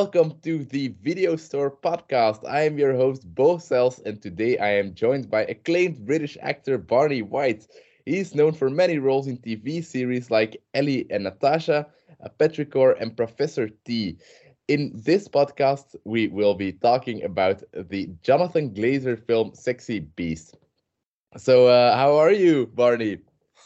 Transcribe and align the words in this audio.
welcome 0.00 0.32
to 0.40 0.64
the 0.64 0.88
Video 1.02 1.36
Store 1.36 1.70
podcast. 1.70 2.48
I 2.48 2.62
am 2.62 2.78
your 2.78 2.94
host, 2.94 3.22
Bo 3.34 3.58
Sels, 3.58 3.98
and 3.98 4.16
today 4.22 4.56
I 4.56 4.70
am 4.70 4.94
joined 4.94 5.28
by 5.28 5.42
acclaimed 5.44 6.06
British 6.06 6.38
actor 6.40 6.78
Barney 6.78 7.20
White. 7.20 7.66
He 8.06 8.16
is 8.16 8.34
known 8.34 8.54
for 8.54 8.70
many 8.70 8.96
roles 8.96 9.26
in 9.26 9.36
TV 9.36 9.84
series 9.84 10.30
like 10.30 10.56
Ellie 10.72 11.06
and 11.10 11.24
Natasha, 11.24 11.86
Petrichor, 12.38 12.96
and 12.98 13.14
Professor 13.14 13.68
T. 13.84 14.16
In 14.68 14.90
this 14.94 15.28
podcast, 15.28 15.94
we 16.04 16.28
will 16.28 16.54
be 16.54 16.72
talking 16.72 17.22
about 17.22 17.62
the 17.74 18.08
Jonathan 18.22 18.70
Glazer 18.70 19.22
film 19.26 19.52
Sexy 19.52 19.98
Beast. 20.00 20.56
So, 21.36 21.66
uh, 21.66 21.94
how 21.94 22.16
are 22.16 22.32
you, 22.32 22.68
Barney? 22.68 23.18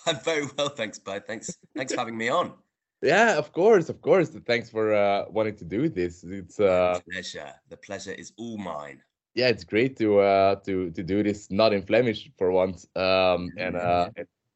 I'm 0.05 0.19
very 0.19 0.49
well, 0.59 0.71
thanks, 0.71 0.99
bud. 0.99 1.29
Thanks, 1.29 1.57
thanks 1.77 1.93
for 1.93 2.01
having 2.01 2.19
me 2.19 2.29
on. 2.29 2.55
Yeah, 3.05 3.37
of 3.37 3.53
course, 3.53 3.91
of 3.91 4.01
course. 4.01 4.31
Thanks 4.31 4.71
for 4.71 4.95
uh, 4.95 5.27
wanting 5.29 5.57
to 5.57 5.65
do 5.65 5.91
this. 5.91 6.25
It's 6.25 6.59
uh, 6.59 6.99
pleasure. 7.11 7.53
The 7.69 7.77
pleasure 7.77 8.13
is 8.13 8.33
all 8.39 8.57
mine. 8.57 9.03
Yeah, 9.35 9.49
it's 9.49 9.65
great 9.65 9.97
to 9.99 10.21
uh, 10.21 10.55
to 10.65 10.91
to 10.91 11.03
do 11.03 11.23
this 11.23 11.51
not 11.51 11.75
in 11.75 11.83
Flemish 11.83 12.31
for 12.39 12.51
once, 12.51 12.87
um, 12.97 13.53
and 13.59 13.77
uh, 13.77 14.09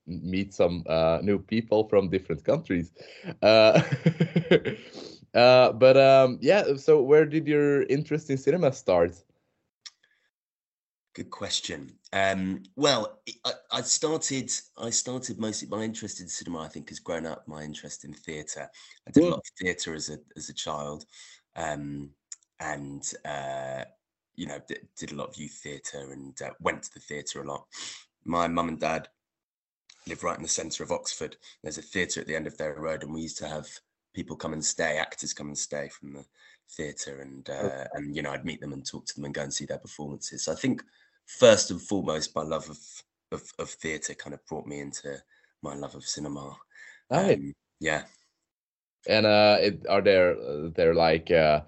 meet 0.06 0.54
some 0.54 0.82
uh, 0.88 1.18
new 1.22 1.38
people 1.38 1.88
from 1.88 2.08
different 2.08 2.42
countries. 2.42 2.92
Uh, 3.42 3.82
uh, 5.34 5.72
but 5.72 5.96
um, 5.98 6.38
yeah, 6.40 6.74
so 6.76 7.02
where 7.02 7.26
did 7.26 7.46
your 7.46 7.82
interest 7.82 8.30
in 8.30 8.38
cinema 8.38 8.72
start? 8.72 9.22
Good 11.18 11.30
question. 11.30 11.90
Um, 12.12 12.62
well, 12.76 13.18
I, 13.44 13.52
I, 13.72 13.80
started. 13.80 14.52
I 14.80 14.90
started 14.90 15.40
mostly 15.40 15.66
my 15.66 15.82
interest 15.82 16.20
in 16.20 16.28
cinema. 16.28 16.60
I 16.60 16.68
think 16.68 16.90
has 16.90 17.00
grown 17.00 17.26
up. 17.26 17.42
My 17.48 17.64
interest 17.64 18.04
in 18.04 18.12
theatre. 18.12 18.70
I 19.04 19.10
did 19.10 19.24
a 19.24 19.30
lot 19.30 19.38
of 19.38 19.44
theatre 19.60 19.94
as 19.96 20.10
a 20.10 20.18
as 20.36 20.48
a 20.48 20.54
child, 20.54 21.06
um, 21.56 22.10
and 22.60 23.02
uh, 23.24 23.82
you 24.36 24.46
know 24.46 24.60
did, 24.68 24.86
did, 24.96 25.10
a 25.10 25.16
lot 25.16 25.30
of 25.30 25.36
youth 25.36 25.58
theatre 25.60 26.12
and 26.12 26.40
uh, 26.40 26.50
went 26.60 26.84
to 26.84 26.94
the 26.94 27.00
theatre 27.00 27.42
a 27.42 27.48
lot. 27.48 27.66
My 28.24 28.46
mum 28.46 28.68
and 28.68 28.78
dad 28.78 29.08
live 30.06 30.22
right 30.22 30.36
in 30.36 30.44
the 30.44 30.48
centre 30.48 30.84
of 30.84 30.92
Oxford. 30.92 31.36
There's 31.64 31.78
a 31.78 31.82
theatre 31.82 32.20
at 32.20 32.28
the 32.28 32.36
end 32.36 32.46
of 32.46 32.56
their 32.58 32.76
road, 32.76 33.02
and 33.02 33.12
we 33.12 33.22
used 33.22 33.38
to 33.38 33.48
have 33.48 33.66
people 34.14 34.36
come 34.36 34.52
and 34.52 34.64
stay, 34.64 34.98
actors 34.98 35.34
come 35.34 35.48
and 35.48 35.58
stay 35.58 35.88
from 35.88 36.12
the 36.12 36.24
theatre, 36.70 37.22
and 37.22 37.50
uh, 37.50 37.86
and 37.94 38.14
you 38.14 38.22
know 38.22 38.30
I'd 38.30 38.44
meet 38.44 38.60
them 38.60 38.72
and 38.72 38.86
talk 38.86 39.04
to 39.06 39.14
them 39.16 39.24
and 39.24 39.34
go 39.34 39.42
and 39.42 39.52
see 39.52 39.64
their 39.64 39.78
performances. 39.78 40.44
So 40.44 40.52
I 40.52 40.54
think 40.54 40.84
first 41.28 41.70
and 41.70 41.80
foremost, 41.80 42.34
my 42.34 42.42
love 42.42 42.68
of 42.68 42.78
of, 43.30 43.42
of 43.58 43.68
theatre 43.68 44.14
kind 44.14 44.34
of 44.34 44.44
brought 44.46 44.66
me 44.66 44.80
into 44.80 45.16
my 45.62 45.74
love 45.74 45.94
of 45.94 46.04
cinema. 46.04 46.56
Right. 47.10 47.38
Um, 47.38 47.54
yeah. 47.80 48.02
And 49.06 49.26
uh, 49.26 49.58
it, 49.60 49.86
are 49.88 50.00
there 50.00 50.32
uh, 50.32 50.70
there 50.74 50.94
like 50.94 51.30
uh, 51.30 51.60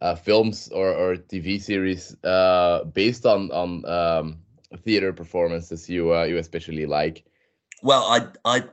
uh, 0.00 0.14
films 0.14 0.68
or, 0.68 0.94
or 0.94 1.16
TV 1.16 1.60
series 1.60 2.16
uh, 2.24 2.84
based 2.84 3.26
on 3.26 3.50
on 3.50 3.84
um, 3.86 4.38
theater 4.84 5.12
performances 5.12 5.88
you 5.88 6.14
uh, 6.14 6.24
you 6.24 6.38
especially 6.38 6.86
like? 6.86 7.24
Well, 7.82 8.04
I 8.04 8.28
I 8.44 8.64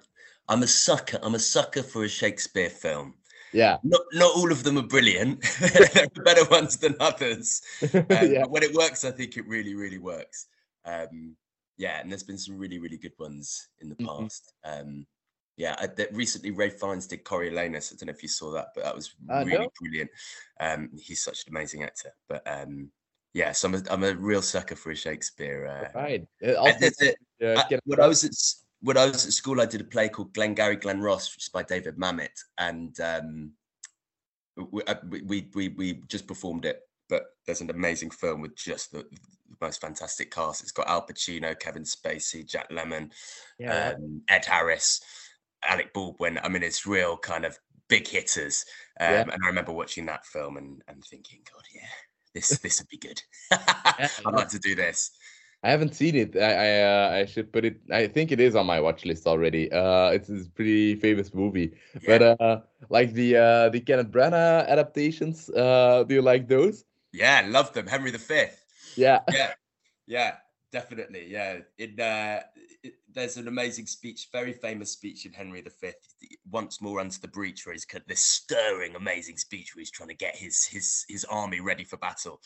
I'm 0.48 0.64
a 0.64 0.68
sucker. 0.68 1.20
I'm 1.22 1.36
a 1.36 1.40
sucker 1.40 1.84
for 1.84 2.04
a 2.04 2.10
Shakespeare 2.10 2.70
film. 2.70 3.16
Yeah. 3.54 3.78
Not 3.84 4.02
not 4.14 4.36
all 4.36 4.52
of 4.52 4.64
them 4.64 4.78
are 4.78 4.84
brilliant. 4.84 5.42
there 5.60 6.04
are 6.04 6.24
better 6.24 6.48
ones 6.50 6.78
than 6.78 6.96
others. 7.00 7.62
Um, 7.94 8.06
yeah. 8.10 8.46
When 8.46 8.64
it 8.64 8.74
works, 8.74 9.06
I 9.06 9.12
think 9.12 9.38
it 9.38 9.48
really, 9.48 9.76
really 9.76 9.98
works. 9.98 10.48
Um, 10.86 11.36
yeah, 11.78 12.00
and 12.00 12.12
there's 12.12 12.24
been 12.24 12.38
some 12.38 12.58
really, 12.58 12.80
really 12.80 12.98
good 12.98 13.14
ones 13.20 13.70
in 13.80 13.90
the 13.90 13.96
mm-hmm. 13.96 14.24
past. 14.24 14.54
Um, 14.64 15.06
yeah, 15.58 15.76
I, 15.80 15.88
that 15.88 16.14
recently 16.16 16.52
Ralph 16.52 16.74
Fiennes 16.74 17.08
did 17.08 17.24
Coriolanus. 17.24 17.92
I 17.92 17.96
don't 17.98 18.08
know 18.08 18.14
if 18.14 18.24
you 18.24 18.30
saw 18.30 18.52
that, 18.52 18.70
but 18.76 18.84
that 18.84 18.96
was 18.96 19.16
really 19.28 19.70
brilliant. 19.80 20.12
Um, 20.60 20.90
he's 21.00 21.24
such 21.24 21.46
an 21.46 21.56
amazing 21.56 21.84
actor. 21.84 22.14
But 22.30 22.44
um, 22.46 22.92
yeah, 23.34 23.52
so 23.52 23.68
I'm 23.68 23.76
a, 23.76 23.82
I'm 23.90 24.04
a 24.04 24.14
real 24.14 24.42
sucker 24.42 24.76
for 24.76 24.92
a 24.92 24.96
Shakespeare. 24.96 25.68
Uh, 25.68 26.00
right. 26.00 26.28
Also, 26.58 26.88
uh, 27.44 27.44
I, 27.44 27.80
when 27.86 28.02
I 28.02 28.08
was 28.08 28.24
at 28.24 28.34
when 28.82 28.98
I 28.98 29.06
was 29.06 29.26
at 29.26 29.34
school, 29.34 29.62
I 29.62 29.66
did 29.66 29.82
a 29.82 29.86
play 29.86 30.10
called 30.10 30.34
Glengarry 30.34 30.76
Glen 30.76 31.02
Ross, 31.02 31.34
which 31.34 31.46
is 31.46 31.50
by 31.50 31.64
David 31.64 31.98
Mamet, 31.98 32.44
and 32.58 33.00
um, 33.00 33.52
uh, 34.88 34.96
we, 35.10 35.22
we, 35.22 35.50
we 35.54 35.68
we 35.70 35.94
just 36.08 36.28
performed 36.28 36.66
it. 36.66 36.82
But 37.10 37.24
there's 37.46 37.62
an 37.62 37.70
amazing 37.70 38.12
film 38.12 38.42
with 38.42 38.56
just 38.56 38.92
the, 38.92 39.00
the 39.00 39.56
most 39.62 39.80
fantastic 39.80 40.30
cast. 40.30 40.62
It's 40.62 40.74
got 40.74 40.90
Al 40.90 41.06
Pacino, 41.06 41.58
Kevin 41.58 41.84
Spacey, 41.84 42.46
Jack 42.46 42.70
Lemmon, 42.70 43.12
yeah. 43.58 43.94
um, 43.96 44.22
Ed 44.28 44.44
Harris, 44.44 45.02
Alec 45.64 45.94
Baldwin. 45.94 46.38
I 46.44 46.50
mean, 46.50 46.64
it's 46.64 46.86
real 46.86 47.16
kind 47.16 47.46
of 47.46 47.58
big 47.88 48.08
hitters. 48.08 48.66
Um, 49.00 49.12
yeah. 49.12 49.22
And 49.22 49.42
I 49.44 49.48
remember 49.48 49.72
watching 49.72 50.06
that 50.08 50.26
film 50.26 50.58
and, 50.58 50.82
and 50.88 51.04
thinking, 51.04 51.40
God, 51.52 51.64
yeah, 51.74 51.88
this 52.34 52.50
this 52.62 52.80
would 52.80 52.90
be 52.90 52.98
good. 52.98 53.22
I'd 53.52 54.34
like 54.34 54.50
to 54.50 54.60
do 54.60 54.76
this. 54.76 55.12
I 55.68 55.72
haven't 55.72 55.96
seen 55.96 56.16
it. 56.16 56.38
I 56.38 56.52
I, 56.68 56.70
uh, 56.82 57.10
I 57.20 57.26
should 57.26 57.52
put 57.52 57.66
it. 57.66 57.82
I 57.92 58.08
think 58.08 58.32
it 58.32 58.40
is 58.40 58.56
on 58.56 58.66
my 58.66 58.80
watch 58.80 59.04
list 59.04 59.28
already. 59.28 59.70
Uh, 59.70 60.12
it's, 60.12 60.30
it's 60.30 60.48
a 60.48 60.50
pretty 60.50 60.96
famous 60.96 61.34
movie. 61.34 61.74
Yeah. 62.02 62.08
But 62.08 62.22
uh, 62.40 62.60
like 62.88 63.12
the 63.12 63.36
uh, 63.36 63.70
the 63.70 63.82
Kenneth 63.82 64.10
Branagh 64.10 64.66
adaptations. 64.66 65.50
Uh, 65.50 66.06
do 66.08 66.16
you 66.16 66.22
like 66.22 66.48
those? 66.48 66.86
Yeah, 67.12 67.46
love 67.50 67.74
them. 67.74 67.86
Henry 67.86 68.12
V. 68.12 68.46
Yeah. 68.96 69.20
Yeah. 69.34 69.54
Yeah. 70.06 70.36
Definitely. 70.72 71.28
Yeah. 71.28 71.58
In 71.78 72.00
uh, 72.00 72.44
it, 72.82 72.94
there's 73.14 73.36
an 73.36 73.50
amazing 73.50 73.88
speech, 73.88 74.30
very 74.32 74.54
famous 74.54 74.92
speech 74.92 75.26
in 75.26 75.34
Henry 75.34 75.62
V. 75.62 75.92
Once 76.50 76.80
more 76.82 77.02
under 77.02 77.20
the 77.20 77.28
breach, 77.28 77.66
where 77.66 77.74
he's 77.74 77.84
got 77.84 78.08
this 78.08 78.22
stirring, 78.22 78.96
amazing 78.96 79.36
speech 79.36 79.76
where 79.76 79.82
he's 79.82 79.92
trying 79.92 80.16
to 80.16 80.16
get 80.16 80.38
his 80.38 80.64
his 80.64 81.04
his 81.10 81.26
army 81.26 81.60
ready 81.60 81.84
for 81.84 81.98
battle. 81.98 82.40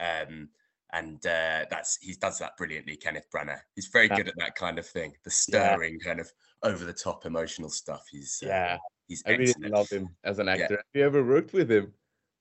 Um, 0.00 0.48
and 0.92 1.24
uh, 1.26 1.64
that's 1.70 1.98
he 2.00 2.14
does 2.14 2.38
that 2.38 2.56
brilliantly. 2.56 2.96
Kenneth 2.96 3.26
Branagh, 3.34 3.60
he's 3.74 3.88
very 3.88 4.08
good 4.08 4.28
at 4.28 4.34
that 4.38 4.54
kind 4.54 4.78
of 4.78 4.86
thing, 4.86 5.12
the 5.24 5.30
stirring 5.30 5.98
yeah. 6.00 6.06
kind 6.06 6.20
of 6.20 6.30
over 6.62 6.84
the 6.84 6.92
top 6.92 7.26
emotional 7.26 7.68
stuff. 7.68 8.04
He's 8.10 8.42
uh, 8.44 8.48
yeah, 8.48 8.78
he's 9.08 9.22
I 9.26 9.32
really 9.32 9.54
love 9.68 9.88
him 9.88 10.08
as 10.24 10.38
an 10.38 10.48
actor. 10.48 10.66
Yeah. 10.70 10.76
Have 10.76 10.84
you 10.94 11.04
ever 11.04 11.24
worked 11.24 11.52
with 11.52 11.70
him? 11.70 11.92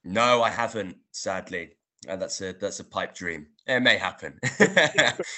No, 0.03 0.43
I 0.43 0.49
haven't. 0.49 0.97
Sadly, 1.11 1.71
and 2.07 2.21
that's 2.21 2.39
a 2.41 2.53
that's 2.53 2.79
a 2.79 2.83
pipe 2.83 3.15
dream. 3.15 3.47
It 3.67 3.79
may 3.79 3.97
happen. 3.97 4.39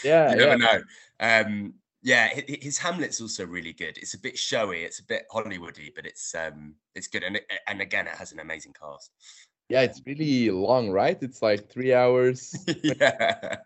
yeah, 0.04 0.32
you 0.32 0.38
never 0.38 0.58
know. 0.58 0.82
Um, 1.20 1.74
yeah, 2.04 2.30
his 2.48 2.78
Hamlet's 2.78 3.20
also 3.20 3.46
really 3.46 3.74
good. 3.74 3.98
It's 3.98 4.14
a 4.14 4.20
bit 4.20 4.38
showy, 4.38 4.84
it's 4.84 5.00
a 5.00 5.04
bit 5.04 5.26
Hollywoody, 5.34 5.90
but 5.96 6.06
it's 6.06 6.36
um, 6.36 6.76
it's 6.96 7.08
good, 7.08 7.24
and 7.24 7.38
it, 7.38 7.46
and 7.68 7.82
again, 7.82 8.08
it 8.08 8.14
has 8.14 8.32
an 8.32 8.40
amazing 8.40 8.74
cast. 8.80 9.12
Yeah, 9.70 9.82
it's 9.82 10.02
really 10.06 10.50
long, 10.50 10.90
right? 10.92 11.18
It's 11.22 11.42
like 11.42 11.70
three 11.70 11.94
hours. 11.94 12.56
yeah. 12.84 13.58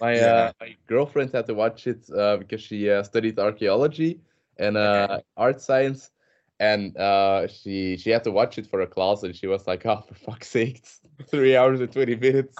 My 0.00 0.14
yeah. 0.14 0.24
Uh, 0.24 0.52
my 0.60 0.76
girlfriend 0.86 1.32
had 1.32 1.46
to 1.46 1.54
watch 1.54 1.86
it 1.86 2.08
uh, 2.10 2.38
because 2.38 2.62
she 2.62 2.90
uh, 2.90 3.02
studied 3.02 3.38
archaeology 3.38 4.20
and 4.58 4.76
uh, 4.76 5.08
okay. 5.10 5.22
art 5.36 5.60
science, 5.60 6.10
and 6.58 6.96
uh, 6.96 7.46
she 7.48 7.96
she 7.96 8.10
had 8.10 8.24
to 8.24 8.30
watch 8.30 8.58
it 8.58 8.66
for 8.66 8.80
a 8.80 8.86
class, 8.86 9.22
and 9.22 9.34
she 9.34 9.46
was 9.46 9.66
like, 9.66 9.84
"Oh, 9.86 10.02
for 10.06 10.14
fuck's 10.14 10.48
sake, 10.48 10.84
three 11.30 11.56
hours 11.56 11.80
and 11.80 11.92
twenty 11.92 12.16
minutes." 12.16 12.56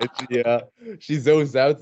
and 0.00 0.10
she 0.30 0.42
uh, 0.42 0.60
she 0.98 1.16
zones 1.16 1.56
out 1.56 1.80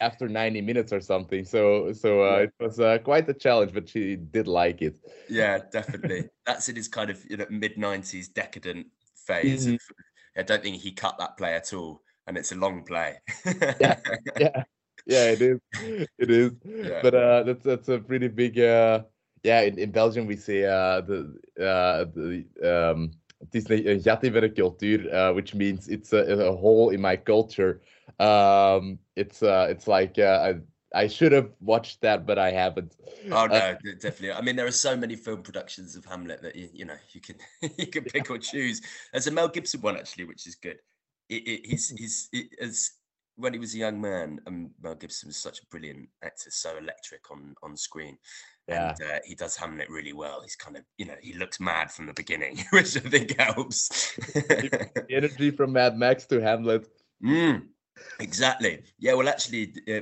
after 0.00 0.28
90 0.28 0.60
minutes 0.60 0.92
or 0.92 1.00
something 1.00 1.44
so 1.44 1.92
so 1.92 2.22
uh, 2.22 2.36
it 2.36 2.52
was 2.60 2.78
uh, 2.78 2.98
quite 2.98 3.28
a 3.28 3.34
challenge 3.34 3.72
but 3.72 3.88
she 3.88 4.16
did 4.16 4.46
like 4.46 4.82
it 4.82 4.98
yeah 5.28 5.58
definitely 5.72 6.28
that's 6.44 6.68
in 6.68 6.76
his 6.76 6.88
kind 6.88 7.10
of 7.10 7.18
you 7.28 7.36
know 7.36 7.46
mid 7.48 7.76
90s 7.76 8.28
decadent 8.28 8.86
phase. 9.26 9.66
Mm-hmm. 9.66 10.38
I 10.38 10.42
don't 10.42 10.62
think 10.62 10.76
he 10.76 10.92
cut 10.92 11.16
that 11.18 11.36
play 11.36 11.54
at 11.54 11.72
all, 11.72 12.02
and 12.26 12.36
it's 12.36 12.52
a 12.52 12.56
long 12.56 12.84
play. 12.84 13.16
yeah, 13.80 13.98
yeah, 14.38 14.62
yeah, 15.06 15.30
it 15.30 15.42
is. 15.42 15.58
It 16.18 16.30
is. 16.30 16.52
Yeah. 16.64 17.00
But 17.02 17.14
uh, 17.14 17.42
that's 17.44 17.64
that's 17.64 17.88
a 17.88 17.98
pretty 17.98 18.28
big. 18.28 18.58
Uh, 18.58 19.04
yeah, 19.42 19.62
in, 19.62 19.78
in 19.78 19.90
Belgium 19.90 20.26
we 20.26 20.36
say 20.36 20.64
uh, 20.64 21.00
the 21.00 21.38
uh, 21.58 22.04
the 22.14 22.44
um, 22.62 23.12
het 23.38 23.54
is 23.54 23.68
een 23.68 24.02
gat 24.02 24.24
in 24.24 24.32
mijn 24.32 24.52
cultuur, 24.52 25.06
uh, 25.12 25.34
which 25.34 25.54
means 25.54 25.88
it's 25.88 26.12
a, 26.12 26.48
a 26.48 26.52
hole 26.52 26.92
in 26.92 27.00
my 27.00 27.16
culture. 27.16 27.80
Um, 28.18 28.98
it's 29.14 29.42
uh, 29.42 29.66
it's 29.70 29.86
like 29.86 30.18
uh, 30.18 30.50
I 30.50 30.60
should 31.06 31.32
have 31.32 31.50
watched 31.60 32.00
that, 32.00 32.26
but 32.26 32.38
I 32.38 32.50
haven't. 32.50 32.96
Oh 33.26 33.46
no, 33.46 33.54
uh, 33.54 33.74
definitely. 34.00 34.32
I 34.32 34.40
mean, 34.40 34.56
there 34.56 34.66
are 34.66 34.70
so 34.70 34.96
many 34.96 35.16
film 35.16 35.42
productions 35.42 35.94
of 35.96 36.04
Hamlet 36.04 36.40
that 36.42 36.56
you, 36.56 36.68
you 36.72 36.84
know 36.86 36.96
you 37.12 37.20
can 37.20 37.36
you 37.76 37.86
can 37.86 38.04
pick 38.04 38.30
or 38.30 38.38
choose. 38.38 38.80
There's 39.12 39.26
a 39.26 39.30
Mel 39.30 39.48
Gibson 39.48 39.82
one 39.82 39.96
actually, 39.96 40.24
which 40.24 40.46
is 40.46 40.54
good. 40.54 40.78
It, 41.28 41.46
it, 41.46 41.66
he's 41.66 41.90
he's 41.90 42.28
it, 42.32 42.46
as 42.60 42.92
when 43.36 43.52
he 43.52 43.58
was 43.58 43.74
a 43.74 43.78
young 43.78 44.00
man, 44.00 44.40
um, 44.46 44.70
Mel 44.82 44.94
Gibson 44.94 45.28
was 45.28 45.36
such 45.36 45.60
a 45.60 45.66
brilliant 45.66 46.08
actor, 46.24 46.50
so 46.50 46.76
electric 46.78 47.30
on 47.30 47.54
on 47.62 47.76
screen. 47.76 48.16
Yeah. 48.68 48.94
And 48.98 49.10
uh, 49.10 49.18
he 49.24 49.34
does 49.34 49.56
Hamlet 49.56 49.88
really 49.88 50.12
well. 50.12 50.40
He's 50.42 50.56
kind 50.56 50.76
of, 50.76 50.82
you 50.98 51.06
know, 51.06 51.14
he 51.22 51.34
looks 51.34 51.60
mad 51.60 51.90
from 51.90 52.06
the 52.06 52.12
beginning, 52.14 52.58
which 52.72 52.96
I 52.96 53.00
think 53.00 53.38
helps. 53.38 54.16
the 54.16 55.04
energy 55.10 55.50
from 55.50 55.72
Mad 55.72 55.96
Max 55.96 56.26
to 56.26 56.40
Hamlet. 56.40 56.88
Mm, 57.24 57.68
exactly. 58.18 58.82
Yeah. 58.98 59.14
Well, 59.14 59.28
actually, 59.28 59.72
uh, 59.88 60.00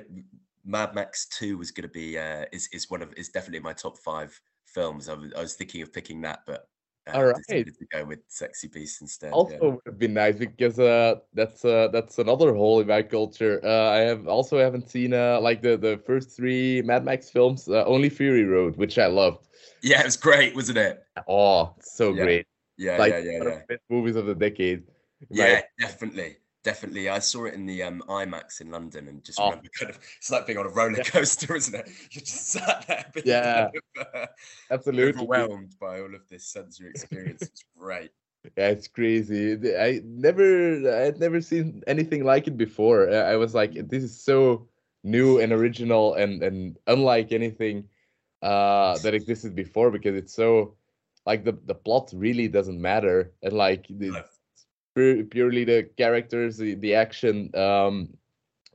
Mad 0.64 0.94
Max 0.94 1.26
Two 1.28 1.58
was 1.58 1.70
going 1.70 1.88
to 1.88 1.92
be 1.92 2.18
uh, 2.18 2.44
is 2.52 2.68
is 2.72 2.90
one 2.90 3.02
of 3.02 3.12
is 3.14 3.28
definitely 3.28 3.60
my 3.60 3.72
top 3.72 3.98
five 3.98 4.38
films. 4.66 5.08
I 5.08 5.14
was, 5.14 5.32
I 5.34 5.40
was 5.40 5.54
thinking 5.54 5.82
of 5.82 5.92
picking 5.92 6.20
that, 6.22 6.40
but 6.46 6.68
Uh, 7.06 7.12
All 7.16 7.24
right. 7.26 7.36
decided 7.36 7.76
to 7.78 7.86
go 7.92 8.04
with 8.04 8.20
Sexy 8.28 8.68
Beast 8.68 9.02
instead. 9.02 9.28
yeah. 9.28 9.34
Also 9.36 9.70
would 9.72 9.80
have 9.86 9.98
been 9.98 10.14
nice 10.14 10.36
because 10.38 10.78
uh 10.78 11.16
that's 11.34 11.64
uh 11.64 11.88
that's 11.92 12.18
another 12.18 12.54
hole 12.54 12.80
in 12.80 12.86
my 12.86 13.02
culture. 13.02 13.60
Uh 13.62 13.90
I 13.90 14.00
have 14.10 14.26
also 14.26 14.58
haven't 14.58 14.88
seen 14.88 15.12
uh 15.12 15.38
like 15.40 15.60
the 15.60 15.76
the 15.76 16.00
first 16.06 16.34
three 16.36 16.80
Mad 16.82 17.04
Max 17.04 17.28
films, 17.30 17.68
uh, 17.68 17.84
only 17.84 18.08
Fury 18.08 18.44
Road, 18.44 18.76
which 18.76 18.96
I 18.98 19.06
loved. 19.06 19.46
Yeah, 19.82 20.00
it 20.00 20.06
was 20.06 20.16
great, 20.16 20.54
wasn't 20.54 20.78
it? 20.78 21.04
Oh, 21.28 21.74
so 21.80 22.12
Yeah. 22.14 22.24
great. 22.24 22.46
Yeah, 22.76 22.98
Like 22.98 23.12
yeah, 23.12 23.20
yeah, 23.20 23.38
one 23.38 23.46
of 23.48 23.54
the 23.60 23.66
best 23.68 23.82
movies 23.90 24.16
of 24.16 24.26
the 24.26 24.34
decade. 24.34 24.80
my 25.30 25.44
Yeah, 25.46 25.62
definitely. 25.78 26.38
Definitely. 26.64 27.10
I 27.10 27.18
saw 27.18 27.44
it 27.44 27.54
in 27.54 27.66
the 27.66 27.82
um, 27.82 28.02
IMAX 28.08 28.60
in 28.62 28.70
London 28.70 29.06
and 29.08 29.22
just 29.22 29.38
Oh. 29.38 29.50
remember 29.50 29.68
kind 29.78 29.90
of 29.90 29.98
it's 30.16 30.30
like 30.30 30.46
being 30.46 30.58
on 30.58 30.66
a 30.66 30.70
roller 30.70 30.96
Yeah. 30.96 31.02
coaster, 31.04 31.54
isn't 31.54 31.74
it? 31.74 31.88
You 32.10 32.20
just 32.22 32.48
sat 32.48 32.86
there 32.86 33.04
being 33.12 33.26
Yeah. 33.26 33.68
kind 33.68 33.82
of, 33.96 34.06
uh, 34.14 34.26
Absolutely. 34.70 35.20
overwhelmed 35.20 35.76
by 35.78 36.00
all 36.00 36.14
of 36.14 36.26
this 36.28 36.46
sensory 36.46 36.90
experience. 36.90 37.48
It's 37.48 37.64
great. 37.76 38.10
Yeah, 38.58 38.68
it's 38.68 38.88
crazy. 38.88 39.52
I 39.76 40.02
never, 40.04 40.90
I 40.94 41.00
had 41.00 41.18
never 41.18 41.40
seen 41.40 41.82
anything 41.86 42.24
like 42.24 42.46
it 42.46 42.58
before. 42.58 43.08
I 43.10 43.36
was 43.36 43.54
like, 43.54 43.72
this 43.88 44.02
is 44.04 44.20
so 44.20 44.68
new 45.02 45.38
and 45.38 45.52
original 45.52 46.14
and 46.14 46.42
and 46.42 46.78
unlike 46.86 47.30
anything 47.32 47.88
uh 48.42 48.98
that 48.98 49.12
existed 49.14 49.54
before 49.54 49.90
because 49.90 50.14
it's 50.16 50.32
so 50.34 50.76
like 51.26 51.44
the 51.44 51.52
the 51.52 51.74
plot 51.74 52.10
really 52.14 52.48
doesn't 52.48 52.80
matter 52.80 53.34
and 53.42 53.52
like 53.52 53.86
the, 53.88 54.24
purely 54.94 55.64
the 55.64 55.88
characters, 55.96 56.56
the, 56.56 56.74
the 56.74 56.94
action, 56.94 57.54
um, 57.56 58.08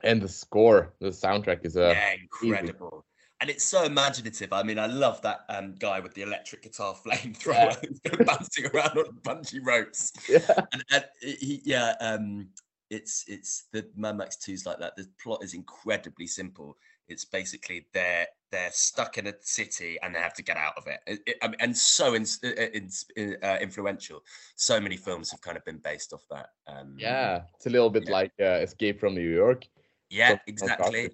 and 0.02 0.20
the 0.20 0.28
score. 0.28 0.94
The 1.00 1.08
soundtrack 1.08 1.64
is 1.64 1.76
uh, 1.76 1.94
yeah, 1.96 2.14
incredible. 2.20 3.04
And 3.40 3.48
it's 3.48 3.64
so 3.64 3.84
imaginative. 3.84 4.52
I 4.52 4.62
mean, 4.62 4.78
I 4.78 4.86
love 4.86 5.22
that 5.22 5.40
um, 5.48 5.74
guy 5.78 6.00
with 6.00 6.12
the 6.12 6.22
electric 6.22 6.62
guitar 6.62 6.94
flamethrower 7.06 7.82
of 8.12 8.26
bouncing 8.26 8.66
around 8.66 8.98
on 8.98 9.18
bungee 9.22 9.64
ropes. 9.64 10.12
yeah, 10.28 10.40
and, 10.72 10.84
and 10.90 11.04
he, 11.22 11.62
yeah, 11.64 11.94
um, 12.00 12.48
it's 12.90 13.24
it's 13.28 13.68
the 13.72 13.88
Mad 13.96 14.18
Max 14.18 14.36
2's 14.36 14.66
like 14.66 14.78
that. 14.78 14.96
The 14.96 15.08
plot 15.22 15.42
is 15.42 15.54
incredibly 15.54 16.26
simple. 16.26 16.76
It's 17.10 17.24
basically 17.24 17.86
they're 17.92 18.26
they're 18.52 18.70
stuck 18.72 19.16
in 19.18 19.28
a 19.28 19.34
city 19.40 19.96
and 20.02 20.12
they 20.14 20.18
have 20.18 20.34
to 20.34 20.42
get 20.42 20.56
out 20.56 20.74
of 20.76 20.86
it. 20.88 20.98
It- 21.06 21.22
it- 21.26 21.56
and 21.60 21.76
so 21.76 22.14
in, 22.14 22.24
in, 22.42 23.36
uh, 23.44 23.58
influential. 23.60 24.24
So 24.56 24.80
many 24.80 24.96
films 24.96 25.30
have 25.30 25.40
kind 25.40 25.56
of 25.56 25.64
been 25.64 25.78
based 25.78 26.12
off 26.12 26.24
that. 26.30 26.48
Um, 26.66 26.96
yeah. 26.98 27.42
It's 27.54 27.66
a 27.66 27.70
little 27.70 27.90
bit 27.90 28.06
Yeah. 28.06 28.12
like 28.12 28.32
uh, 28.40 28.58
Escape 28.66 28.98
from 28.98 29.14
New 29.14 29.28
York. 29.30 29.66
yeah, 30.08 30.30
from 30.30 30.40
exactly. 30.48 31.10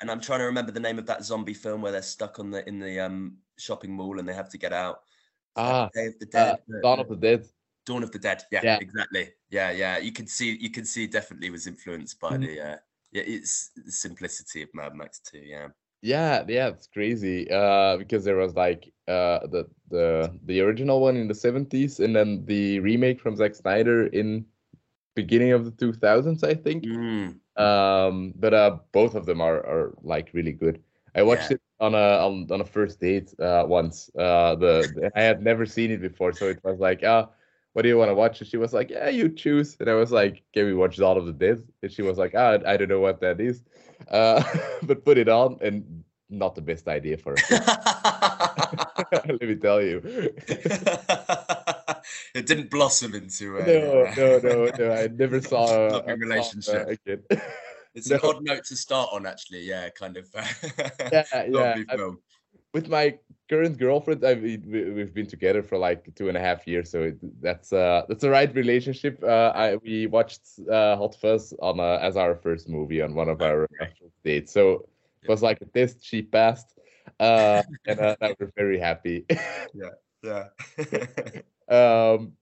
And 0.00 0.10
I'm 0.10 0.20
trying 0.20 0.38
to 0.38 0.46
remember 0.46 0.72
the 0.72 0.80
name 0.80 0.98
of 0.98 1.04
that 1.06 1.24
zombie 1.24 1.52
film 1.52 1.82
where 1.82 1.92
they're 1.92 2.00
stuck 2.02 2.38
on 2.38 2.50
the 2.50 2.66
in 2.68 2.78
the 2.78 3.00
um, 3.00 3.36
shopping 3.58 3.92
mall 3.92 4.18
and 4.18 4.26
they 4.26 4.32
have 4.34 4.48
to 4.50 4.58
get 4.58 4.72
out. 4.72 5.00
Ah, 5.56 5.90
Day 5.92 6.06
of 6.06 6.18
the 6.20 6.26
Uh, 6.26 6.44
Dead. 6.54 6.58
the- 6.68 6.80
Dawn 6.80 7.00
of 7.00 7.08
the 7.08 7.16
Dead. 7.16 7.46
Dawn 7.84 8.02
of 8.02 8.12
the 8.12 8.18
Dead. 8.18 8.44
Yeah, 8.50 8.60
Yeah. 8.62 8.78
exactly. 8.80 9.32
Yeah, 9.50 9.70
yeah. 9.72 9.98
You 9.98 10.12
can 10.12 10.26
see, 10.26 10.56
you 10.58 10.70
can 10.70 10.84
see, 10.86 11.06
definitely 11.06 11.50
was 11.50 11.66
influenced 11.66 12.18
by 12.20 12.32
Mhm. 12.36 12.46
the, 12.46 12.60
uh, 12.60 12.76
yeah, 13.12 13.22
it's 13.26 13.70
the 13.76 13.92
simplicity 13.92 14.62
of 14.62 14.68
Mad 14.74 14.94
Max 14.94 15.20
2. 15.20 15.38
Yeah, 15.38 15.68
Yeah, 16.02 16.44
yeah, 16.48 16.68
it's 16.68 16.86
crazy. 16.86 17.50
Uh, 17.50 17.96
because 17.96 18.24
there 18.24 18.36
was 18.36 18.54
like 18.54 18.92
uh 19.08 19.46
the 19.48 19.68
the 19.90 20.38
the 20.44 20.60
original 20.60 21.00
one 21.00 21.16
in 21.16 21.26
the 21.28 21.34
70s 21.34 21.98
and 22.00 22.14
then 22.14 22.44
the 22.46 22.78
remake 22.80 23.20
from 23.20 23.36
Zack 23.36 23.54
Snyder 23.54 24.06
in 24.06 24.46
beginning 25.14 25.52
of 25.52 25.64
the 25.64 25.72
2000s, 25.72 26.44
I 26.44 26.54
think. 26.54 26.88
Mm, 26.88 27.40
Um, 27.56 28.32
but 28.36 28.54
uh, 28.54 28.78
both 28.92 29.14
of 29.16 29.26
them 29.26 29.40
are 29.42 29.58
are 29.66 29.94
like 30.02 30.30
really 30.34 30.52
good. 30.52 30.82
I 31.14 31.22
watched 31.22 31.50
Yeah. 31.50 31.52
it 31.52 31.60
on 31.80 31.94
a 31.94 31.98
on, 32.26 32.48
on 32.52 32.60
a 32.62 32.64
first 32.66 33.00
date 33.00 33.34
uh 33.40 33.64
once. 33.68 34.10
Uh, 34.16 34.56
the, 34.56 34.92
the- 34.94 35.12
I 35.16 35.22
had 35.22 35.42
never 35.42 35.66
seen 35.66 35.90
it 35.92 36.00
before, 36.02 36.32
so 36.32 36.48
it 36.48 36.60
was 36.64 36.80
like, 36.80 37.02
ah, 37.04 37.30
what 37.78 37.82
do 37.82 37.88
you 37.90 37.96
want 37.96 38.08
to 38.10 38.14
watch? 38.16 38.40
And 38.40 38.50
she 38.50 38.56
was 38.56 38.72
like, 38.72 38.90
yeah, 38.90 39.08
you 39.08 39.28
choose. 39.28 39.76
And 39.78 39.88
I 39.88 39.94
was 39.94 40.10
like, 40.10 40.42
can 40.52 40.66
we 40.66 40.74
watch 40.74 40.96
Dawn 40.96 41.16
of 41.16 41.26
the 41.26 41.32
Dead? 41.32 41.62
And 41.80 41.92
she 41.92 42.02
was 42.02 42.18
like, 42.18 42.34
ah, 42.36 42.58
I 42.66 42.76
don't 42.76 42.88
know 42.88 42.98
what 42.98 43.20
that 43.20 43.40
is. 43.40 43.62
Uh, 44.10 44.42
but 44.82 45.04
put 45.04 45.16
it 45.16 45.28
on, 45.28 45.58
and 45.60 46.02
not 46.28 46.56
the 46.56 46.60
best 46.60 46.88
idea 46.88 47.16
for 47.16 47.36
her. 47.38 47.56
Let 49.12 49.40
me 49.40 49.54
tell 49.54 49.80
you. 49.80 50.02
it 52.34 52.46
didn't 52.46 52.68
blossom 52.68 53.14
into 53.14 53.58
a 53.58 53.64
no, 53.64 54.02
uh, 54.06 54.14
no, 54.16 54.38
no, 54.42 54.70
no. 54.76 54.92
I 54.92 55.06
never 55.06 55.40
saw 55.40 55.66
a, 55.68 56.02
loving 56.02 56.08
saw, 56.08 56.24
relationship. 56.26 56.88
uh, 56.88 56.90
again. 56.90 57.22
It's 57.94 58.10
an 58.10 58.18
No. 58.20 58.30
odd 58.30 58.42
note 58.42 58.64
to 58.64 58.76
start 58.76 59.10
on, 59.12 59.24
actually. 59.24 59.60
Yeah, 59.60 59.88
kind 59.90 60.16
of. 60.16 60.26
yeah, 61.12 61.22
yeah. 61.32 61.76
I-. 61.90 62.10
with 62.74 62.88
my 62.88 63.18
current 63.48 63.78
girlfriend, 63.78 64.24
I 64.24 64.34
we, 64.34 64.56
we- 64.58 64.90
we've 64.90 65.14
been 65.14 65.26
together 65.26 65.62
for 65.62 65.78
like 65.78 66.14
two 66.14 66.28
and 66.28 66.36
a 66.36 66.40
half 66.40 66.66
years, 66.66 66.90
so 66.90 67.02
it, 67.02 67.18
that's 67.42 67.72
uh 67.72 68.02
that's 68.08 68.22
the 68.22 68.30
right 68.30 68.52
relationship. 68.54 69.22
Uh, 69.22 69.52
I 69.54 69.76
we 69.76 70.06
watched 70.06 70.42
uh, 70.70 70.96
Hot 70.96 71.14
Fuzz 71.14 71.52
on 71.60 71.80
uh, 71.80 71.98
as 72.02 72.16
our 72.16 72.34
first 72.36 72.68
movie 72.68 73.00
on 73.02 73.14
one 73.14 73.28
of 73.28 73.40
our 73.42 73.68
first 73.78 74.22
dates, 74.24 74.52
so 74.52 74.88
it 75.22 75.28
was 75.28 75.42
like 75.42 75.60
a 75.60 75.66
test. 75.66 76.04
She 76.04 76.22
passed, 76.22 76.78
uh, 77.20 77.62
and 77.86 78.00
uh, 78.00 78.16
we're 78.38 78.52
very 78.56 78.78
happy. 78.78 79.26
Yeah. 80.22 80.48
um, 81.68 82.32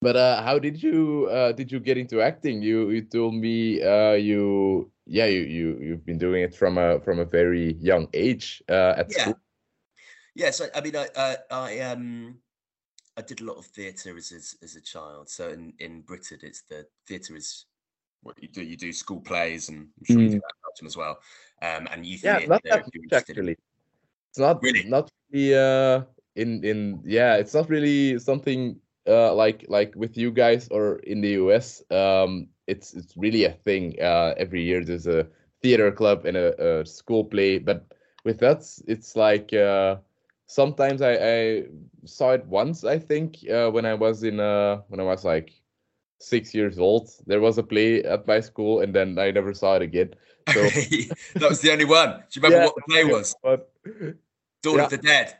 but 0.00 0.16
uh, 0.16 0.42
how 0.42 0.58
did 0.58 0.82
you 0.82 1.26
uh 1.30 1.52
did 1.52 1.70
you 1.72 1.80
get 1.80 1.98
into 1.98 2.20
acting? 2.20 2.62
You 2.62 2.90
you 2.90 3.02
told 3.02 3.34
me 3.34 3.82
uh 3.82 4.12
you 4.12 4.90
yeah 5.06 5.26
you 5.26 5.42
you 5.42 5.78
you've 5.80 6.04
been 6.06 6.18
doing 6.18 6.42
it 6.42 6.54
from 6.54 6.78
a 6.78 7.00
from 7.00 7.18
a 7.20 7.24
very 7.24 7.74
young 7.74 8.08
age 8.14 8.62
uh 8.68 8.94
at 8.96 9.10
yeah. 9.10 9.20
school. 9.20 9.38
Yeah, 10.34 10.50
so 10.50 10.66
I 10.74 10.80
mean, 10.80 10.96
I, 10.96 11.08
I, 11.16 11.36
I 11.50 11.78
um, 11.80 12.38
I 13.16 13.22
did 13.22 13.40
a 13.40 13.44
lot 13.44 13.56
of 13.58 13.66
theatre 13.66 14.16
as, 14.16 14.32
as 14.32 14.56
as 14.62 14.76
a 14.76 14.80
child. 14.80 15.28
So 15.28 15.48
in 15.50 15.74
in 15.78 16.02
Britain, 16.02 16.38
it's 16.42 16.62
the 16.62 16.86
theatre 17.06 17.36
is 17.36 17.66
what 18.22 18.40
you 18.42 18.48
do. 18.48 18.62
You 18.62 18.76
do 18.76 18.92
school 18.92 19.20
plays, 19.20 19.68
and 19.68 19.90
I'm 19.98 20.04
sure 20.04 20.22
you 20.22 20.28
do 20.28 20.36
Mm. 20.36 20.40
that 20.40 20.54
in 20.54 20.62
Belgium 20.62 20.86
as 20.86 20.96
well. 20.96 21.18
Um, 21.62 21.88
and 21.90 22.06
youth 22.06 22.24
Yeah, 22.24 22.40
not 22.46 22.62
that 22.70 22.84
much 22.84 23.12
actually. 23.12 23.56
It's 24.30 24.38
not 24.38 24.62
Really? 24.62 24.84
not 24.84 25.10
really 25.30 25.54
uh 25.54 26.02
in 26.34 26.64
in 26.64 27.00
yeah, 27.04 27.36
it's 27.36 27.54
not 27.54 27.68
really 27.70 28.18
something 28.18 28.80
uh 29.06 29.34
like 29.34 29.64
like 29.68 29.94
with 29.96 30.16
you 30.16 30.30
guys 30.32 30.68
or 30.70 30.98
in 31.00 31.20
the 31.20 31.30
US. 31.42 31.82
Um 31.90 32.48
it's 32.66 32.94
it's 32.94 33.16
really 33.16 33.44
a 33.44 33.52
thing. 33.52 34.00
Uh 34.00 34.34
every 34.36 34.62
year 34.62 34.84
there's 34.84 35.06
a 35.06 35.28
theater 35.62 35.92
club 35.92 36.24
and 36.26 36.36
a, 36.36 36.80
a 36.80 36.86
school 36.86 37.24
play, 37.24 37.58
but 37.58 37.94
with 38.24 38.42
us 38.42 38.82
it's 38.88 39.16
like 39.16 39.52
uh 39.52 39.96
sometimes 40.46 41.02
I, 41.02 41.12
I 41.14 41.64
saw 42.04 42.32
it 42.32 42.46
once 42.46 42.84
I 42.84 42.98
think 42.98 43.38
uh 43.50 43.70
when 43.70 43.86
I 43.86 43.94
was 43.94 44.22
in 44.22 44.40
uh 44.40 44.82
when 44.88 45.00
I 45.00 45.04
was 45.04 45.24
like 45.24 45.52
six 46.20 46.54
years 46.54 46.78
old. 46.78 47.10
There 47.26 47.40
was 47.40 47.58
a 47.58 47.62
play 47.62 48.02
at 48.02 48.26
my 48.26 48.40
school 48.40 48.80
and 48.80 48.94
then 48.94 49.18
I 49.18 49.30
never 49.30 49.54
saw 49.54 49.76
it 49.76 49.82
again. 49.82 50.14
So 50.52 50.60
that 51.34 51.48
was 51.48 51.60
the 51.60 51.72
only 51.72 51.84
one. 51.84 52.24
Do 52.30 52.40
you 52.40 52.42
remember 52.42 52.58
Yeah, 52.58 52.64
what 52.66 52.74
the 52.76 52.82
play 52.88 53.04
was? 53.04 53.34
But 53.42 53.70
Dawn 54.62 54.76
Yeah. 54.76 54.84
of 54.84 54.90
the 54.90 54.98
Dead. 54.98 55.36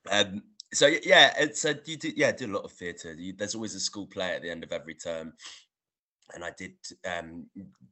um, 0.10 0.42
so 0.72 0.86
yeah, 0.86 1.32
it's 1.38 1.64
uh, 1.64 1.74
you 1.84 1.96
do 1.96 2.12
yeah 2.16 2.32
do 2.32 2.46
a 2.46 2.54
lot 2.54 2.64
of 2.64 2.72
theatre. 2.72 3.12
You, 3.12 3.32
there's 3.32 3.54
always 3.54 3.74
a 3.74 3.80
school 3.80 4.06
play 4.06 4.34
at 4.34 4.42
the 4.42 4.50
end 4.50 4.64
of 4.64 4.72
every 4.72 4.94
term, 4.94 5.32
and 6.34 6.44
I 6.44 6.50
did 6.56 6.74
um, 7.04 7.46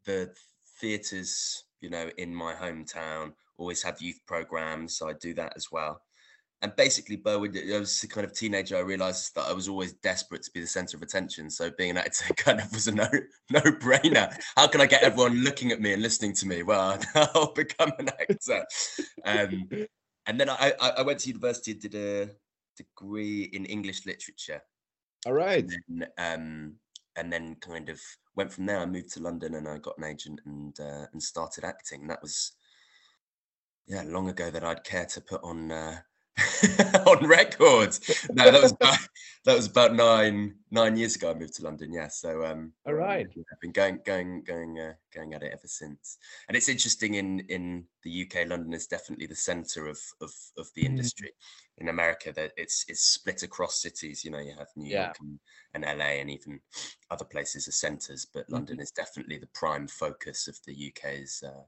the 0.04 0.32
theatres. 0.80 1.64
You 1.80 1.90
know, 1.90 2.10
in 2.18 2.34
my 2.34 2.54
hometown, 2.54 3.32
always 3.56 3.82
have 3.82 4.00
youth 4.00 4.20
programs, 4.26 4.96
so 4.96 5.08
I 5.08 5.12
do 5.14 5.34
that 5.34 5.52
as 5.56 5.70
well. 5.70 6.00
And 6.60 6.74
basically, 6.74 7.16
Berwyn, 7.16 7.72
I 7.72 7.78
was 7.78 8.02
a 8.02 8.08
kind 8.08 8.24
of 8.24 8.32
teenager. 8.32 8.76
I 8.76 8.80
realised 8.80 9.34
that 9.36 9.46
I 9.46 9.52
was 9.52 9.68
always 9.68 9.92
desperate 9.92 10.42
to 10.42 10.50
be 10.50 10.60
the 10.60 10.66
centre 10.66 10.96
of 10.96 11.02
attention. 11.02 11.50
So 11.50 11.70
being 11.78 11.90
an 11.90 11.98
actor 11.98 12.34
kind 12.36 12.60
of 12.60 12.72
was 12.72 12.88
a 12.88 12.94
no 12.94 13.08
no 13.50 13.60
brainer. 13.60 14.36
How 14.56 14.66
can 14.66 14.80
I 14.80 14.86
get 14.86 15.04
everyone 15.04 15.44
looking 15.44 15.70
at 15.70 15.80
me 15.80 15.92
and 15.92 16.02
listening 16.02 16.32
to 16.34 16.46
me? 16.46 16.64
Well, 16.64 16.98
I'll 17.14 17.52
become 17.52 17.92
an 17.98 18.08
actor. 18.08 18.64
Um, 19.24 19.68
and 20.26 20.40
then 20.40 20.50
I, 20.50 20.72
I 20.80 20.88
I 20.98 21.02
went 21.02 21.20
to 21.20 21.28
university 21.28 21.74
did 21.74 21.94
a 21.94 22.30
degree 22.76 23.44
in 23.52 23.64
English 23.64 24.04
literature. 24.04 24.60
all 25.26 25.34
right. 25.34 25.64
Then, 25.68 26.08
um, 26.18 26.74
and 27.18 27.32
then 27.32 27.56
kind 27.60 27.88
of 27.88 28.00
went 28.36 28.52
from 28.52 28.66
there. 28.66 28.78
I 28.78 28.86
moved 28.86 29.12
to 29.14 29.22
London 29.22 29.54
and 29.54 29.68
I 29.68 29.78
got 29.78 29.98
an 29.98 30.04
agent 30.04 30.40
and 30.46 30.78
uh, 30.80 31.06
and 31.12 31.22
started 31.22 31.64
acting. 31.64 32.06
That 32.06 32.22
was 32.22 32.52
yeah 33.86 34.02
long 34.06 34.28
ago 34.28 34.50
that 34.50 34.64
I'd 34.64 34.84
care 34.84 35.06
to 35.06 35.20
put 35.20 35.42
on 35.42 35.70
uh, 35.72 36.00
on 37.06 37.26
records. 37.26 38.00
No, 38.32 38.50
that 38.50 38.62
was 38.62 38.72
about, 38.72 38.98
that 39.44 39.56
was 39.56 39.66
about 39.66 39.94
nine 39.94 40.54
nine 40.70 40.96
years 40.96 41.16
ago. 41.16 41.30
I 41.30 41.34
moved 41.34 41.54
to 41.54 41.62
London. 41.64 41.92
Yeah, 41.92 42.08
so 42.08 42.44
um, 42.44 42.72
All 42.86 42.94
right. 42.94 43.26
yeah, 43.34 43.42
I've 43.52 43.60
been 43.60 43.72
going 43.72 44.00
going 44.04 44.44
going 44.44 44.78
uh, 44.78 44.92
going 45.14 45.34
at 45.34 45.42
it 45.42 45.52
ever 45.52 45.66
since. 45.66 46.18
And 46.48 46.56
it's 46.56 46.68
interesting 46.68 47.14
in 47.14 47.40
in 47.48 47.86
the 48.04 48.10
UK. 48.10 48.46
London 48.46 48.72
is 48.72 48.86
definitely 48.86 49.26
the 49.26 49.34
centre 49.34 49.86
of 49.86 49.98
of 50.20 50.30
of 50.56 50.68
the 50.74 50.82
Mhm. 50.82 50.90
industry. 50.90 51.32
In 51.78 51.88
America, 51.88 52.32
that 52.32 52.52
it's 52.56 52.84
it's 52.88 53.02
split 53.02 53.42
across 53.42 53.80
cities. 53.82 54.24
You 54.24 54.30
know, 54.30 54.40
you 54.40 54.54
have 54.58 54.68
New 54.76 54.90
Yeah. 54.90 55.12
York 55.12 55.16
and, 55.20 55.38
and 55.74 55.84
LA, 55.84 56.20
and 56.20 56.30
even 56.30 56.60
other 57.10 57.24
places 57.24 57.68
are 57.68 57.72
centres. 57.72 58.26
But 58.32 58.46
Mhm. 58.48 58.52
London 58.52 58.80
is 58.80 58.90
definitely 58.90 59.38
the 59.38 59.48
prime 59.54 59.88
focus 59.88 60.48
of 60.48 60.58
the 60.66 60.74
UK's 60.74 61.42
uh, 61.46 61.62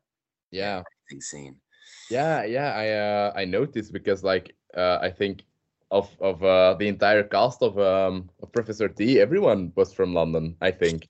Yeah. 0.51 0.83
scene. 1.21 1.61
Yeah, 2.09 2.45
yeah, 2.45 2.73
I 2.75 2.89
uh, 2.91 3.33
I 3.37 3.45
noticed 3.45 3.93
because 3.93 4.23
like 4.25 4.55
uh, 4.77 4.99
I 5.01 5.11
think 5.11 5.45
of 5.91 6.09
of 6.21 6.43
uh, 6.43 6.75
the 6.75 6.89
entire 6.89 7.23
cast 7.23 7.63
of 7.63 7.79
um 7.79 8.31
of 8.43 8.53
Professor 8.53 8.89
T, 8.89 9.21
everyone 9.21 9.73
was 9.77 9.93
from 9.93 10.15
London. 10.15 10.57
I 10.61 10.71
think. 10.71 11.09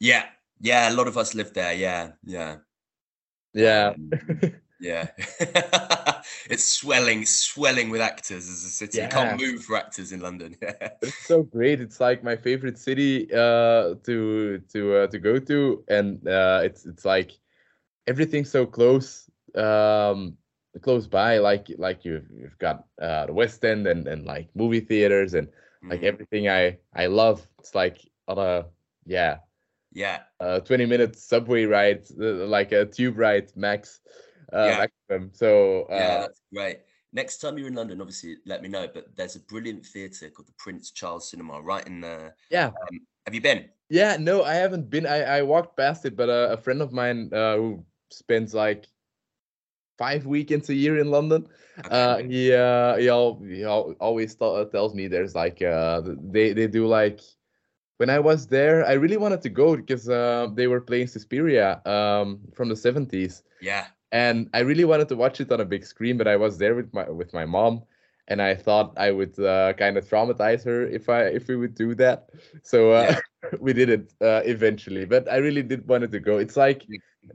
Yeah, 0.00 0.26
yeah, 0.60 0.90
a 0.90 0.94
lot 0.94 1.08
of 1.08 1.16
us 1.16 1.34
lived 1.34 1.54
there. 1.54 1.72
Yeah, 1.72 2.12
yeah, 2.24 2.56
yeah, 3.54 3.94
um, 3.94 4.10
yeah. 4.80 5.08
it's 6.48 6.64
swelling, 6.64 7.26
swelling 7.26 7.90
with 7.90 8.00
actors 8.00 8.48
as 8.48 8.64
a 8.64 8.68
city. 8.68 8.98
Yeah. 8.98 9.04
You 9.04 9.10
can't 9.10 9.40
move 9.40 9.64
for 9.64 9.76
actors 9.76 10.12
in 10.12 10.20
London. 10.20 10.56
it's 11.02 11.26
so 11.26 11.42
great. 11.42 11.80
It's 11.80 12.00
like 12.00 12.22
my 12.22 12.36
favorite 12.36 12.78
city 12.78 13.28
uh, 13.32 13.94
to 14.04 14.58
to 14.72 14.96
uh, 14.96 15.06
to 15.08 15.18
go 15.18 15.38
to, 15.38 15.84
and 15.88 16.26
uh, 16.28 16.60
it's 16.62 16.86
it's 16.86 17.04
like 17.04 17.32
everything's 18.06 18.50
so 18.50 18.64
close 18.64 19.28
um 19.54 20.36
close 20.78 21.06
by 21.06 21.38
like 21.38 21.68
like 21.78 22.04
you've 22.04 22.26
you've 22.30 22.58
got 22.58 22.84
uh 23.00 23.26
the 23.26 23.32
west 23.32 23.64
end 23.64 23.86
and 23.86 24.06
and 24.06 24.24
like 24.24 24.48
movie 24.54 24.80
theaters 24.80 25.34
and 25.34 25.48
like 25.82 26.00
mm. 26.00 26.04
everything 26.04 26.48
i 26.48 26.76
i 26.94 27.06
love. 27.06 27.46
It's 27.58 27.74
like 27.74 27.98
on 28.26 28.38
a 28.38 28.66
yeah. 29.06 29.38
Yeah. 29.92 30.20
Uh 30.40 30.60
20 30.60 30.86
minute 30.86 31.16
subway 31.16 31.64
ride 31.64 32.04
uh, 32.20 32.46
like 32.46 32.72
a 32.72 32.84
tube 32.84 33.18
ride 33.18 33.50
max 33.56 34.00
uh 34.52 34.66
yeah. 34.66 34.78
maximum. 34.78 35.30
So 35.34 35.82
uh, 35.90 35.94
yeah 35.94 36.20
that's 36.20 36.42
great. 36.52 36.80
Next 37.12 37.38
time 37.38 37.56
you're 37.56 37.68
in 37.68 37.74
london 37.74 38.00
obviously 38.00 38.36
let 38.44 38.62
me 38.62 38.68
know 38.68 38.86
but 38.92 39.16
there's 39.16 39.36
a 39.36 39.40
brilliant 39.40 39.84
theater 39.86 40.28
called 40.28 40.46
the 40.46 40.52
prince 40.58 40.90
charles 40.90 41.30
cinema 41.30 41.60
right 41.60 41.86
in 41.86 42.02
the 42.02 42.32
yeah. 42.50 42.66
um, 42.66 43.00
have 43.24 43.34
you 43.34 43.40
been? 43.40 43.64
Yeah 43.88 44.18
no 44.20 44.44
i 44.44 44.54
haven't 44.54 44.90
been. 44.90 45.06
I 45.06 45.38
i 45.38 45.42
walked 45.42 45.76
past 45.76 46.04
it 46.04 46.16
but 46.16 46.28
uh, 46.28 46.48
a 46.50 46.56
friend 46.56 46.82
of 46.82 46.92
mine 46.92 47.30
uh 47.32 47.56
who 47.56 47.84
spends 48.10 48.54
like 48.54 48.86
five 49.98 50.24
weekends 50.26 50.70
a 50.70 50.74
year 50.74 50.98
in 50.98 51.10
London. 51.10 51.48
Uh, 51.92 52.16
he 52.16 52.52
uh, 52.52 52.96
he, 52.96 53.04
he 53.54 53.64
always 53.64 54.34
t- 54.34 54.44
uh, 54.44 54.64
tells 54.64 54.96
me 54.96 55.06
there's 55.06 55.36
like 55.36 55.62
uh, 55.62 56.02
they 56.04 56.52
they 56.52 56.66
do 56.66 56.88
like 56.88 57.20
when 57.98 58.10
I 58.10 58.18
was 58.18 58.46
there, 58.46 58.86
I 58.86 58.92
really 58.92 59.16
wanted 59.16 59.42
to 59.42 59.48
go 59.48 59.76
because 59.76 60.08
uh, 60.08 60.48
they 60.54 60.66
were 60.66 60.80
playing 60.80 61.08
Suspiria 61.08 61.82
um, 61.84 62.40
from 62.54 62.68
the 62.68 62.74
70s. 62.74 63.42
Yeah. 63.60 63.86
And 64.10 64.48
I 64.54 64.60
really 64.60 64.84
wanted 64.84 65.08
to 65.10 65.16
watch 65.16 65.40
it 65.40 65.52
on 65.52 65.60
a 65.60 65.64
big 65.64 65.84
screen, 65.84 66.16
but 66.16 66.26
I 66.26 66.36
was 66.36 66.56
there 66.58 66.74
with 66.74 66.92
my 66.94 67.10
with 67.10 67.34
my 67.34 67.44
mom, 67.44 67.82
and 68.28 68.40
I 68.40 68.54
thought 68.54 68.94
I 68.96 69.10
would 69.10 69.38
uh, 69.38 69.74
kind 69.74 69.98
of 69.98 70.08
traumatize 70.08 70.64
her 70.64 70.86
if 70.86 71.10
I 71.10 71.24
if 71.24 71.46
we 71.48 71.56
would 71.56 71.74
do 71.74 71.94
that. 71.96 72.30
So 72.62 72.92
uh, 72.92 73.20
yeah. 73.42 73.50
we 73.60 73.74
did 73.74 73.90
it 73.90 74.14
uh, 74.22 74.40
eventually. 74.46 75.04
But 75.04 75.30
I 75.30 75.36
really 75.36 75.62
did 75.62 75.86
wanted 75.86 76.10
to 76.12 76.20
go. 76.20 76.38
It's 76.38 76.56
like 76.56 76.86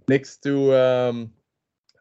next 0.07 0.41
to 0.43 0.73
um, 0.73 1.31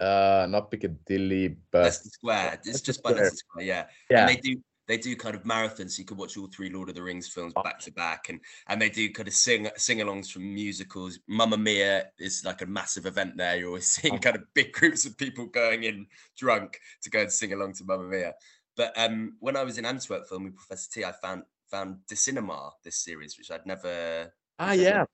uh 0.02 0.46
not 0.48 0.70
Piccadilly, 0.70 1.56
but 1.70 1.84
Leicester 1.84 2.08
Square. 2.10 2.60
It's 2.64 2.80
just 2.80 3.02
by 3.02 3.10
Leicester 3.10 3.36
Square, 3.36 3.64
yeah. 3.64 3.86
Yeah. 4.10 4.20
And 4.20 4.28
they 4.28 4.36
do 4.36 4.60
they 4.88 4.96
do 4.98 5.14
kind 5.16 5.34
of 5.34 5.44
marathons. 5.44 5.92
So 5.92 6.00
you 6.00 6.04
could 6.04 6.18
watch 6.18 6.36
all 6.36 6.48
three 6.48 6.68
Lord 6.68 6.88
of 6.88 6.94
the 6.94 7.02
Rings 7.02 7.28
films 7.28 7.52
back 7.54 7.78
to 7.80 7.92
back, 7.92 8.28
and 8.28 8.40
and 8.68 8.80
they 8.80 8.88
do 8.88 9.10
kind 9.10 9.28
of 9.28 9.34
sing 9.34 9.68
sing-alongs 9.76 10.30
from 10.30 10.52
musicals. 10.52 11.18
Mamma 11.28 11.56
Mia 11.56 12.06
is 12.18 12.42
like 12.44 12.62
a 12.62 12.66
massive 12.66 13.06
event 13.06 13.36
there. 13.36 13.56
You're 13.56 13.68
always 13.68 13.86
seeing 13.96 14.18
kind 14.18 14.36
of 14.36 14.42
big 14.54 14.72
groups 14.72 15.06
of 15.06 15.16
people 15.16 15.46
going 15.46 15.84
in 15.84 16.06
drunk 16.36 16.78
to 17.02 17.10
go 17.10 17.20
and 17.20 17.32
sing 17.32 17.52
along 17.52 17.74
to 17.74 17.84
Mamma 17.84 18.04
Mia. 18.04 18.34
But 18.76 18.92
um, 18.98 19.36
when 19.40 19.56
I 19.56 19.62
was 19.62 19.78
in 19.78 19.84
Antwerp 19.84 20.26
filming 20.28 20.52
Professor 20.52 20.90
T, 20.92 21.04
I 21.04 21.12
found 21.12 21.44
found 21.70 21.98
De 22.08 22.16
Cinema, 22.16 22.70
this 22.84 22.96
series, 22.98 23.38
which 23.38 23.50
I'd 23.50 23.66
never 23.66 24.32
ah 24.58 24.72
yeah 24.72 25.04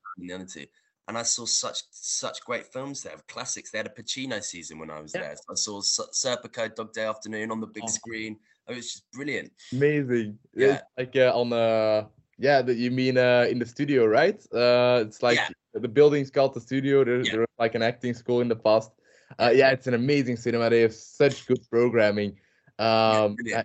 and 1.09 1.17
I 1.17 1.23
saw 1.23 1.47
such 1.47 1.83
such 1.91 2.45
great 2.45 2.67
films 2.67 3.03
there, 3.03 3.17
classics. 3.29 3.71
They 3.71 3.79
had 3.79 3.87
a 3.87 3.91
Pacino 4.03 4.43
season 4.43 4.79
when 4.79 4.91
I 4.91 5.01
was 5.01 5.13
yeah. 5.15 5.23
there. 5.23 5.37
So 5.37 5.53
I 5.53 5.81
saw 5.81 5.81
Serpico, 6.13 6.75
Dog 6.75 6.93
Day 6.93 7.05
Afternoon 7.05 7.51
on 7.51 7.61
the 7.61 7.67
big 7.67 7.85
oh. 7.85 7.91
screen. 7.91 8.37
It 8.69 8.77
was 8.77 8.93
just 8.93 9.11
brilliant. 9.13 9.51
Amazing. 9.73 10.39
Yeah, 10.55 10.75
it's 10.75 10.83
like 10.99 11.17
uh, 11.17 11.33
on 11.35 11.51
the 11.51 12.07
yeah, 12.39 12.63
that 12.63 12.77
you 12.77 12.91
mean 12.91 13.17
uh, 13.17 13.47
in 13.51 13.59
the 13.59 13.67
studio, 13.67 14.07
right? 14.07 14.41
Uh, 14.53 15.05
it's 15.07 15.23
like 15.23 15.39
yeah. 15.39 15.49
the 15.73 15.89
building's 15.89 16.31
called 16.31 16.55
the 16.55 16.61
studio. 16.61 17.05
There, 17.05 17.23
yeah. 17.23 17.33
there 17.33 17.41
was 17.41 17.49
like 17.59 17.75
an 17.75 17.83
acting 17.83 18.13
school 18.13 18.43
in 18.43 18.49
the 18.49 18.57
past. 18.57 18.91
Uh, 19.39 19.51
yeah, 19.55 19.71
it's 19.71 19.87
an 19.87 19.95
amazing 19.95 20.37
cinema. 20.37 20.69
They 20.69 20.83
have 20.83 20.95
such 20.95 21.47
good 21.47 21.61
programming. 21.71 22.39
Um, 22.79 23.37
yeah, 23.45 23.63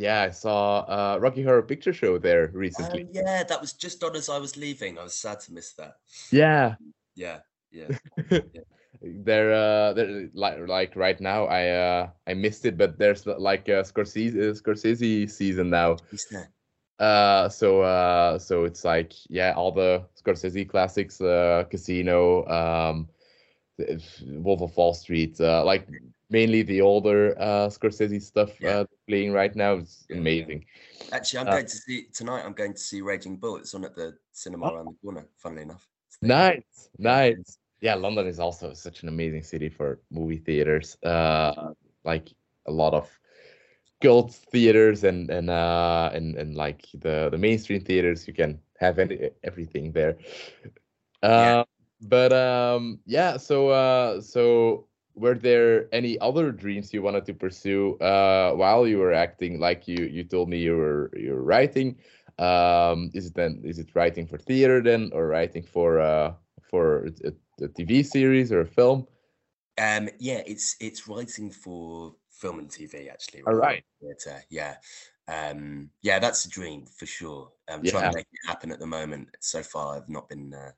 yeah, 0.00 0.22
I 0.22 0.30
saw 0.30 0.80
uh, 0.80 1.18
Rocky 1.20 1.42
Horror 1.42 1.62
Picture 1.62 1.92
Show 1.92 2.16
there 2.16 2.50
recently. 2.54 3.04
Uh, 3.04 3.08
yeah, 3.12 3.42
that 3.44 3.60
was 3.60 3.74
just 3.74 4.02
on 4.02 4.16
as 4.16 4.30
I 4.30 4.38
was 4.38 4.56
leaving. 4.56 4.98
I 4.98 5.02
was 5.02 5.12
sad 5.12 5.40
to 5.40 5.52
miss 5.52 5.74
that. 5.74 5.96
Yeah. 6.32 6.76
Yeah. 7.14 7.40
Yeah. 7.70 7.98
yeah. 8.30 8.40
they're 9.02 9.52
uh 9.52 9.92
they're 9.92 10.28
like 10.32 10.58
like 10.66 10.96
right 10.96 11.20
now 11.20 11.44
I 11.44 11.68
uh 11.68 12.08
I 12.26 12.34
missed 12.34 12.64
it 12.64 12.76
but 12.76 12.98
there's 12.98 13.26
like 13.26 13.68
a 13.68 13.82
Scorsese 13.82 14.34
uh, 14.34 14.54
Scorsese 14.54 15.30
season 15.30 15.68
now. 15.68 15.98
Uh 16.98 17.50
so 17.50 17.82
uh 17.82 18.38
so 18.38 18.64
it's 18.64 18.84
like 18.84 19.12
yeah 19.28 19.52
all 19.52 19.70
the 19.70 20.02
Scorsese 20.18 20.68
classics 20.68 21.20
uh 21.20 21.64
Casino 21.70 22.46
um 22.46 23.08
Wolf 24.26 24.62
of 24.62 24.76
Wall 24.76 24.94
Street 24.94 25.38
uh 25.40 25.62
like 25.64 25.86
mainly 26.30 26.62
the 26.62 26.80
older 26.80 27.34
uh, 27.38 27.68
Scorsese 27.68 28.22
stuff 28.22 28.58
yeah. 28.60 28.70
uh, 28.70 28.84
playing 29.08 29.32
right 29.32 29.54
now. 29.54 29.74
It's 29.74 30.06
amazing. 30.10 30.64
Actually, 31.12 31.40
I'm 31.40 31.48
uh, 31.48 31.52
going 31.52 31.66
to 31.66 31.76
see 31.76 32.06
tonight. 32.14 32.42
I'm 32.44 32.52
going 32.52 32.72
to 32.72 32.78
see 32.78 33.02
Raging 33.02 33.36
Bull. 33.36 33.56
It's 33.56 33.74
on 33.74 33.84
at 33.84 33.94
the 33.94 34.16
cinema 34.32 34.70
oh. 34.70 34.74
around 34.74 34.86
the 34.86 34.96
corner. 35.02 35.26
Funnily 35.36 35.62
enough. 35.62 35.86
Nice, 36.22 36.88
nice. 36.98 37.58
Yeah, 37.80 37.94
London 37.94 38.26
is 38.26 38.38
also 38.38 38.72
such 38.74 39.02
an 39.02 39.08
amazing 39.08 39.42
city 39.42 39.68
for 39.68 40.00
movie 40.10 40.38
theaters. 40.38 40.96
Uh, 41.02 41.72
like 42.04 42.32
a 42.66 42.72
lot 42.72 42.94
of 42.94 43.10
cult 44.02 44.32
theaters 44.32 45.04
and 45.04 45.28
and 45.30 45.50
uh 45.50 46.10
and 46.14 46.34
and 46.36 46.54
like 46.56 46.86
the 46.94 47.28
the 47.30 47.38
mainstream 47.38 47.80
theaters. 47.80 48.26
You 48.26 48.34
can 48.34 48.60
have 48.78 48.98
any, 48.98 49.30
everything 49.44 49.92
there. 49.92 50.16
Uh, 51.22 51.28
yeah. 51.28 51.64
But 52.02 52.32
um, 52.32 53.00
yeah. 53.04 53.36
So 53.36 53.68
uh, 53.68 54.20
so 54.20 54.86
were 55.20 55.34
there 55.34 55.88
any 55.92 56.18
other 56.20 56.50
dreams 56.50 56.92
you 56.94 57.02
wanted 57.02 57.26
to 57.26 57.34
pursue 57.34 57.96
uh, 57.98 58.52
while 58.52 58.86
you 58.86 58.98
were 58.98 59.12
acting? 59.12 59.60
Like 59.60 59.86
you 59.86 60.06
you 60.06 60.24
told 60.24 60.48
me 60.48 60.58
you 60.58 60.76
were 60.76 61.10
you 61.16 61.34
were 61.34 61.42
writing. 61.42 61.96
Um, 62.38 63.10
is 63.12 63.26
it 63.26 63.34
then 63.34 63.60
is 63.62 63.78
it 63.78 63.94
writing 63.94 64.26
for 64.26 64.38
theater 64.38 64.80
then, 64.80 65.10
or 65.12 65.26
writing 65.26 65.62
for 65.62 66.00
uh, 66.00 66.32
for 66.70 67.06
a, 67.24 67.32
a 67.64 67.68
TV 67.68 68.04
series 68.04 68.50
or 68.50 68.60
a 68.62 68.66
film? 68.66 69.06
Um, 69.78 70.08
yeah, 70.18 70.42
it's 70.46 70.76
it's 70.80 71.06
writing 71.06 71.50
for 71.50 72.14
film 72.30 72.58
and 72.58 72.68
TV 72.68 73.10
actually. 73.10 73.42
All 73.46 73.54
right. 73.54 73.84
Theater, 74.00 74.42
yeah. 74.48 74.76
Um, 75.28 75.90
yeah, 76.02 76.18
that's 76.18 76.44
a 76.46 76.48
dream 76.48 76.86
for 76.86 77.06
sure. 77.06 77.52
I'm 77.68 77.84
yeah. 77.84 77.92
trying 77.92 78.10
to 78.10 78.16
make 78.16 78.26
it 78.32 78.48
happen 78.48 78.72
at 78.72 78.80
the 78.80 78.86
moment. 78.86 79.28
So 79.40 79.62
far, 79.62 79.96
I've 79.96 80.08
not 80.08 80.28
been 80.28 80.54
uh, 80.54 80.72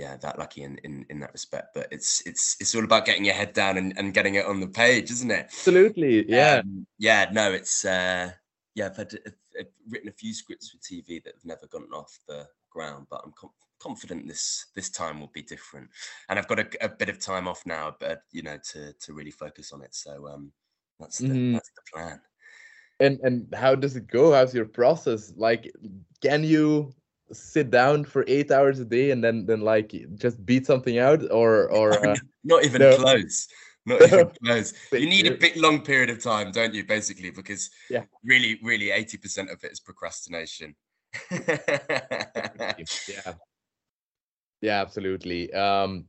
yeah 0.00 0.16
that 0.16 0.38
lucky 0.38 0.62
in, 0.62 0.78
in 0.78 1.06
in 1.10 1.20
that 1.20 1.32
respect. 1.32 1.68
But 1.74 1.88
it's 1.90 2.22
it's 2.26 2.56
it's 2.60 2.74
all 2.74 2.84
about 2.84 3.04
getting 3.04 3.24
your 3.24 3.34
head 3.34 3.52
down 3.52 3.76
and, 3.76 3.92
and 3.98 4.14
getting 4.14 4.36
it 4.36 4.46
on 4.46 4.60
the 4.60 4.68
page 4.68 5.10
isn't 5.10 5.30
it? 5.30 5.46
Absolutely 5.46 6.28
yeah. 6.28 6.62
Um, 6.64 6.86
yeah 6.98 7.28
no 7.32 7.52
it's 7.52 7.84
uh 7.84 8.30
yeah 8.74 8.86
I've, 8.86 8.96
had, 8.96 9.12
I've, 9.58 9.66
written 9.88 10.08
a 10.08 10.12
few 10.12 10.32
scripts 10.32 10.70
for 10.70 10.78
tv 10.78 11.22
that 11.24 11.34
have 11.34 11.44
never 11.44 11.66
gotten 11.66 11.92
off 11.92 12.18
the 12.26 12.46
ground 12.70 13.06
but 13.10 13.20
i'm 13.24 13.32
com- 13.38 13.50
confident 13.80 14.28
this 14.28 14.66
this 14.76 14.90
time 14.90 15.18
will 15.18 15.32
be 15.34 15.42
different. 15.42 15.88
And 16.28 16.38
i've 16.38 16.46
got 16.46 16.60
a, 16.60 16.68
a, 16.84 16.88
bit 16.88 17.08
of 17.08 17.18
time 17.18 17.48
off 17.48 17.64
now 17.66 17.96
but 17.98 18.22
you 18.30 18.42
know 18.42 18.58
to 18.72 18.92
to 18.92 19.12
really 19.12 19.30
focus 19.32 19.72
on 19.72 19.82
it. 19.82 19.94
So 19.94 20.28
um 20.28 20.52
that's 21.00 21.18
the 21.18 21.28
mm. 21.28 21.52
that's 21.54 21.70
the 21.70 21.82
plan. 21.92 22.20
And 23.00 23.18
and 23.20 23.54
how 23.54 23.74
does 23.74 23.96
it 23.96 24.06
go? 24.06 24.32
How's 24.32 24.54
your 24.54 24.66
process? 24.66 25.32
Like 25.36 25.72
can 26.22 26.44
you 26.44 26.92
sit 27.32 27.70
down 27.70 28.04
for 28.04 28.24
eight 28.26 28.50
hours 28.50 28.80
a 28.80 28.84
day 28.84 29.10
and 29.10 29.22
then 29.22 29.46
then 29.46 29.60
like 29.60 29.94
just 30.16 30.44
beat 30.44 30.66
something 30.66 30.98
out 30.98 31.22
or 31.30 31.70
or 31.70 31.92
uh, 32.06 32.16
not 32.44 32.64
even 32.64 32.80
no. 32.80 32.96
close. 32.96 33.48
Not 33.86 34.02
even 34.02 34.30
close. 34.44 34.74
You 34.92 35.06
need 35.06 35.26
a 35.26 35.36
bit 35.36 35.56
long 35.56 35.80
period 35.82 36.10
of 36.10 36.22
time 36.22 36.52
don't 36.52 36.74
you 36.74 36.84
basically 36.84 37.30
because 37.30 37.70
yeah. 37.88 38.04
really 38.24 38.58
really 38.62 38.88
80% 38.88 39.52
of 39.52 39.62
it 39.64 39.72
is 39.72 39.80
procrastination. 39.80 40.74
Yeah. 43.08 43.34
Yeah 44.60 44.80
absolutely. 44.80 45.52
Um 45.52 46.06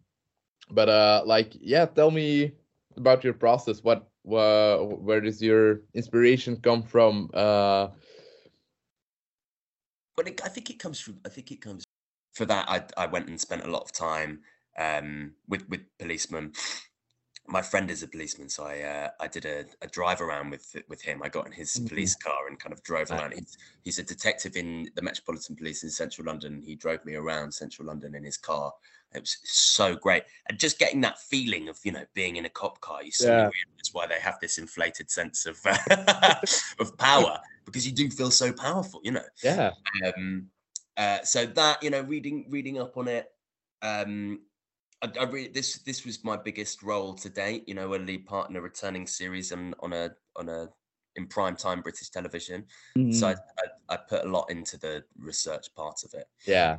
but 0.70 0.90
uh 0.90 1.24
like 1.25 1.54
yeah 1.60 1.86
tell 1.86 2.12
me 2.12 2.54
about 2.98 3.24
your 3.24 3.34
process. 3.34 3.84
What 3.84 4.08
uh, 4.30 4.78
where 4.78 5.22
does 5.22 5.42
your 5.42 5.82
inspiration 5.94 6.58
come 6.58 6.84
from? 6.84 7.30
Uh 7.34 7.88
but 10.15 10.27
it, 10.27 10.41
I 10.44 10.50
think 10.50 10.70
it 10.70 10.80
comes 10.80 11.00
from. 11.00 11.20
I 11.25 11.30
think 11.30 11.51
it 11.51 11.62
comes 11.62 11.84
for 12.34 12.46
that. 12.46 12.70
I 12.70 12.84
I 12.98 13.06
went 13.08 13.27
and 13.30 13.39
spent 13.39 13.65
a 13.65 13.70
lot 13.70 13.84
of 13.84 13.91
time 13.91 14.41
um, 14.77 15.34
with 15.48 15.68
with 15.70 15.82
policemen, 16.00 16.53
my 17.48 17.62
friend 17.62 17.89
is 17.89 18.03
a 18.03 18.08
policeman, 18.08 18.50
so 18.50 18.63
I 18.63 18.82
uh, 18.82 19.10
I 19.20 19.27
did 19.27 19.46
a, 19.46 19.65
a, 19.82 19.88
drive 19.88 20.22
around 20.22 20.51
with 20.51 20.75
with 20.88 21.01
him. 21.01 21.22
I 21.24 21.30
got 21.30 21.48
in 21.48 21.51
his 21.51 21.74
mm-hmm. 21.74 21.88
police 21.88 22.15
car 22.15 22.48
and 22.48 22.60
kind 22.60 22.74
of 22.74 22.84
drove 22.84 23.12
around. 23.12 23.34
He's, 23.34 23.58
he's 23.84 24.00
a 24.00 24.03
detective 24.03 24.56
in 24.56 24.89
the 24.96 25.01
Metropolitan 25.01 25.56
Police 25.56 25.84
in 25.84 25.89
Central 25.89 26.27
London. 26.27 26.62
He 26.65 26.75
drove 26.75 27.03
me 27.06 27.15
around 27.15 27.53
Central 27.53 27.88
London 27.88 28.15
in 28.15 28.24
his 28.24 28.38
car. 28.38 28.72
It 29.13 29.22
was 29.22 29.38
so 29.44 29.96
great, 29.96 30.24
and 30.50 30.58
just 30.58 30.80
getting 30.80 31.01
that 31.01 31.20
feeling 31.20 31.68
of 31.68 31.77
you 31.84 31.91
know 31.91 32.06
being 32.13 32.38
in 32.38 32.46
a 32.46 32.50
cop 32.50 32.80
car. 32.82 33.03
You 33.03 33.12
suddenly 33.12 33.38
yeah. 33.38 33.44
realize 33.44 33.89
why 33.94 34.08
they 34.08 34.20
have 34.20 34.39
this 34.41 34.58
inflated 34.58 35.12
sense 35.12 35.46
of 35.46 35.58
of 36.80 36.98
power 36.98 37.39
because 37.65 37.86
you 37.86 37.91
do 37.91 38.10
feel 38.10 38.32
so 38.32 38.53
powerful. 38.53 39.01
You 39.03 39.12
know. 39.12 39.25
Yeah. 39.44 39.72
Um, 40.06 40.48
uh, 40.98 41.24
so 41.24 41.46
that 41.46 41.82
you 41.84 41.89
know, 41.89 42.01
reading 42.01 42.46
reading 42.50 42.80
up 42.80 42.98
on 42.98 43.08
it. 43.08 43.30
Um, 43.82 44.41
I, 45.01 45.10
I 45.20 45.24
really, 45.24 45.48
this 45.48 45.80
this 45.80 46.06
was 46.06 46.24
my 46.24 46.38
biggest 46.38 46.84
role 46.84 47.13
to 47.15 47.30
date. 47.30 47.68
You 47.68 47.74
know, 47.74 47.94
a 47.94 47.98
lead 47.98 48.25
part 48.25 48.50
in 48.50 48.56
a 48.56 48.62
returning 48.62 49.08
series 49.08 49.51
and 49.51 49.74
on 49.80 49.94
a 49.94 50.12
on 50.36 50.50
a 50.50 50.70
in 51.15 51.27
prime 51.27 51.56
time 51.56 51.82
British 51.82 52.10
television. 52.10 52.65
Mm-hmm. 52.98 53.12
So 53.12 53.27
I, 53.27 53.32
I, 53.32 53.96
I, 53.96 53.98
put 53.98 54.25
a 54.25 54.30
lot 54.30 54.50
into 54.50 54.77
the 54.77 55.03
research 55.18 55.68
part 55.75 56.03
of 56.06 56.13
it. 56.13 56.27
Yeah. 56.46 56.77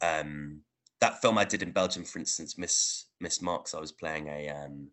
Um, 0.00 0.60
that 1.00 1.20
film 1.20 1.38
I 1.38 1.44
did 1.44 1.62
in 1.62 1.70
Belgium, 1.70 2.04
for 2.04 2.18
instance, 2.18 2.58
Miss 2.58 3.06
Miss 3.20 3.42
Marx, 3.42 3.74
I 3.74 3.80
was 3.80 3.92
playing 3.92 4.28
a 4.28 4.48
um, 4.48 4.88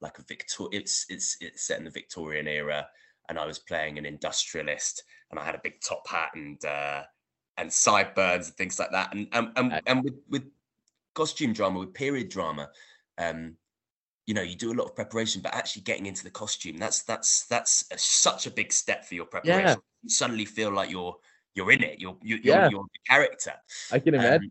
like 0.00 0.18
a 0.18 0.22
Victor. 0.22 0.64
It's 0.72 1.06
it's 1.08 1.36
it's 1.40 1.66
set 1.66 1.78
in 1.78 1.84
the 1.84 1.90
Victorian 1.90 2.48
era, 2.48 2.86
and 3.28 3.38
I 3.38 3.46
was 3.46 3.58
playing 3.58 3.98
an 3.98 4.06
industrialist, 4.06 5.02
and 5.30 5.38
I 5.38 5.44
had 5.44 5.54
a 5.54 5.60
big 5.62 5.80
top 5.80 6.06
hat 6.08 6.30
and 6.34 6.64
uh, 6.64 7.02
and 7.56 7.72
sideburns 7.72 8.48
and 8.48 8.56
things 8.56 8.78
like 8.78 8.90
that. 8.92 9.14
And 9.14 9.28
and 9.32 9.50
and, 9.56 9.80
and 9.86 10.04
with 10.04 10.14
with 10.28 10.44
costume 11.14 11.52
drama, 11.52 11.80
with 11.80 11.94
period 11.94 12.28
drama, 12.28 12.70
um, 13.18 13.56
you 14.26 14.34
know, 14.34 14.42
you 14.42 14.56
do 14.56 14.72
a 14.72 14.74
lot 14.74 14.84
of 14.84 14.94
preparation, 14.94 15.42
but 15.42 15.54
actually 15.54 15.82
getting 15.82 16.06
into 16.06 16.24
the 16.24 16.30
costume, 16.30 16.78
that's 16.78 17.02
that's 17.02 17.46
that's 17.46 17.84
a, 17.90 17.98
such 17.98 18.46
a 18.46 18.50
big 18.50 18.72
step 18.72 19.04
for 19.04 19.14
your 19.14 19.26
preparation. 19.26 19.66
Yeah. 19.66 19.74
You 20.02 20.10
suddenly 20.10 20.44
feel 20.44 20.72
like 20.72 20.90
you're 20.90 21.16
you're 21.54 21.72
in 21.72 21.82
it. 21.82 21.98
You're 21.98 22.16
you're, 22.22 22.38
yeah. 22.38 22.62
you're, 22.62 22.70
you're 22.70 22.84
the 22.84 23.00
character. 23.08 23.52
I 23.92 23.98
can 23.98 24.14
um, 24.14 24.20
imagine. 24.20 24.44
Um, 24.44 24.50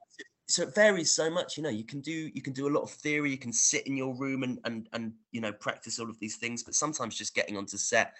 so 0.49 0.63
it 0.63 0.73
varies 0.73 1.13
so 1.13 1.29
much 1.29 1.57
you 1.57 1.63
know 1.63 1.69
you 1.69 1.83
can 1.83 2.01
do 2.01 2.29
you 2.33 2.41
can 2.41 2.53
do 2.53 2.67
a 2.67 2.73
lot 2.75 2.81
of 2.81 2.89
theory 2.89 3.29
you 3.29 3.37
can 3.37 3.53
sit 3.53 3.85
in 3.87 3.95
your 3.95 4.15
room 4.15 4.43
and 4.43 4.59
and 4.65 4.89
and 4.93 5.13
you 5.31 5.41
know 5.41 5.51
practice 5.53 5.99
all 5.99 6.09
of 6.09 6.19
these 6.19 6.37
things 6.37 6.63
but 6.63 6.73
sometimes 6.75 7.15
just 7.15 7.35
getting 7.35 7.55
onto 7.55 7.77
set 7.77 8.15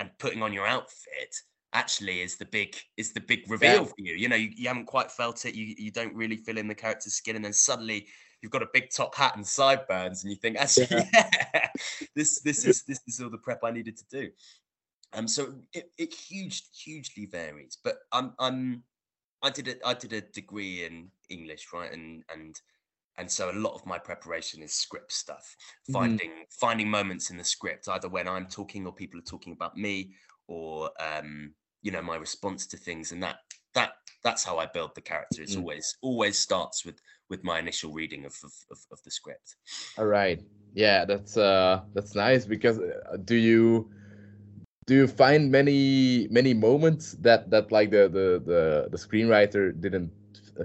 and 0.00 0.10
putting 0.18 0.42
on 0.42 0.52
your 0.52 0.66
outfit 0.66 1.34
actually 1.72 2.20
is 2.20 2.36
the 2.36 2.44
big 2.44 2.76
is 2.96 3.12
the 3.12 3.20
big 3.20 3.50
reveal 3.50 3.82
yeah. 3.82 3.84
for 3.84 3.94
you. 3.98 4.14
You 4.14 4.28
know, 4.28 4.36
you, 4.36 4.50
you 4.54 4.68
haven't 4.68 4.86
quite 4.86 5.10
felt 5.10 5.44
it. 5.44 5.54
You 5.54 5.74
you 5.78 5.90
don't 5.90 6.14
really 6.14 6.36
fill 6.36 6.58
in 6.58 6.68
the 6.68 6.74
character's 6.74 7.14
skin, 7.14 7.36
and 7.36 7.44
then 7.44 7.52
suddenly 7.52 8.06
you've 8.40 8.52
got 8.52 8.62
a 8.62 8.68
big 8.72 8.90
top 8.90 9.14
hat 9.14 9.36
and 9.36 9.46
sideburns, 9.46 10.22
and 10.22 10.30
you 10.30 10.36
think, 10.36 10.56
actually, 10.56 10.86
yeah. 10.90 11.28
yeah, 11.54 11.68
this 12.14 12.40
this 12.40 12.64
is 12.64 12.82
this 12.84 13.00
is 13.06 13.20
all 13.20 13.30
the 13.30 13.38
prep 13.38 13.60
I 13.64 13.70
needed 13.70 13.96
to 13.96 14.04
do. 14.10 14.30
Um, 15.14 15.28
so 15.28 15.54
it, 15.72 15.90
it 15.98 16.14
huge 16.14 16.62
hugely 16.74 17.26
varies, 17.26 17.78
but 17.82 17.96
I'm 18.12 18.32
I'm 18.38 18.82
I 19.42 19.50
did 19.50 19.68
a 19.68 19.86
I 19.86 19.94
did 19.94 20.12
a 20.12 20.20
degree 20.20 20.84
in 20.84 21.08
English, 21.28 21.66
right, 21.72 21.92
and 21.92 22.24
and 22.32 22.60
and 23.18 23.30
so 23.30 23.50
a 23.50 23.52
lot 23.52 23.74
of 23.74 23.84
my 23.86 23.98
preparation 23.98 24.62
is 24.62 24.72
script 24.72 25.12
stuff 25.12 25.56
mm-hmm. 25.84 25.92
finding 25.92 26.30
mm. 26.30 26.44
finding 26.50 26.88
moments 26.88 27.30
in 27.30 27.36
the 27.36 27.44
script 27.44 27.88
either 27.88 28.08
when 28.08 28.28
i'm 28.28 28.46
talking 28.46 28.86
or 28.86 28.92
people 28.92 29.18
are 29.18 29.24
talking 29.24 29.52
about 29.52 29.76
me 29.76 30.12
or 30.48 30.90
um 31.00 31.52
you 31.82 31.90
know 31.90 32.02
my 32.02 32.16
response 32.16 32.66
to 32.66 32.76
things 32.76 33.12
and 33.12 33.22
that 33.22 33.36
that 33.74 33.92
that's 34.24 34.44
how 34.44 34.58
i 34.58 34.66
build 34.66 34.94
the 34.94 35.00
character 35.00 35.42
it's 35.42 35.56
mm. 35.56 35.60
always 35.60 35.96
always 36.02 36.38
starts 36.38 36.84
with 36.84 37.00
with 37.28 37.42
my 37.44 37.58
initial 37.58 37.92
reading 37.92 38.24
of, 38.24 38.34
of 38.44 38.78
of 38.90 39.02
the 39.04 39.10
script 39.10 39.56
all 39.98 40.06
right 40.06 40.42
yeah 40.74 41.04
that's 41.04 41.36
uh 41.36 41.80
that's 41.94 42.14
nice 42.14 42.46
because 42.46 42.78
uh, 42.78 43.16
do 43.24 43.34
you 43.34 43.90
do 44.86 44.94
you 44.94 45.06
find 45.06 45.50
many 45.50 46.26
many 46.30 46.54
moments 46.54 47.12
that 47.20 47.50
that 47.50 47.70
like 47.70 47.90
the 47.90 48.08
the 48.08 48.42
the, 48.44 48.88
the 48.90 48.96
screenwriter 48.96 49.78
didn't 49.80 50.10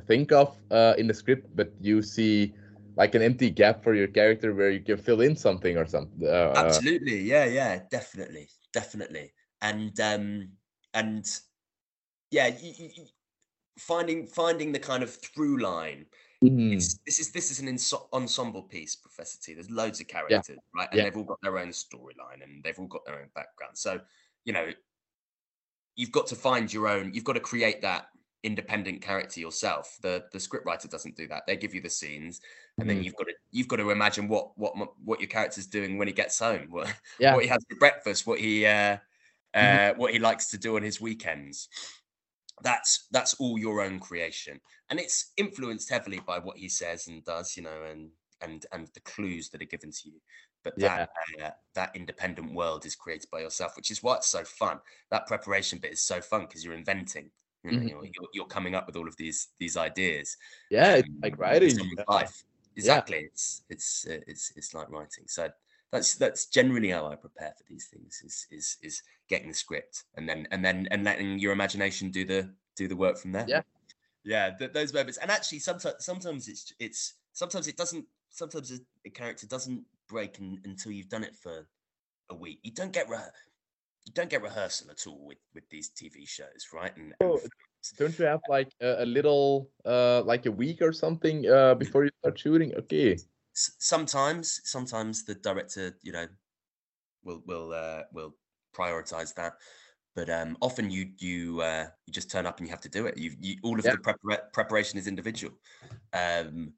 think 0.05 0.31
of 0.31 0.55
uh, 0.71 0.93
in 0.97 1.07
the 1.07 1.13
script 1.13 1.47
but 1.55 1.71
you 1.81 2.01
see 2.01 2.53
like 2.97 3.13
an 3.13 3.21
empty 3.21 3.49
gap 3.49 3.83
for 3.83 3.93
your 3.93 4.07
character 4.07 4.53
where 4.53 4.71
you 4.71 4.81
can 4.81 4.97
fill 4.97 5.21
in 5.21 5.35
something 5.35 5.77
or 5.77 5.85
something 5.85 6.27
uh, 6.27 6.51
uh 6.55 6.63
absolutely. 6.65 7.21
Yeah 7.21 7.45
yeah. 7.45 7.79
Definitely. 7.91 8.49
Definitely. 8.73 9.33
And 9.61 9.97
um 9.99 10.49
and 10.93 11.25
yeah, 12.31 12.51
finding 13.79 14.27
finding 14.27 14.71
the 14.71 14.79
kind 14.79 15.03
of 15.03 15.13
through 15.13 15.61
line. 15.61 16.05
Mm-hmm. 16.43 16.73
this 16.73 17.19
is 17.19 17.31
this 17.31 17.49
is 17.49 17.59
an 17.59 17.67
inso- 17.67 18.07
ensemble 18.13 18.61
piece, 18.61 18.95
Professor 18.95 19.39
T. 19.41 19.55
There's 19.55 19.71
loads 19.71 19.99
of 19.99 20.07
characters, 20.07 20.49
yeah. 20.49 20.55
right? 20.75 20.87
And 20.91 20.97
yeah. 20.99 21.03
they've 21.05 21.17
all 21.17 21.23
got 21.23 21.41
their 21.41 21.57
own 21.57 21.69
storyline 21.69 22.43
and 22.43 22.63
they've 22.63 22.77
all 22.77 22.87
got 22.87 23.05
their 23.05 23.19
own 23.19 23.29
background. 23.33 23.75
So, 23.75 23.99
you 24.45 24.53
know, 24.53 24.69
you've 25.95 26.11
got 26.11 26.27
to 26.27 26.35
find 26.35 26.71
your 26.71 26.87
own. 26.87 27.11
You've 27.13 27.23
got 27.23 27.33
to 27.33 27.39
create 27.39 27.81
that 27.81 28.09
independent 28.43 29.01
character 29.01 29.39
yourself. 29.39 29.97
The 30.01 30.25
the 30.31 30.37
scriptwriter 30.37 30.89
doesn't 30.89 31.17
do 31.17 31.27
that. 31.27 31.43
They 31.47 31.57
give 31.57 31.73
you 31.73 31.81
the 31.81 31.89
scenes, 31.89 32.39
and 32.77 32.87
mm-hmm. 32.87 32.97
then 32.97 33.03
you've 33.03 33.15
got 33.15 33.27
to 33.27 33.33
you've 33.51 33.67
got 33.67 33.77
to 33.77 33.89
imagine 33.89 34.27
what 34.27 34.55
what 34.57 34.75
what 35.03 35.19
your 35.19 35.29
character's 35.29 35.65
doing 35.65 35.97
when 35.97 36.07
he 36.07 36.13
gets 36.13 36.37
home, 36.37 36.67
what, 36.69 36.93
yeah. 37.19 37.33
what 37.33 37.43
he 37.43 37.49
has 37.49 37.65
for 37.67 37.77
breakfast, 37.77 38.27
what 38.27 38.39
he 38.39 38.65
uh, 38.65 38.97
mm-hmm. 39.55 39.91
Uh, 39.91 39.93
what 39.97 40.13
he 40.13 40.19
likes 40.19 40.49
to 40.51 40.57
do 40.57 40.75
on 40.75 40.83
his 40.83 41.01
weekends. 41.01 41.69
That's 42.63 43.07
that's 43.11 43.35
all 43.35 43.57
your 43.57 43.81
own 43.81 43.99
creation, 43.99 44.59
and 44.89 44.99
it's 44.99 45.31
influenced 45.37 45.89
heavily 45.89 46.21
by 46.25 46.39
what 46.39 46.57
he 46.57 46.69
says 46.69 47.07
and 47.07 47.23
does, 47.23 47.55
you 47.55 47.63
know, 47.63 47.83
and 47.89 48.09
and 48.41 48.65
and 48.71 48.87
the 48.93 48.99
clues 49.01 49.49
that 49.49 49.61
are 49.61 49.65
given 49.65 49.91
to 49.91 50.09
you. 50.09 50.19
But 50.63 50.77
that 50.79 51.09
yeah. 51.37 51.47
uh, 51.47 51.51
that 51.75 51.95
independent 51.95 52.53
world 52.53 52.85
is 52.85 52.95
created 52.95 53.29
by 53.31 53.41
yourself, 53.41 53.75
which 53.75 53.91
is 53.91 54.03
what's 54.03 54.27
so 54.27 54.43
fun. 54.43 54.79
That 55.11 55.27
preparation 55.27 55.79
bit 55.79 55.93
is 55.93 56.03
so 56.03 56.19
fun 56.19 56.41
because 56.41 56.65
you're 56.65 56.73
inventing. 56.73 57.29
You 57.63 57.71
know, 57.71 57.77
mm-hmm. 57.77 57.87
you're, 57.87 58.27
you're, 58.33 58.45
coming 58.45 58.75
up 58.75 58.87
with 58.87 58.95
all 58.95 59.07
of 59.07 59.17
these 59.17 59.49
these 59.59 59.77
ideas. 59.77 60.37
Yeah, 60.69 60.93
um, 60.93 60.99
it's 60.99 61.09
like 61.21 61.37
writing. 61.37 61.77
Life. 62.07 62.43
Exactly. 62.75 63.17
Yeah. 63.17 63.27
It's 63.31 63.63
it's 63.69 64.07
uh, 64.09 64.19
it's 64.27 64.53
it's 64.55 64.73
like 64.73 64.89
writing. 64.89 65.25
So 65.27 65.49
that's 65.91 66.15
that's 66.15 66.47
generally 66.47 66.89
how 66.89 67.07
I 67.07 67.15
prepare 67.15 67.53
for 67.57 67.63
these 67.69 67.87
things 67.87 68.21
is 68.25 68.47
is 68.51 68.77
is 68.81 69.01
getting 69.29 69.47
the 69.49 69.53
script 69.53 70.03
and 70.15 70.27
then 70.27 70.47
and 70.51 70.63
then 70.63 70.87
and 70.91 71.03
letting 71.03 71.39
your 71.39 71.53
imagination 71.53 72.11
do 72.11 72.25
the 72.25 72.53
do 72.75 72.87
the 72.87 72.95
work 72.95 73.17
from 73.17 73.31
there. 73.31 73.45
Yeah, 73.47 73.61
yeah, 74.23 74.51
th- 74.57 74.73
those 74.73 74.93
moments. 74.93 75.17
And 75.17 75.31
actually, 75.31 75.59
sometimes 75.59 75.95
sometimes 75.99 76.47
it's 76.47 76.73
it's 76.79 77.13
sometimes 77.33 77.67
it 77.67 77.77
doesn't. 77.77 78.05
Sometimes 78.29 78.71
a, 78.71 78.79
a 79.05 79.09
character 79.09 79.47
doesn't 79.47 79.83
break 80.09 80.39
in, 80.39 80.59
until 80.65 80.91
you've 80.91 81.09
done 81.09 81.23
it 81.23 81.35
for 81.35 81.67
a 82.29 82.35
week. 82.35 82.59
You 82.63 82.71
don't 82.73 82.91
get 82.91 83.09
re- 83.09 83.31
you 84.05 84.13
don't 84.13 84.29
get 84.29 84.41
rehearsal 84.41 84.91
at 84.91 85.07
all 85.07 85.25
with 85.25 85.37
with 85.53 85.69
these 85.69 85.89
TV 85.89 86.27
shows, 86.27 86.67
right? 86.73 86.95
And, 86.97 87.13
oh, 87.21 87.39
don't 87.97 88.17
you 88.19 88.25
have 88.25 88.41
like 88.49 88.73
a, 88.81 89.03
a, 89.03 89.05
little 89.05 89.69
uh 89.85 90.21
like 90.23 90.45
a 90.45 90.51
week 90.51 90.81
or 90.81 90.91
something 90.91 91.49
uh 91.49 91.75
before 91.75 92.03
you 92.03 92.11
start 92.19 92.37
shooting? 92.37 92.73
Okay 92.75 93.17
sometimes 93.57 94.61
sometimes 94.63 95.25
the 95.25 95.35
director 95.35 95.97
you 96.01 96.11
know 96.11 96.27
will 97.23 97.41
will 97.45 97.73
uh, 97.73 98.03
will 98.13 98.35
prioritize 98.75 99.33
that 99.35 99.53
but 100.15 100.29
um, 100.29 100.57
often 100.61 100.89
you 100.89 101.09
you 101.17 101.61
uh, 101.61 101.85
you 102.05 102.13
just 102.13 102.29
turn 102.29 102.45
up 102.45 102.59
and 102.59 102.67
you 102.67 102.71
have 102.71 102.81
to 102.81 102.89
do 102.89 103.05
it 103.07 103.17
you, 103.17 103.31
you 103.39 103.55
all 103.63 103.79
of 103.79 103.85
yeah. 103.85 103.91
the 103.91 103.97
prepara- 103.97 104.51
preparation 104.53 104.99
is 104.99 105.07
individual 105.07 105.53
um, 106.13 106.71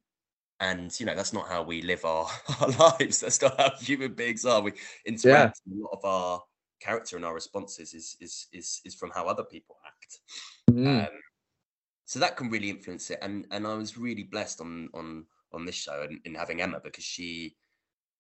and 0.60 0.98
you 1.00 1.06
know 1.06 1.15
that's 1.15 1.34
not 1.34 1.48
how 1.48 1.62
we 1.63 1.82
live 1.82 2.04
our, 2.06 2.28
our 2.62 2.70
lives 2.70 3.22
that's 3.22 3.42
not 3.42 3.60
how 3.60 3.72
human 3.80 4.13
beings 4.13 4.46
are 4.46 4.62
we 4.62 4.72
interact 5.06 5.62
yeah. 5.65 5.74
a 5.74 5.82
lot 5.82 5.92
of 5.94 6.06
our 6.06 6.42
character 6.80 7.18
and 7.18 7.26
our 7.26 7.34
responses 7.34 7.94
is 7.94 8.15
is 8.22 8.48
is, 8.54 8.82
is 8.86 8.96
from 8.96 9.12
how 9.13 9.26
other 9.26 9.44
people 9.44 9.76
act 9.86 10.20
mm. 10.72 11.04
um, 11.04 11.10
so 12.06 12.20
that 12.20 12.38
can 12.38 12.50
really 12.50 12.70
influence 12.70 13.10
it 13.10 13.20
and 13.22 13.46
and 13.52 13.68
i 13.68 13.74
was 13.74 13.98
really 13.98 14.24
blessed 14.24 14.62
on 14.62 14.89
on 14.94 15.26
on 15.54 15.66
this 15.66 15.76
show 15.76 16.06
and, 16.08 16.20
in 16.26 16.36
having 16.36 16.62
Emma 16.62 16.80
because 16.84 17.04
she 17.04 17.56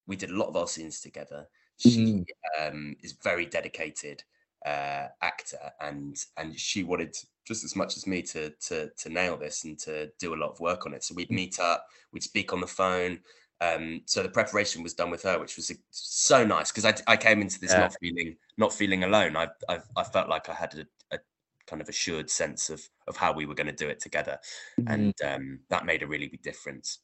we 0.07 0.15
did 0.15 0.31
a 0.31 0.37
lot 0.37 0.47
of 0.47 0.57
our 0.57 0.67
scenes 0.67 0.99
together. 0.99 1.47
She 1.77 2.25
mm-hmm. 2.59 2.67
um, 2.67 2.95
is 3.01 3.15
very 3.23 3.45
dedicated 3.45 4.23
uh, 4.65 5.07
actor 5.21 5.71
and 5.79 6.17
and 6.37 6.59
she 6.59 6.83
wanted 6.83 7.15
just 7.47 7.63
as 7.63 7.75
much 7.75 7.95
as 7.95 8.05
me 8.05 8.21
to 8.21 8.49
to 8.67 8.89
to 8.97 9.09
nail 9.09 9.37
this 9.37 9.63
and 9.63 9.79
to 9.79 10.09
do 10.19 10.33
a 10.33 10.37
lot 10.37 10.51
of 10.51 10.59
work 10.59 10.85
on 10.85 10.93
it. 10.93 11.03
So 11.03 11.15
we'd 11.15 11.29
mm. 11.29 11.35
meet 11.35 11.59
up, 11.59 11.85
we'd 12.11 12.23
speak 12.23 12.51
on 12.51 12.59
the 12.59 12.67
phone. 12.67 13.19
Um, 13.61 14.01
so 14.05 14.23
the 14.23 14.29
preparation 14.29 14.83
was 14.83 14.93
done 14.93 15.09
with 15.11 15.23
her, 15.23 15.37
which 15.39 15.57
was 15.57 15.71
so 15.91 16.45
nice 16.45 16.71
because 16.71 16.85
I, 16.85 16.93
I 17.11 17.17
came 17.17 17.41
into 17.41 17.59
this 17.59 17.71
yeah. 17.71 17.81
not 17.81 17.95
feeling 18.01 18.35
not 18.57 18.73
feeling 18.73 19.03
alone. 19.03 19.35
I, 19.37 19.47
I, 19.67 19.79
I 19.95 20.03
felt 20.03 20.29
like 20.29 20.49
I 20.49 20.53
had 20.53 20.75
a, 20.75 21.15
a 21.15 21.19
kind 21.67 21.81
of 21.81 21.89
assured 21.89 22.29
sense 22.29 22.69
of 22.69 22.81
of 23.07 23.15
how 23.15 23.33
we 23.33 23.45
were 23.45 23.55
going 23.55 23.67
to 23.67 23.73
do 23.73 23.89
it 23.89 23.99
together, 23.99 24.39
mm-hmm. 24.79 24.93
and 24.93 25.13
um, 25.25 25.59
that 25.69 25.85
made 25.85 26.03
a 26.03 26.07
really 26.07 26.27
big 26.27 26.41
difference 26.41 26.99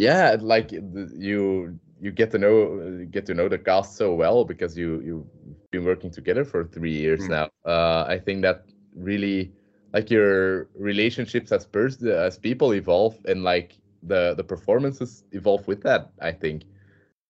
yeah 0.00 0.36
like 0.40 0.72
you 0.72 1.78
you 2.00 2.10
get 2.10 2.30
to 2.30 2.38
know 2.38 3.06
get 3.10 3.26
to 3.26 3.34
know 3.34 3.48
the 3.48 3.58
cast 3.58 3.96
so 3.96 4.14
well 4.14 4.44
because 4.44 4.76
you 4.76 5.00
you've 5.06 5.26
been 5.70 5.84
working 5.84 6.10
together 6.10 6.44
for 6.44 6.64
three 6.64 6.92
years 6.92 7.20
mm. 7.22 7.30
now 7.30 7.46
uh, 7.66 8.04
i 8.08 8.18
think 8.18 8.42
that 8.42 8.64
really 8.94 9.52
like 9.92 10.10
your 10.10 10.68
relationships 10.74 11.52
as 11.52 11.66
pers- 11.66 12.02
as 12.02 12.38
people 12.38 12.74
evolve 12.74 13.16
and 13.26 13.44
like 13.44 13.76
the 14.04 14.34
the 14.34 14.44
performances 14.44 15.24
evolve 15.32 15.66
with 15.68 15.82
that 15.82 16.10
i 16.20 16.32
think 16.32 16.62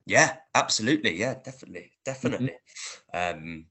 Yeah, 0.07 0.37
absolutely. 0.55 1.17
Yeah, 1.17 1.35
definitely, 1.35 1.93
definitely. 2.05 2.55
Mm-hmm. 3.15 3.39
Um, 3.39 3.67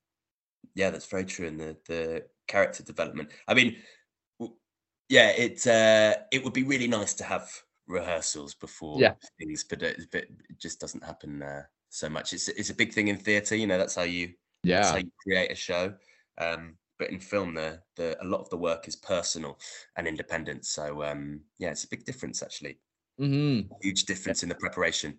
yeah, 0.76 0.90
that's 0.90 1.08
very 1.08 1.26
true. 1.26 1.48
And 1.48 1.60
the 1.60 1.78
the 1.88 2.26
character 2.48 2.84
development. 2.84 3.32
I 3.48 3.54
mean, 3.54 3.76
yeah, 5.10 5.30
it 5.32 5.66
uh, 5.68 6.16
it 6.32 6.44
would 6.44 6.54
be 6.54 6.64
really 6.64 6.88
nice 6.88 7.14
to 7.16 7.24
have 7.24 7.50
rehearsals 7.90 8.54
before 8.54 9.00
yeah. 9.00 9.14
things, 9.40 9.66
but 9.66 9.82
it, 9.82 10.00
but 10.12 10.24
it 10.24 10.58
just 10.58 10.80
doesn't 10.80 11.04
happen 11.04 11.42
uh, 11.42 11.64
so 11.90 12.08
much. 12.08 12.32
It's 12.32 12.48
it's 12.48 12.70
a 12.70 12.76
big 12.76 12.94
thing 12.94 13.10
in 13.10 13.18
theatre. 13.18 13.56
You 13.56 13.68
know, 13.68 13.78
that's 13.78 13.96
how 13.96 14.04
you 14.04 14.34
yeah 14.64 14.92
how 14.92 14.98
you 14.98 15.12
create 15.22 15.52
a 15.52 15.56
show. 15.56 15.94
Um, 16.38 16.78
but 16.98 17.10
in 17.10 17.20
film, 17.20 17.56
the 17.56 17.82
the 17.98 18.18
a 18.22 18.26
lot 18.26 18.40
of 18.40 18.50
the 18.50 18.58
work 18.58 18.88
is 18.88 18.96
personal 18.96 19.60
and 19.98 20.08
independent. 20.08 20.66
So 20.66 21.04
um, 21.04 21.42
yeah, 21.58 21.72
it's 21.72 21.84
a 21.84 21.90
big 21.90 22.06
difference 22.06 22.42
actually. 22.42 22.80
Mm-hmm. 23.20 23.74
Huge 23.82 24.06
difference 24.06 24.44
in 24.44 24.50
the 24.50 24.56
preparation. 24.56 25.18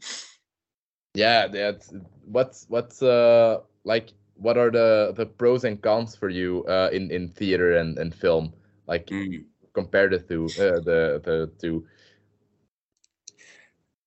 Yeah, 1.14 1.48
that's 1.48 1.92
what's 2.24 2.66
what's 2.68 3.02
uh 3.02 3.58
like 3.84 4.12
what 4.34 4.56
are 4.56 4.70
the 4.70 5.12
the 5.16 5.26
pros 5.26 5.64
and 5.64 5.82
cons 5.82 6.16
for 6.16 6.28
you 6.30 6.64
uh 6.64 6.88
in 6.92 7.10
in 7.10 7.28
theater 7.28 7.76
and 7.76 7.98
and 7.98 8.14
film 8.14 8.54
like 8.86 9.06
mm. 9.06 9.44
compared 9.74 10.12
to 10.28 10.44
uh, 10.44 10.80
the 10.80 11.20
the 11.24 11.50
two 11.60 11.84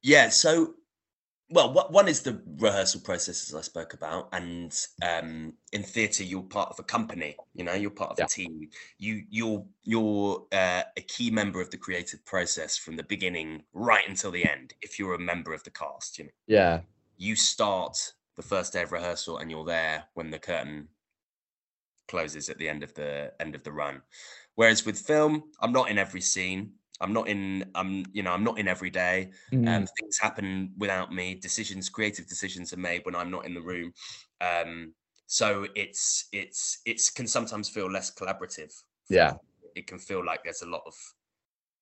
yeah 0.03 0.29
so 0.29 0.75
well 1.49 1.73
one 1.89 2.07
is 2.07 2.21
the 2.21 2.41
rehearsal 2.59 3.01
process 3.01 3.49
as 3.49 3.55
i 3.55 3.61
spoke 3.61 3.93
about 3.93 4.29
and 4.31 4.85
um 5.03 5.53
in 5.71 5.83
theatre 5.83 6.23
you're 6.23 6.43
part 6.43 6.69
of 6.69 6.79
a 6.79 6.83
company 6.83 7.35
you 7.53 7.63
know 7.63 7.73
you're 7.73 7.91
part 7.91 8.11
of 8.11 8.19
yeah. 8.19 8.25
a 8.25 8.27
team. 8.27 8.69
You 8.97 9.23
you're 9.29 9.65
you're 9.83 10.45
uh, 10.51 10.83
a 10.97 11.01
key 11.01 11.29
member 11.29 11.61
of 11.61 11.69
the 11.69 11.77
creative 11.77 12.25
process 12.25 12.77
from 12.77 12.95
the 12.95 13.03
beginning 13.03 13.63
right 13.73 14.07
until 14.07 14.31
the 14.31 14.49
end 14.49 14.73
if 14.81 14.97
you're 14.97 15.13
a 15.13 15.19
member 15.19 15.53
of 15.53 15.63
the 15.63 15.69
cast 15.69 16.17
you 16.17 16.25
know. 16.25 16.31
Yeah. 16.47 16.81
You 17.17 17.35
start 17.35 18.13
the 18.35 18.41
first 18.41 18.73
day 18.73 18.81
of 18.81 18.91
rehearsal 18.91 19.37
and 19.37 19.51
you're 19.51 19.65
there 19.65 20.05
when 20.15 20.31
the 20.31 20.39
curtain 20.39 20.87
closes 22.07 22.49
at 22.49 22.57
the 22.57 22.67
end 22.67 22.83
of 22.83 22.93
the 22.95 23.31
end 23.39 23.55
of 23.55 23.63
the 23.63 23.71
run. 23.71 24.01
Whereas 24.55 24.85
with 24.85 24.99
film 24.99 25.43
i'm 25.61 25.71
not 25.71 25.89
in 25.89 25.97
every 25.97 26.21
scene 26.21 26.71
i'm 27.03 27.13
not 27.13 27.27
in 27.27 27.65
i'm 27.75 28.05
you 28.13 28.23
know 28.23 28.31
i'm 28.31 28.43
not 28.43 28.57
in 28.57 28.67
every 28.67 28.89
day. 28.89 29.29
Mm. 29.51 29.67
um, 29.67 29.87
things 29.99 30.17
happen 30.17 30.71
without 30.77 31.13
me. 31.13 31.35
Decisions 31.35 31.89
creative 31.89 32.27
decisions 32.27 32.73
are 32.73 32.77
made 32.77 33.01
when 33.05 33.15
i'm 33.15 33.29
not 33.29 33.45
in 33.45 33.53
the 33.53 33.61
room. 33.61 33.93
Um, 34.41 34.93
so 35.27 35.67
it's 35.75 36.27
it's 36.31 36.79
it's 36.85 37.09
can 37.09 37.27
sometimes 37.27 37.69
feel 37.69 37.89
less 37.91 38.13
collaborative 38.13 38.73
yeah. 39.09 39.33
it 39.75 39.87
can 39.87 39.99
feel 39.99 40.25
like 40.25 40.43
there's 40.43 40.61
a 40.61 40.67
lot 40.67 40.83
of 40.85 40.95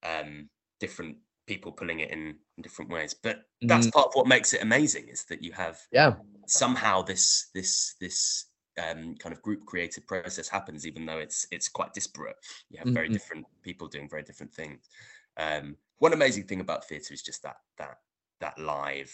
um, 0.04 0.50
different 0.80 1.18
people 1.48 1.72
pulling 1.72 2.00
it 2.00 2.12
in, 2.12 2.36
in 2.58 2.62
different 2.62 2.92
ways. 2.92 3.14
But 3.14 3.44
that's 3.62 3.88
mm. 3.88 3.92
part 3.92 4.08
of 4.08 4.14
what 4.14 4.28
makes 4.28 4.54
it 4.54 4.62
amazing 4.62 5.08
is 5.08 5.26
that 5.26 5.44
you 5.44 5.52
have 5.54 5.80
yeah. 5.92 6.14
somehow 6.48 7.02
this 7.02 7.50
this 7.54 7.96
this 8.00 8.46
um, 8.78 9.16
kind 9.16 9.34
of 9.34 9.42
group 9.42 9.66
creative 9.66 10.08
process 10.08 10.48
happens, 10.48 10.88
even 10.88 11.06
though 11.06 11.18
it's 11.18 11.48
it's 11.52 11.68
quite 11.68 11.94
disparate. 11.94 12.36
You 12.70 12.80
have 12.80 12.94
very 12.94 13.08
mm-hmm. 13.08 13.14
different 13.14 13.46
people 13.64 13.88
doing 13.88 14.10
very 14.10 14.24
different 14.24 14.54
things. 14.54 14.90
Um, 15.38 15.76
one 16.00 16.14
amazing 16.14 16.44
thing 16.44 16.62
about 16.62 16.86
theatre 16.86 17.14
is 17.14 17.22
just 17.22 17.44
that 17.44 17.58
that 17.78 17.98
that 18.40 18.58
live 18.58 19.14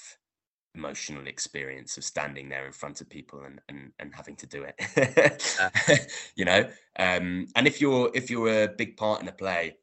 emotional 0.75 1.25
experience 1.25 1.97
of 1.97 2.03
standing 2.03 2.49
there 2.49 2.67
in 2.67 2.71
front 2.71 3.01
of 3.01 3.09
people 3.09 3.43
and 3.43 3.59
and, 3.69 3.91
and 3.99 4.13
having 4.13 4.35
to 4.37 4.45
do 4.45 4.63
it. 4.63 6.07
you 6.35 6.45
know, 6.45 6.67
um, 6.99 7.47
and 7.55 7.67
if 7.67 7.81
you're 7.81 8.11
if 8.13 8.29
you're 8.29 8.63
a 8.63 8.67
big 8.67 8.95
part 8.97 9.21
in 9.21 9.27
a 9.27 9.33
play, 9.33 9.77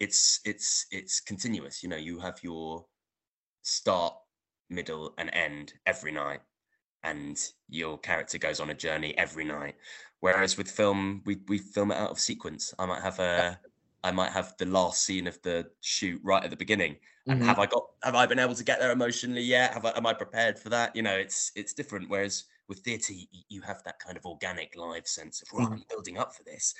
it's 0.00 0.40
it's 0.44 0.86
it's 0.90 1.20
continuous. 1.20 1.82
You 1.82 1.88
know, 1.88 1.96
you 1.96 2.18
have 2.18 2.40
your 2.42 2.84
start, 3.62 4.14
middle, 4.68 5.14
and 5.18 5.30
end 5.32 5.74
every 5.86 6.12
night 6.12 6.40
and 7.04 7.38
your 7.68 7.98
character 7.98 8.38
goes 8.38 8.60
on 8.60 8.70
a 8.70 8.74
journey 8.74 9.16
every 9.18 9.44
night. 9.44 9.74
Whereas 10.20 10.56
with 10.56 10.70
film, 10.70 11.22
we 11.24 11.38
we 11.48 11.58
film 11.58 11.90
it 11.90 11.96
out 11.96 12.10
of 12.10 12.20
sequence. 12.20 12.72
I 12.78 12.86
might 12.86 13.02
have 13.02 13.18
a 13.18 13.58
I 14.04 14.10
might 14.10 14.32
have 14.32 14.54
the 14.58 14.66
last 14.66 15.04
scene 15.04 15.26
of 15.26 15.40
the 15.42 15.68
shoot 15.80 16.20
right 16.24 16.42
at 16.42 16.50
the 16.50 16.56
beginning. 16.56 16.96
And 17.26 17.38
mm-hmm. 17.38 17.48
have 17.48 17.58
I 17.58 17.66
got 17.66 17.84
have 18.02 18.14
I 18.14 18.26
been 18.26 18.38
able 18.38 18.54
to 18.54 18.64
get 18.64 18.80
there 18.80 18.92
emotionally 18.92 19.42
yet? 19.42 19.74
Have 19.74 19.84
I 19.84 19.92
am 19.96 20.06
I 20.06 20.12
prepared 20.12 20.58
for 20.58 20.68
that? 20.70 20.94
You 20.94 21.02
know, 21.02 21.14
it's 21.14 21.52
it's 21.54 21.72
different. 21.72 22.08
Whereas 22.08 22.44
with 22.68 22.80
theatre, 22.80 23.14
you 23.48 23.60
have 23.62 23.82
that 23.84 23.98
kind 23.98 24.16
of 24.16 24.24
organic 24.24 24.76
live 24.76 25.06
sense 25.06 25.42
of 25.42 25.48
right, 25.52 25.64
mm-hmm. 25.64 25.74
I'm 25.74 25.84
building 25.88 26.18
up 26.18 26.34
for 26.34 26.42
this. 26.44 26.74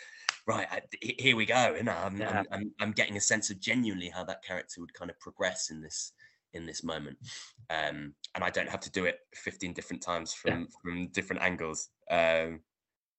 Right, 0.46 0.66
I, 0.70 0.80
here 1.00 1.36
we 1.36 1.46
go. 1.46 1.74
You 1.76 1.84
know, 1.84 1.96
I'm, 2.04 2.16
yeah. 2.18 2.38
I'm, 2.38 2.46
I'm 2.50 2.72
I'm 2.80 2.92
getting 2.92 3.16
a 3.16 3.20
sense 3.20 3.50
of 3.50 3.60
genuinely 3.60 4.08
how 4.08 4.24
that 4.24 4.42
character 4.42 4.80
would 4.80 4.94
kind 4.94 5.10
of 5.10 5.18
progress 5.20 5.70
in 5.70 5.80
this 5.80 6.12
in 6.54 6.66
this 6.66 6.82
moment 6.84 7.16
um, 7.70 8.14
and 8.34 8.44
i 8.44 8.50
don't 8.50 8.68
have 8.68 8.80
to 8.80 8.90
do 8.90 9.04
it 9.04 9.20
15 9.34 9.72
different 9.72 10.02
times 10.02 10.32
from 10.32 10.60
yeah. 10.60 10.66
from 10.82 11.08
different 11.08 11.42
angles 11.42 11.88
um, 12.10 12.60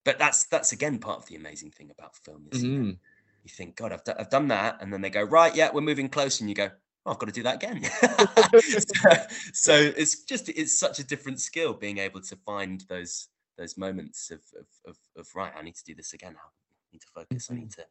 but 0.06 0.20
that's 0.20 0.46
that's 0.46 0.72
again 0.72 1.00
part 1.00 1.20
of 1.20 1.26
the 1.28 1.36
amazing 1.36 1.72
thing 1.72 1.90
about 1.92 2.16
film 2.16 2.48
is 2.52 2.64
mm-hmm. 2.64 2.90
you 2.90 3.50
think 3.50 3.76
god 3.76 3.92
I've, 3.92 4.04
d- 4.04 4.14
I've 4.18 4.30
done 4.30 4.48
that 4.50 4.78
and 4.82 4.92
then 4.92 5.02
they 5.02 5.10
go 5.10 5.24
right 5.24 5.56
yeah 5.56 5.70
we're 5.74 5.82
moving 5.82 6.10
close 6.10 6.40
and 6.40 6.50
you 6.50 6.56
go 6.56 6.70
oh, 7.06 7.12
i've 7.12 7.20
got 7.20 7.28
to 7.28 7.34
do 7.34 7.44
that 7.44 7.56
again 7.56 7.84
so, 8.62 9.10
so, 9.54 9.74
it's 9.98 10.24
just 10.24 10.50
it's 10.50 10.78
such 10.78 11.00
a 11.00 11.04
different 11.04 11.40
skill 11.40 11.74
being 11.74 11.98
able 11.98 12.22
to 12.22 12.36
find 12.46 12.84
those 12.90 13.30
those 13.58 13.78
moments 13.78 14.32
of 14.32 14.42
of, 14.60 14.68
of, 14.88 14.98
of 15.18 15.28
right 15.36 15.54
i 15.58 15.62
need 15.62 15.76
to 15.76 15.84
do 15.84 15.96
this 15.96 16.14
again 16.14 16.36
i 16.38 16.50
need 16.92 17.02
to 17.02 17.08
focus 17.14 17.46
mm-hmm. 17.46 17.54
i 17.54 17.58
need 17.58 17.70
mm-hmm. 17.70 17.82
to 17.82 17.88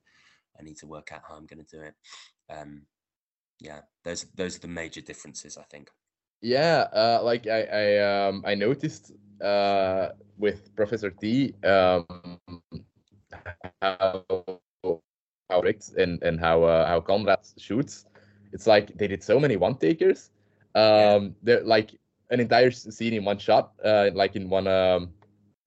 i 0.60 0.62
need 0.62 0.76
to 0.76 0.86
work 0.86 1.12
out 1.12 1.22
how 1.28 1.34
i'm 1.34 1.46
going 1.46 1.64
to 1.64 1.76
do 1.76 1.82
it 1.82 1.94
um, 2.50 2.82
yeah, 3.62 3.80
those 4.04 4.26
those 4.34 4.56
are 4.56 4.60
the 4.60 4.68
major 4.68 5.00
differences, 5.00 5.56
I 5.56 5.62
think. 5.62 5.90
Yeah, 6.40 6.88
uh, 6.92 7.20
like 7.22 7.46
I 7.46 7.62
I 7.62 7.86
um 7.98 8.42
I 8.44 8.54
noticed 8.54 9.12
uh 9.40 10.10
with 10.38 10.74
Professor 10.74 11.10
T 11.10 11.54
um 11.64 12.04
how 13.80 14.24
how 15.50 15.62
and 15.96 16.22
and 16.22 16.40
how 16.40 16.64
uh, 16.64 16.86
how 16.86 17.00
Conrad 17.00 17.40
shoots. 17.58 18.06
It's 18.52 18.66
like 18.66 18.96
they 18.98 19.06
did 19.08 19.22
so 19.22 19.38
many 19.38 19.56
one 19.56 19.76
takers. 19.76 20.30
Um, 20.74 20.82
yeah. 20.82 21.28
they're 21.42 21.64
like 21.64 21.90
an 22.30 22.40
entire 22.40 22.70
scene 22.70 23.14
in 23.14 23.24
one 23.24 23.38
shot, 23.38 23.72
uh, 23.84 24.10
like 24.14 24.36
in 24.36 24.48
one 24.48 24.66
um 24.66 25.10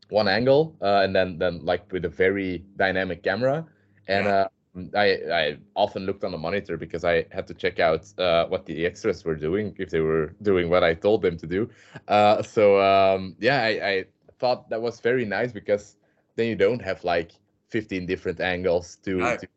one 0.09 0.27
angle, 0.27 0.75
uh, 0.81 1.01
and 1.03 1.15
then 1.15 1.37
then 1.37 1.63
like 1.65 1.91
with 1.91 2.05
a 2.05 2.09
very 2.09 2.65
dynamic 2.75 3.23
camera. 3.23 3.65
And 4.07 4.27
uh, 4.27 4.47
I 4.93 5.07
I 5.31 5.57
often 5.75 6.05
looked 6.05 6.23
on 6.23 6.31
the 6.31 6.37
monitor 6.37 6.77
because 6.77 7.03
I 7.03 7.25
had 7.31 7.47
to 7.47 7.53
check 7.53 7.79
out 7.79 8.05
uh, 8.19 8.45
what 8.47 8.65
the 8.65 8.85
extras 8.85 9.23
were 9.23 9.35
doing 9.35 9.75
if 9.79 9.89
they 9.89 10.01
were 10.01 10.35
doing 10.41 10.69
what 10.69 10.83
I 10.83 10.93
told 10.93 11.21
them 11.21 11.37
to 11.37 11.47
do. 11.47 11.69
Uh, 12.07 12.41
so 12.43 12.81
um, 12.81 13.35
yeah, 13.39 13.61
I, 13.63 13.87
I 13.89 14.05
thought 14.39 14.69
that 14.69 14.81
was 14.81 14.99
very 14.99 15.25
nice 15.25 15.51
because 15.51 15.95
then 16.35 16.47
you 16.47 16.55
don't 16.55 16.81
have 16.81 17.03
like 17.03 17.31
15 17.69 18.05
different 18.05 18.39
angles 18.41 18.97
to, 19.03 19.19
right. 19.19 19.39
to 19.39 19.47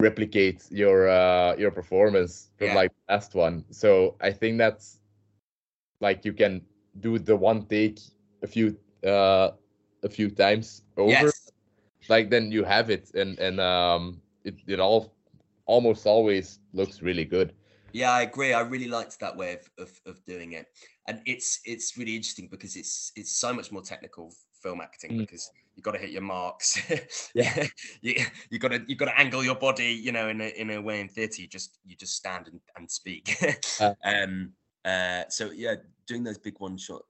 replicate 0.00 0.64
your 0.70 1.08
uh, 1.08 1.56
your 1.56 1.70
performance 1.70 2.50
from 2.58 2.68
yeah. 2.68 2.74
like 2.74 2.92
last 3.08 3.34
one. 3.34 3.64
So 3.70 4.16
I 4.20 4.30
think 4.30 4.58
that's 4.58 5.00
like 6.00 6.24
you 6.24 6.32
can 6.32 6.62
do 7.00 7.18
the 7.18 7.36
one 7.36 7.66
take 7.66 7.98
a 8.42 8.46
few 8.46 8.76
uh, 9.04 9.50
a 10.02 10.08
few 10.08 10.30
times 10.30 10.82
over. 10.96 11.10
Yes. 11.10 11.50
Like 12.08 12.28
then 12.28 12.52
you 12.52 12.64
have 12.64 12.90
it 12.90 13.14
and 13.14 13.38
and 13.38 13.58
um 13.60 14.20
it, 14.44 14.54
it 14.66 14.80
all 14.80 15.14
almost 15.66 16.06
always 16.06 16.60
looks 16.72 17.02
really 17.02 17.24
good. 17.24 17.54
Yeah, 17.92 18.12
I 18.12 18.22
agree. 18.22 18.52
I 18.52 18.60
really 18.60 18.88
liked 18.88 19.20
that 19.20 19.36
way 19.36 19.54
of, 19.54 19.70
of, 19.78 20.00
of 20.06 20.24
doing 20.26 20.52
it, 20.52 20.66
and 21.06 21.20
it's 21.26 21.60
it's 21.64 21.96
really 21.96 22.16
interesting 22.16 22.48
because 22.50 22.76
it's 22.76 23.12
it's 23.14 23.36
so 23.36 23.52
much 23.52 23.70
more 23.70 23.82
technical 23.82 24.34
film 24.62 24.80
acting 24.80 25.12
mm. 25.12 25.18
because 25.18 25.48
you've 25.76 25.84
got 25.84 25.92
to 25.92 25.98
hit 25.98 26.10
your 26.10 26.22
marks. 26.22 26.80
yeah, 27.34 27.66
you 28.02 28.16
you 28.50 28.58
got 28.58 28.72
to 28.72 28.82
you 28.88 28.96
got 28.96 29.06
to 29.06 29.18
angle 29.18 29.44
your 29.44 29.54
body. 29.54 29.92
You 29.92 30.10
know, 30.10 30.28
in 30.28 30.40
a 30.40 30.48
in 30.60 30.70
a 30.70 30.82
way 30.82 31.00
in 31.00 31.08
theatre, 31.08 31.40
you 31.40 31.48
just 31.48 31.78
you 31.84 31.94
just 31.94 32.16
stand 32.16 32.48
and, 32.48 32.60
and 32.76 32.90
speak. 32.90 33.36
uh, 33.80 33.94
um. 34.04 34.52
Uh. 34.84 35.22
So 35.28 35.52
yeah, 35.52 35.76
doing 36.08 36.24
those 36.24 36.38
big 36.38 36.58
one 36.58 36.76
shot 36.76 37.02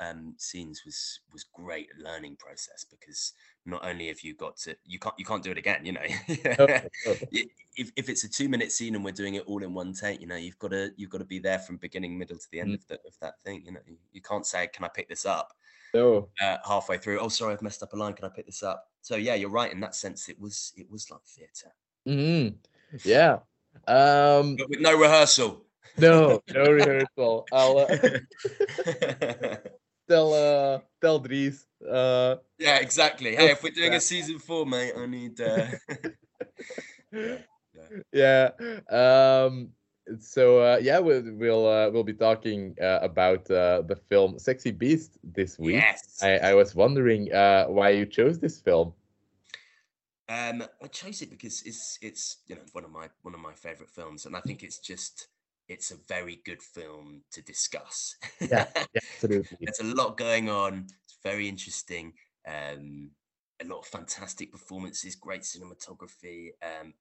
um, 0.00 0.34
scenes 0.38 0.82
was 0.84 1.20
was 1.32 1.44
great 1.44 1.88
learning 2.02 2.36
process 2.36 2.84
because 2.90 3.34
not 3.66 3.84
only 3.84 4.08
have 4.08 4.20
you 4.22 4.34
got 4.34 4.56
to 4.56 4.74
you 4.84 4.98
can't 4.98 5.14
you 5.18 5.24
can't 5.24 5.42
do 5.42 5.50
it 5.50 5.58
again 5.58 5.84
you 5.84 5.92
know? 5.92 6.00
If, 7.76 7.92
if 7.94 8.08
it's 8.08 8.24
a 8.24 8.28
two 8.28 8.48
minute 8.48 8.72
scene 8.72 8.96
and 8.96 9.04
we're 9.04 9.12
doing 9.12 9.36
it 9.36 9.44
all 9.46 9.62
in 9.62 9.72
one 9.72 9.92
take 9.92 10.20
you 10.20 10.26
know 10.26 10.34
you've 10.34 10.58
got 10.58 10.72
to 10.72 10.90
you've 10.96 11.08
got 11.08 11.18
to 11.18 11.24
be 11.24 11.38
there 11.38 11.60
from 11.60 11.76
beginning 11.76 12.18
middle 12.18 12.36
to 12.36 12.46
the 12.50 12.58
end 12.60 12.70
mm. 12.70 12.74
of, 12.74 12.86
the, 12.88 12.94
of 13.06 13.14
that 13.20 13.40
thing 13.42 13.62
you 13.64 13.72
know? 13.72 13.80
You 14.12 14.20
can't 14.20 14.44
say 14.44 14.66
can 14.66 14.84
i 14.84 14.88
pick 14.88 15.08
this 15.08 15.24
up? 15.24 15.52
No. 15.94 16.28
Uh, 16.42 16.56
halfway 16.66 16.98
through 16.98 17.20
oh 17.20 17.28
sorry 17.28 17.54
i've 17.54 17.62
messed 17.62 17.82
up 17.82 17.92
a 17.92 17.96
line 17.96 18.12
can 18.14 18.24
i 18.24 18.28
pick 18.28 18.46
this 18.46 18.64
up? 18.64 18.88
So 19.02 19.14
yeah 19.16 19.34
you're 19.34 19.50
right 19.50 19.72
in 19.72 19.80
that 19.80 19.94
sense 19.94 20.28
it 20.28 20.38
was 20.40 20.72
it 20.76 20.90
was 20.90 21.10
like 21.10 21.22
theater 21.26 21.72
mm-hmm. 22.08 22.96
yeah. 23.08 23.38
Um 23.86 24.56
but 24.56 24.68
with 24.68 24.80
no 24.80 24.98
rehearsal. 24.98 25.64
no 25.96 26.42
no 26.52 26.64
rehearsal. 26.64 27.46
Uh... 27.52 27.86
tell 30.10 30.34
uh 30.34 30.80
tell 31.00 31.18
Dries. 31.18 31.66
Uh 31.88 32.36
yeah, 32.58 32.76
exactly. 32.76 33.36
Hey, 33.36 33.50
if 33.50 33.62
we're 33.62 33.70
doing 33.70 33.94
a 33.94 34.00
season 34.00 34.38
four, 34.38 34.66
mate, 34.66 34.92
I 34.96 35.06
need 35.06 35.40
uh 35.40 35.66
yeah. 38.12 38.50
Um 38.90 39.72
so 40.18 40.58
uh, 40.58 40.78
yeah, 40.82 40.98
we'll 40.98 41.22
we'll 41.34 41.66
uh, 41.68 41.90
we'll 41.90 42.04
be 42.04 42.14
talking 42.14 42.74
uh, 42.82 42.98
about 43.02 43.48
uh, 43.50 43.82
the 43.82 43.94
film 43.94 44.38
Sexy 44.38 44.72
Beast 44.72 45.18
this 45.22 45.58
week. 45.58 45.76
Yes. 45.76 46.18
I, 46.20 46.50
I 46.50 46.54
was 46.54 46.74
wondering 46.74 47.32
uh, 47.32 47.66
why 47.66 47.90
you 47.90 48.06
chose 48.06 48.40
this 48.40 48.60
film. 48.60 48.92
Um, 50.28 50.64
I 50.82 50.86
chose 50.88 51.22
it 51.22 51.30
because 51.30 51.62
it's 51.64 51.98
it's 52.02 52.38
you 52.46 52.56
know 52.56 52.62
one 52.72 52.84
of 52.84 52.90
my 52.90 53.08
one 53.22 53.34
of 53.34 53.40
my 53.40 53.52
favorite 53.52 53.90
films, 53.90 54.26
and 54.26 54.36
I 54.36 54.40
think 54.40 54.62
it's 54.62 54.78
just 54.78 55.28
it's 55.70 55.92
a 55.92 55.96
very 56.08 56.40
good 56.44 56.60
film 56.60 57.22
to 57.30 57.40
discuss. 57.42 58.16
Yeah, 58.40 58.66
absolutely. 58.96 59.56
There's 59.60 59.78
a 59.78 59.94
lot 59.94 60.16
going 60.16 60.50
on. 60.50 60.88
It's 61.04 61.18
very 61.22 61.48
interesting. 61.48 62.12
Um, 62.46 63.10
a 63.62 63.66
lot 63.66 63.78
of 63.78 63.86
fantastic 63.86 64.50
performances, 64.50 65.14
great 65.14 65.42
cinematography, 65.42 66.48
um, 66.62 66.92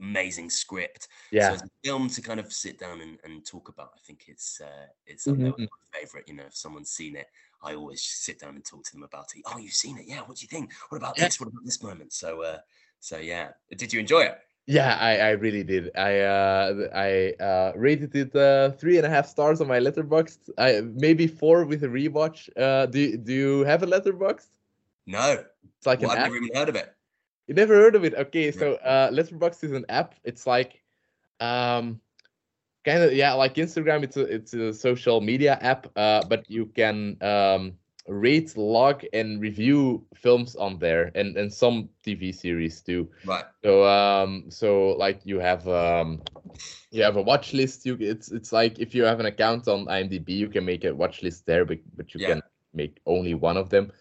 amazing 0.00 0.48
script. 0.48 1.08
Yeah. 1.30 1.48
So 1.48 1.54
it's 1.54 1.62
a 1.64 1.70
film 1.84 2.08
to 2.08 2.22
kind 2.22 2.40
of 2.40 2.50
sit 2.50 2.78
down 2.78 3.02
and, 3.02 3.18
and 3.24 3.44
talk 3.44 3.68
about. 3.68 3.90
I 3.94 4.00
think 4.06 4.24
it's 4.28 4.58
uh, 4.60 4.86
it's 5.06 5.26
up 5.28 5.36
there 5.36 5.46
with 5.52 5.56
Mhm. 5.56 5.68
my 5.92 6.00
favorite. 6.00 6.28
You 6.28 6.34
know, 6.34 6.46
if 6.46 6.56
someone's 6.56 6.90
seen 6.90 7.14
it, 7.14 7.26
I 7.62 7.74
always 7.74 8.02
sit 8.02 8.38
down 8.38 8.54
and 8.54 8.64
talk 8.64 8.84
to 8.84 8.92
them 8.92 9.02
about 9.02 9.26
it. 9.36 9.42
Oh, 9.44 9.58
you've 9.58 9.72
seen 9.74 9.98
it? 9.98 10.06
Yeah. 10.06 10.20
What 10.20 10.38
do 10.38 10.42
you 10.44 10.48
think? 10.48 10.72
What 10.88 10.96
about 10.96 11.18
Yeah. 11.18 11.24
this? 11.24 11.40
What 11.40 11.48
about 11.48 11.64
this 11.66 11.82
moment? 11.82 12.14
So, 12.14 12.42
uh, 12.42 12.60
so 13.00 13.18
yeah. 13.18 13.52
Did 13.76 13.92
you 13.92 14.00
enjoy 14.00 14.22
it? 14.22 14.38
Yeah, 14.68 14.96
I, 15.00 15.18
I 15.18 15.30
really 15.32 15.64
did. 15.64 15.90
I 15.96 16.20
uh 16.20 16.88
I 16.94 17.32
uh 17.42 17.72
rated 17.76 18.14
it 18.14 18.36
uh 18.36 18.70
three 18.72 18.98
and 18.98 19.06
a 19.06 19.10
half 19.10 19.26
stars 19.26 19.60
on 19.60 19.68
my 19.68 19.80
Letterboxd. 19.80 20.50
I 20.58 20.82
maybe 20.82 21.26
four 21.26 21.64
with 21.66 21.84
a 21.84 21.88
rewatch. 21.88 22.50
Uh 22.56 22.86
do 22.86 23.16
do 23.16 23.32
you 23.32 23.60
have 23.64 23.82
a 23.82 23.86
Letterboxd? 23.86 24.48
No. 25.06 25.44
It's 25.78 25.86
like 25.86 26.02
Well, 26.02 26.10
an 26.10 26.12
I've 26.12 26.18
app. 26.18 26.32
never 26.32 26.36
even 26.36 26.54
heard 26.54 26.68
of 26.68 26.76
it. 26.76 26.94
You 27.46 27.54
never 27.54 27.74
heard 27.74 27.96
of 27.96 28.04
it? 28.04 28.14
Okay, 28.14 28.50
so 28.52 28.74
uh 28.74 29.10
letterboxd 29.10 29.64
is 29.64 29.72
an 29.72 29.86
app. 29.88 30.14
It's 30.24 30.46
like 30.46 30.82
um 31.40 32.00
kind 32.84 33.02
of 33.02 33.12
yeah, 33.14 33.34
like 33.34 33.54
Instagram, 33.54 34.02
it's 34.04 34.16
a 34.16 34.22
it's 34.22 34.54
a 34.54 34.72
social 34.72 35.20
media 35.20 35.58
app, 35.60 35.86
uh 35.96 36.22
but 36.24 36.50
you 36.50 36.66
can 36.66 37.16
um 37.22 37.78
rate, 38.08 38.56
log 38.56 39.04
and 39.12 39.40
review 39.40 40.06
films 40.14 40.56
on 40.56 40.78
there 40.78 41.12
and 41.14 41.36
and 41.36 41.52
some 41.52 41.90
TV 42.02 42.32
series 42.32 42.82
too. 42.82 43.08
Right. 43.24 43.44
So 43.64 43.84
um 43.86 44.50
so 44.50 44.90
like 44.98 45.20
you 45.24 45.40
have 45.40 45.68
um 45.68 46.22
you 46.90 47.02
have 47.02 47.16
a 47.16 47.22
watch 47.22 47.52
list. 47.54 47.86
You 47.86 47.96
it's 48.00 48.30
it's 48.30 48.52
like 48.52 48.78
if 48.78 48.94
you 48.94 49.04
have 49.04 49.20
an 49.20 49.26
account 49.26 49.68
on 49.68 49.86
IMDb, 49.86 50.30
you 50.30 50.48
can 50.48 50.64
make 50.64 50.84
a 50.84 50.94
watch 50.94 51.22
list 51.22 51.46
there, 51.46 51.64
but 51.64 51.78
but 51.96 52.14
you 52.14 52.20
Yeah. 52.20 52.36
can 52.36 52.40
make 52.74 53.00
only 53.06 53.34
one 53.34 53.56
of 53.56 53.70
them. 53.70 53.92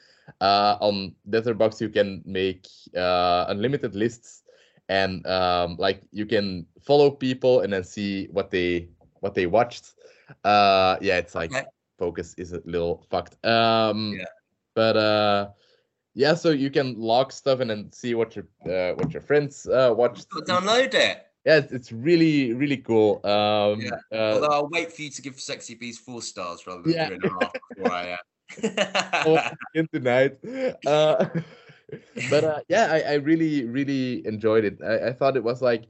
Uh, 0.41 0.78
on 0.82 1.15
Letterboxd, 1.30 1.82
you 1.82 1.89
can 1.89 2.22
make 2.26 2.67
uh, 2.96 3.46
unlimited 3.50 3.96
lists, 3.96 4.43
and 4.89 5.26
um, 5.28 5.76
like 5.80 6.02
you 6.12 6.26
can 6.26 6.65
follow 6.82 7.10
people 7.12 7.62
and 7.62 7.74
then 7.74 7.84
see 7.84 8.28
what 8.32 8.52
they 8.52 8.89
what 9.20 9.34
they 9.36 9.46
watched. 9.48 9.96
Uh, 10.43 10.98
yeah, 11.02 11.17
it's 11.17 11.36
like 11.36 11.54
Okay. 11.54 11.76
Focus 11.97 12.33
is 12.38 12.53
a 12.53 12.62
little 12.65 13.05
fucked. 13.10 13.43
Um, 13.45 14.13
Yeah. 14.17 14.25
but 14.75 14.97
uh, 14.97 15.49
yeah, 16.13 16.33
so 16.33 16.49
you 16.49 16.69
can 16.71 16.99
log 16.99 17.31
stuff 17.31 17.60
and 17.60 17.69
then 17.69 17.91
see 17.91 18.15
what 18.15 18.36
your 18.36 18.45
uh, 18.65 18.95
what 18.95 19.13
your 19.13 19.21
friends 19.21 19.67
uh, 19.67 19.93
watched. 19.95 20.27
I'll 20.33 20.41
download 20.41 20.93
it. 20.93 21.23
Yeah, 21.45 21.62
it's, 21.71 21.91
really 21.91 22.53
really 22.53 22.77
cool. 22.77 23.25
Um, 23.25 23.81
Yeah. 23.81 23.91
uh, 24.12 24.33
Although 24.33 24.53
I'll 24.53 24.69
wait 24.69 24.91
for 24.91 25.01
you 25.01 25.10
to 25.12 25.21
give 25.21 25.39
Sexy 25.39 25.75
Beast 25.75 26.01
four 26.01 26.21
stars 26.21 26.65
rather 26.67 26.81
than 26.81 26.91
Yeah. 26.91 27.07
three 27.07 27.15
and 27.15 27.25
a 27.25 27.29
half 27.29 27.53
before 27.69 27.93
I. 27.93 28.12
Uh... 28.12 28.17
oh, 29.27 29.49
in 29.73 29.88
tonight. 29.93 30.38
Uh, 30.86 31.25
but 32.29 32.43
uh, 32.43 32.60
yeah, 32.67 32.88
I, 32.91 32.99
I 32.99 33.13
really 33.15 33.65
really 33.65 34.25
enjoyed 34.25 34.65
it. 34.65 34.81
I, 34.83 35.10
I 35.10 35.13
thought 35.13 35.38
it 35.38 35.43
was 35.43 35.62
like 35.62 35.86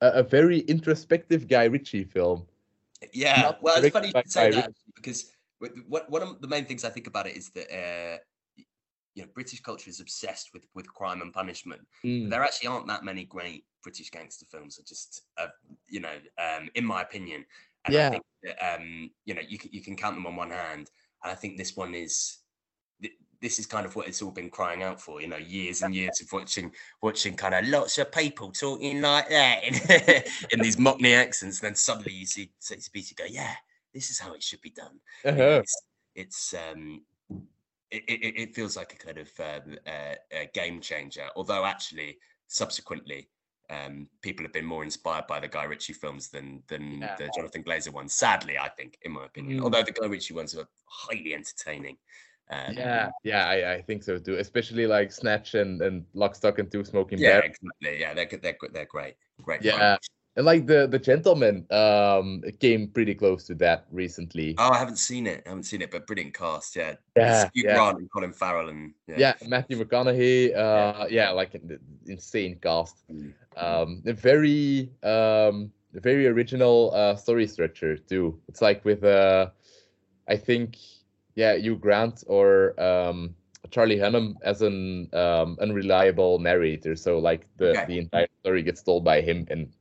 a, 0.00 0.08
a 0.08 0.22
very 0.22 0.60
introspective 0.60 1.48
Guy 1.48 1.64
Ritchie 1.64 2.04
film. 2.04 2.46
yeah, 3.12 3.42
Not 3.42 3.62
well, 3.62 3.82
it's 3.82 3.92
funny 3.92 4.08
you 4.08 4.22
say 4.26 4.50
Guy 4.50 4.62
that 4.62 4.72
because 4.94 5.30
what 5.88 6.10
one 6.10 6.22
of 6.22 6.40
the 6.40 6.48
main 6.48 6.64
things 6.66 6.84
I 6.84 6.90
think 6.90 7.06
about 7.06 7.26
it 7.26 7.36
is 7.36 7.50
that 7.50 7.68
uh, 7.72 8.18
you 9.14 9.22
know 9.22 9.28
British 9.34 9.60
culture 9.60 9.90
is 9.90 10.00
obsessed 10.00 10.50
with 10.52 10.66
with 10.74 10.92
crime 10.92 11.22
and 11.22 11.32
punishment. 11.32 11.82
Mm, 12.04 12.30
There 12.30 12.42
actually 12.44 12.68
aren't 12.68 12.86
that 12.88 13.04
many 13.04 13.24
great 13.24 13.64
British 13.82 14.10
gangster 14.10 14.46
films. 14.46 14.78
Are 14.78 14.82
just 14.84 15.22
uh, 15.38 15.48
you 15.88 16.00
know, 16.00 16.16
um, 16.38 16.68
in 16.74 16.84
my 16.84 17.02
opinion, 17.02 17.44
and 17.84 17.94
Yeah. 17.94 18.06
I 18.08 18.10
think 18.10 18.24
that, 18.42 18.74
um, 18.74 19.10
you 19.24 19.34
know 19.34 19.42
you 19.48 19.58
can, 19.58 19.70
you 19.72 19.82
can 19.82 19.96
count 19.96 20.16
them 20.16 20.26
on 20.26 20.36
one 20.36 20.50
hand, 20.50 20.90
and 21.22 21.32
I 21.32 21.34
think 21.34 21.56
this 21.56 21.76
one 21.76 21.94
is. 21.94 22.38
th- 23.00 23.14
This 23.40 23.58
is 23.58 23.66
kind 23.66 23.84
of 23.86 23.94
what 23.94 24.08
it's 24.08 24.22
all 24.22 24.32
been 24.32 24.48
crying 24.50 24.82
out 24.82 24.98
for, 24.98 25.20
you 25.20 25.28
know, 25.28 25.36
years 25.36 25.82
and 25.82 25.94
years 25.94 26.20
of 26.22 26.32
watching, 26.32 26.72
watching 27.02 27.36
kind 27.36 27.54
of 27.54 27.68
lots 27.68 27.98
of 27.98 28.10
people 28.10 28.50
talking 28.50 29.02
like 29.02 29.28
that 29.28 29.62
in, 29.62 29.74
in 30.52 30.60
these 30.64 30.76
Mockney 30.78 31.14
accents. 31.14 31.60
Then 31.60 31.74
suddenly 31.74 32.14
you 32.14 32.24
see 32.26 32.50
Sexy 32.58 32.88
Beast, 32.92 33.10
you 33.10 33.16
go, 33.16 33.30
yeah, 33.30 33.54
this 33.96 34.10
is 34.10 34.18
how 34.18 34.34
it 34.34 34.42
should 34.42 34.60
be 34.60 34.70
done. 34.70 35.00
Uh-huh. 35.24 35.62
it's, 35.62 35.76
it's 36.14 36.54
um, 36.54 37.00
it, 37.90 38.02
it, 38.06 38.34
it 38.42 38.54
feels 38.54 38.76
like 38.76 38.92
a 38.92 38.96
kind 39.06 39.18
of 39.18 39.30
um, 39.40 39.78
uh, 39.86 40.14
a 40.32 40.50
game 40.52 40.80
changer. 40.80 41.26
Although 41.34 41.64
actually, 41.64 42.18
subsequently, 42.46 43.30
um, 43.70 44.06
people 44.20 44.44
have 44.44 44.52
been 44.52 44.66
more 44.66 44.84
inspired 44.84 45.26
by 45.26 45.40
the 45.40 45.48
Guy 45.48 45.64
Ritchie 45.64 45.94
films 45.94 46.28
than 46.28 46.62
than 46.68 47.00
Yeah. 47.00 47.16
the 47.16 47.30
Jonathan 47.34 47.64
Glazer 47.64 47.92
ones. 47.92 48.14
Sadly, 48.14 48.58
I 48.58 48.68
think, 48.68 48.98
in 49.02 49.12
my 49.12 49.24
opinion. 49.24 49.60
Mm. 49.60 49.62
Although 49.64 49.82
the 49.82 49.92
Guy 49.92 50.06
Ritchie 50.06 50.34
ones 50.34 50.54
are 50.54 50.68
highly 50.84 51.32
entertaining. 51.34 51.96
Um, 52.50 52.74
Yeah, 52.74 53.10
yeah, 53.24 53.48
I, 53.48 53.74
I 53.74 53.82
think 53.82 54.04
so 54.04 54.18
too. 54.18 54.36
Especially 54.36 54.86
like 54.86 55.10
Snatch 55.10 55.54
and, 55.54 55.80
and 55.82 56.04
Lock, 56.12 56.34
Stock 56.34 56.58
and 56.60 56.70
Two 56.70 56.84
Smoking 56.84 57.18
yeah, 57.18 57.40
Barrels. 57.40 57.56
exactly. 57.56 58.00
Yeah, 58.00 58.14
they're 58.14 58.38
they're 58.44 58.58
they're 58.74 58.92
great. 58.96 59.16
Great. 59.42 59.62
Yeah. 59.62 59.96
And 60.36 60.44
like 60.44 60.66
the 60.66 60.86
the 60.86 60.98
Gentlemen 60.98 61.64
um 61.70 62.42
came 62.60 62.88
pretty 62.88 63.14
close 63.14 63.44
to 63.44 63.54
that 63.56 63.86
recently. 63.90 64.54
Oh, 64.58 64.70
I 64.70 64.78
haven't 64.78 64.98
seen 64.98 65.26
it. 65.26 65.42
I 65.46 65.48
haven't 65.48 65.64
seen 65.64 65.80
it, 65.80 65.90
but 65.90 66.06
brilliant 66.06 66.34
cast. 66.34 66.76
Yeah. 66.76 66.96
Yeah, 67.16 67.48
Hugh 67.54 67.64
yeah. 67.64 67.74
Grant 67.74 67.98
and 67.98 68.10
Colin 68.12 68.32
Farrell 68.32 68.68
and 68.68 68.92
yeah, 69.08 69.32
Matthew 69.48 69.82
McConaughey. 69.82 70.54
Uh, 70.54 71.06
yeah, 71.08 71.30
like 71.30 71.54
an 71.54 71.78
insane 72.06 72.58
cast. 72.60 72.96
Mm. 73.10 73.32
um 73.56 74.02
a 74.04 74.12
very 74.12 74.90
um 75.02 75.72
very 75.94 76.26
original 76.28 76.92
uh 76.92 77.16
story 77.16 77.46
structure 77.48 77.96
too 77.96 78.38
it's 78.48 78.60
like 78.60 78.84
with 78.84 79.02
uh 79.02 79.48
i 80.28 80.36
think 80.36 80.76
yeah 81.36 81.54
Hugh 81.56 81.76
grant 81.80 82.22
or 82.26 82.76
um 82.76 83.34
charlie 83.70 83.96
hunnam 83.96 84.34
as 84.44 84.60
an 84.60 85.08
um 85.14 85.56
unreliable 85.64 86.38
narrator 86.38 86.94
so 86.96 87.18
like 87.18 87.48
the 87.56 87.70
Okay. 87.70 87.86
the 87.88 87.98
entire 87.98 88.28
story 88.44 88.62
gets 88.62 88.82
told 88.82 89.04
by 89.04 89.22
him 89.22 89.46
and 89.48 89.72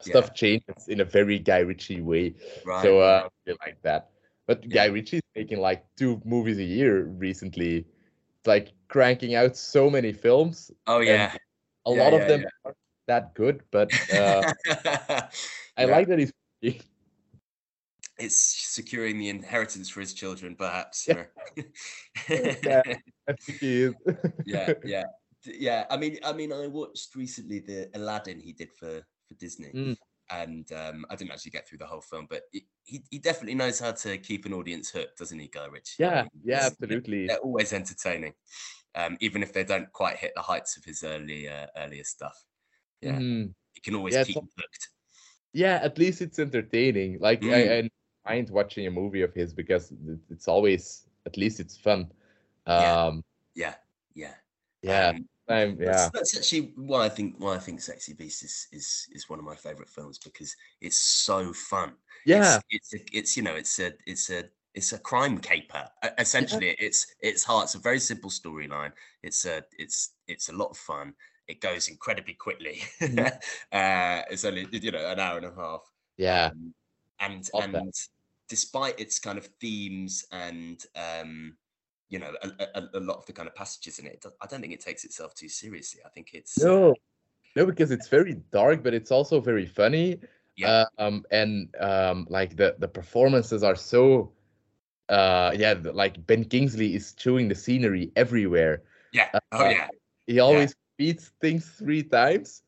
stuff 0.00 0.34
changes 0.34 0.88
in 0.88 1.00
a 1.00 1.04
very 1.04 1.38
guy 1.38 1.58
ritchie 1.58 2.00
way 2.00 2.34
Right. 2.64 2.82
so 2.82 3.00
uh 3.00 3.28
like 3.46 3.80
that 3.82 4.10
but 4.46 4.68
guy 4.68 4.86
ritchie's 4.86 5.22
making 5.34 5.60
like 5.60 5.84
two 5.96 6.20
movies 6.24 6.58
a 6.58 6.64
year 6.64 7.04
recently 7.04 7.86
it's 8.38 8.46
like 8.46 8.72
cranking 8.88 9.34
out 9.34 9.56
so 9.56 9.88
many 9.90 10.12
films 10.12 10.70
oh 10.86 11.00
yeah. 11.00 11.34
a 11.86 11.90
lot 11.90 12.12
of 12.12 12.26
them 12.28 12.44
aren't 12.64 12.76
that 13.06 13.34
good, 13.34 13.62
but 13.70 13.90
uh, 14.12 14.52
I 15.76 15.84
like 15.84 16.08
that 16.08 16.18
he's. 16.18 16.32
it's 18.18 18.36
securing 18.36 19.18
the 19.18 19.28
inheritance 19.28 19.88
for 19.88 20.00
his 20.00 20.14
children, 20.14 20.56
perhaps. 20.56 21.06
Yeah. 21.08 21.24
Yeah. 22.28 22.82
I 23.28 23.32
think 23.40 23.58
he 23.60 23.82
is. 23.82 23.94
yeah, 24.44 24.72
yeah, 24.84 25.04
yeah. 25.44 25.84
I 25.90 25.96
mean, 25.96 26.18
I 26.24 26.32
mean, 26.32 26.52
I 26.52 26.66
watched 26.66 27.14
recently 27.14 27.60
the 27.60 27.90
Aladdin 27.94 28.40
he 28.40 28.52
did 28.52 28.72
for 28.72 29.02
for 29.28 29.34
Disney, 29.34 29.72
Mm. 29.74 29.96
and 30.30 30.72
um, 30.72 31.06
I 31.10 31.16
didn't 31.16 31.30
actually 31.32 31.52
get 31.52 31.68
through 31.68 31.78
the 31.78 31.86
whole 31.86 32.00
film, 32.00 32.26
but 32.28 32.42
he, 32.52 32.66
he 32.84 33.02
he 33.10 33.18
definitely 33.18 33.54
knows 33.54 33.78
how 33.80 33.92
to 33.92 34.18
keep 34.18 34.44
an 34.46 34.54
audience 34.54 34.90
hooked, 34.90 35.18
doesn't 35.18 35.38
he, 35.38 35.48
Guy 35.48 35.66
Ritchie? 35.66 36.02
Yeah, 36.02 36.24
yeah, 36.44 36.66
absolutely. 36.66 37.26
They're 37.28 37.38
always 37.38 37.72
entertaining, 37.72 38.34
um, 38.94 39.16
even 39.20 39.42
if 39.42 39.52
they 39.52 39.64
don't 39.64 39.90
quite 39.92 40.16
hit 40.16 40.32
the 40.34 40.42
heights 40.42 40.76
of 40.76 40.84
his 40.84 41.02
early 41.04 41.48
uh, 41.48 41.66
earlier 41.76 42.04
stuff. 42.04 42.36
Yeah, 43.00 43.18
Mhm. 43.18 43.54
he 43.74 43.80
can 43.80 43.94
always 43.94 44.14
Yeah, 44.14 44.24
keep 44.24 44.36
hooked. 44.36 44.88
Yeah, 45.52 45.80
at 45.82 45.98
least 45.98 46.20
it's 46.20 46.38
entertaining. 46.38 47.18
Like 47.20 47.42
Mm. 47.42 47.52
I, 47.52 47.78
I 47.78 48.34
mind 48.34 48.50
watching 48.50 48.86
a 48.86 48.90
movie 48.90 49.22
of 49.22 49.32
his 49.34 49.52
because 49.54 49.92
it's 50.30 50.48
always 50.48 51.06
at 51.24 51.36
least 51.36 51.60
it's 51.60 51.76
fun. 51.76 52.10
Yeah. 52.66 53.06
Um, 53.06 53.22
Yeah, 53.54 53.74
yeah, 54.14 54.34
yeah, 54.82 55.10
Um, 55.10 55.28
I'm, 55.48 55.78
That's, 55.84 56.08
that's 56.10 56.36
actually 56.36 56.72
why 56.76 57.04
I 57.04 57.08
think 57.08 57.36
why 57.38 57.54
I 57.54 57.58
think 57.58 57.80
Sexy 57.80 58.12
Beast 58.12 58.42
is 58.42 58.66
is 58.72 59.06
is 59.12 59.28
one 59.28 59.38
of 59.38 59.44
my 59.44 59.54
favorite 59.54 59.88
films 59.88 60.18
because 60.18 60.56
it's 60.80 60.96
so 61.00 61.52
fun. 61.52 61.94
yeah, 62.24 62.60
it's 62.60 62.64
it's, 62.70 62.94
a, 62.94 62.98
it's 63.16 63.36
you 63.36 63.42
know 63.44 63.54
it's 63.54 63.78
a 63.78 63.92
it's 64.06 64.30
a 64.30 64.44
it's 64.74 64.92
a 64.92 64.98
crime 64.98 65.38
caper. 65.38 65.88
Essentially, 66.18 66.74
it's 66.78 67.06
it's 67.20 67.44
hard. 67.44 67.64
It's 67.64 67.76
a 67.76 67.78
very 67.78 68.00
simple 68.00 68.30
storyline. 68.30 68.92
It's 69.22 69.44
a 69.46 69.62
it's 69.78 70.14
it's 70.26 70.48
a 70.48 70.52
lot 70.52 70.70
of 70.70 70.76
fun. 70.76 71.14
It 71.46 71.60
goes 71.60 71.88
incredibly 71.88 72.34
quickly. 72.34 72.82
Mhm. 73.00 73.32
uh, 73.72 74.22
it's 74.30 74.44
only 74.44 74.66
you 74.72 74.90
know 74.90 75.06
an 75.08 75.20
hour 75.20 75.36
and 75.36 75.46
a 75.46 75.54
half. 75.54 75.82
yeah, 76.16 76.50
Um, 76.50 76.74
and 77.20 77.48
and 77.60 77.92
despite 78.48 78.98
its 79.00 79.18
kind 79.18 79.38
of 79.38 79.46
themes 79.60 80.24
and 80.32 80.84
um, 80.96 81.56
you 82.08 82.18
know 82.18 82.32
a, 82.42 82.66
a, 82.74 82.88
a 82.94 83.00
lot 83.00 83.18
of 83.18 83.26
the 83.26 83.32
kind 83.32 83.48
of 83.48 83.54
passages 83.54 83.98
in 83.98 84.06
it, 84.06 84.24
I 84.40 84.46
don't 84.46 84.60
think 84.60 84.72
it 84.72 84.80
takes 84.80 85.04
itself 85.04 85.34
too 85.34 85.48
seriously. 85.48 86.00
I 86.04 86.08
think 86.10 86.30
it's 86.34 86.62
uh, 86.62 86.68
no, 86.68 86.94
no, 87.56 87.66
because 87.66 87.90
it's 87.90 88.08
very 88.08 88.34
dark, 88.52 88.82
but 88.82 88.94
it's 88.94 89.10
also 89.10 89.40
very 89.40 89.66
funny. 89.66 90.18
yeah. 90.56 90.86
um, 90.98 91.24
and 91.30 91.74
um, 91.80 92.26
like 92.30 92.56
the 92.56 92.76
the 92.78 92.88
performances 92.88 93.62
are 93.62 93.76
so 93.76 94.32
uh 95.08 95.52
yeah 95.54 95.74
like 95.92 96.24
ben 96.26 96.44
kingsley 96.44 96.94
is 96.94 97.14
chewing 97.14 97.46
the 97.46 97.54
scenery 97.54 98.10
everywhere 98.16 98.82
yeah. 99.12 99.28
Oh 99.52 99.64
uh, 99.64 99.68
yeah. 99.68 99.88
he 100.26 100.40
always 100.40 100.74
repeats 100.98 101.30
things 101.40 101.64
three 101.78 102.02
times 102.02 102.62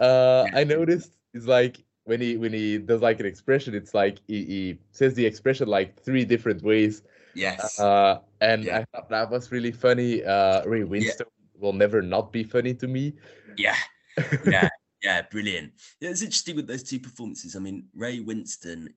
uh 0.00 0.44
Yeah. 0.48 0.58
i 0.60 0.64
noticed 0.64 1.12
it's 1.34 1.46
like 1.46 1.84
when 2.04 2.20
he 2.20 2.36
when 2.36 2.52
he 2.52 2.78
does 2.78 3.00
like 3.00 3.20
an 3.20 3.26
expression 3.26 3.74
it's 3.74 3.94
like 3.94 4.18
he, 4.26 4.44
he 4.44 4.78
says 4.90 5.14
the 5.14 5.24
expression 5.24 5.68
like 5.68 6.02
three 6.02 6.24
different 6.24 6.62
ways 6.62 7.02
Yes. 7.34 7.80
uh 7.80 8.18
and 8.40 8.64
Yeah. 8.64 8.78
i 8.78 8.84
thought 8.84 9.08
that 9.10 9.30
was 9.30 9.50
really 9.50 9.72
funny 9.72 10.22
uh 10.24 10.64
ray 10.66 10.82
winstone 10.82 11.26
will 11.58 11.72
never 11.72 12.02
not 12.02 12.32
be 12.32 12.42
funny 12.44 12.74
to 12.74 12.86
me 12.88 13.14
yeah. 13.56 13.76
Yeah. 14.46 14.68
Yeah. 15.02 15.22
Brilliant. 15.30 15.72
Yeah, 16.00 16.10
it's 16.10 16.22
interesting 16.22 16.56
with 16.56 16.66
those 16.66 16.82
two 16.82 16.98
performances. 16.98 17.56
I 17.56 17.58
mean, 17.58 17.86
Ray 17.94 18.20
Winstone, 18.20 18.88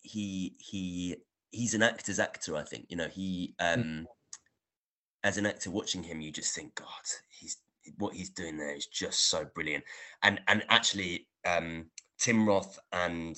he 0.00 0.54
he 0.58 1.16
he's 1.50 1.74
an 1.74 1.82
actor's 1.82 2.18
actor. 2.18 2.56
I 2.56 2.62
think 2.62 2.86
you 2.88 2.96
know 2.96 3.08
he 3.08 3.54
um 3.60 4.06
as 5.24 5.38
an 5.38 5.46
actor 5.46 5.70
watching 5.70 6.02
him, 6.02 6.20
you 6.20 6.32
just 6.32 6.54
think, 6.54 6.74
God, 6.74 6.86
he's 7.38 7.58
what 7.98 8.14
he's 8.14 8.30
doing 8.30 8.56
there 8.56 8.74
is 8.74 8.86
just 8.86 9.28
so 9.28 9.44
brilliant. 9.54 9.84
And 10.22 10.40
and 10.48 10.64
actually, 10.68 11.28
um, 11.46 11.86
Tim 12.18 12.46
Roth 12.46 12.78
and 12.92 13.36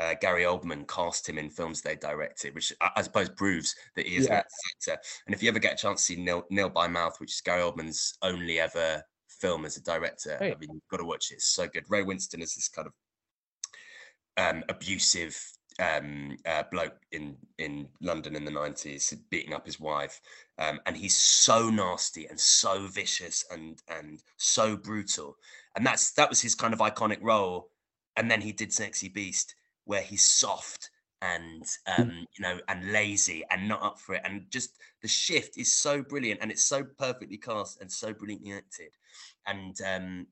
uh, 0.00 0.14
Gary 0.20 0.44
Oldman 0.44 0.88
cast 0.88 1.28
him 1.28 1.38
in 1.38 1.50
films 1.50 1.82
they 1.82 1.94
directed, 1.94 2.54
which 2.54 2.72
I, 2.80 2.90
I 2.96 3.02
suppose 3.02 3.28
proves 3.28 3.74
that 3.96 4.06
he 4.06 4.16
is 4.16 4.26
an 4.26 4.32
actor. 4.32 5.00
And 5.26 5.34
if 5.34 5.42
you 5.42 5.50
ever 5.50 5.58
get 5.58 5.74
a 5.74 5.76
chance 5.76 6.00
to 6.00 6.14
see 6.14 6.22
Nil, 6.22 6.46
Nil 6.50 6.70
by 6.70 6.88
Mouth, 6.88 7.20
which 7.20 7.32
is 7.32 7.40
Gary 7.40 7.62
Oldman's 7.62 8.16
only 8.22 8.58
ever 8.58 9.02
film 9.28 9.66
as 9.66 9.76
a 9.76 9.82
director, 9.82 10.36
Hey. 10.38 10.52
I 10.52 10.56
mean, 10.58 10.70
you've 10.72 10.88
got 10.90 10.96
to 10.98 11.04
watch 11.04 11.30
it. 11.30 11.34
It's 11.34 11.46
so 11.52 11.68
good. 11.68 11.84
Ray 11.88 12.02
Winstone 12.02 12.42
is 12.42 12.54
this 12.54 12.68
kind 12.68 12.88
of 12.88 12.94
um, 14.36 14.64
abusive 14.68 15.38
um, 15.78 16.36
uh, 16.46 16.62
bloke 16.70 16.96
in 17.12 17.36
in 17.58 17.88
London 18.00 18.36
in 18.36 18.44
the 18.44 18.50
nineties, 18.50 19.14
beating 19.30 19.54
up 19.54 19.66
his 19.66 19.80
wife, 19.80 20.20
um, 20.58 20.80
and 20.86 20.96
he's 20.96 21.16
so 21.16 21.70
nasty 21.70 22.26
and 22.26 22.38
so 22.38 22.86
vicious 22.86 23.44
and 23.50 23.82
and 23.88 24.22
so 24.36 24.76
brutal, 24.76 25.36
and 25.76 25.86
that's 25.86 26.12
that 26.12 26.28
was 26.28 26.40
his 26.40 26.54
kind 26.54 26.74
of 26.74 26.80
iconic 26.80 27.18
role. 27.20 27.70
And 28.16 28.30
then 28.30 28.40
he 28.40 28.52
did 28.52 28.72
Sexy 28.72 29.08
Beast, 29.08 29.54
where 29.90 30.02
he's 30.02 30.22
soft 30.22 30.88
and 31.20 31.64
um, 31.98 32.24
you 32.38 32.42
know 32.42 32.60
and 32.68 32.92
lazy 32.92 33.42
and 33.50 33.68
not 33.68 33.82
up 33.82 33.98
for 33.98 34.14
it, 34.14 34.22
and 34.24 34.44
just 34.48 34.78
the 35.02 35.08
shift 35.08 35.58
is 35.58 35.74
so 35.74 36.00
brilliant, 36.00 36.40
and 36.40 36.52
it's 36.52 36.64
so 36.64 36.84
perfectly 36.96 37.36
cast 37.36 37.80
and 37.80 37.90
so 37.90 38.14
brilliantly 38.14 38.52
acted, 38.52 38.92
and 39.48 39.76
um, 39.82 40.26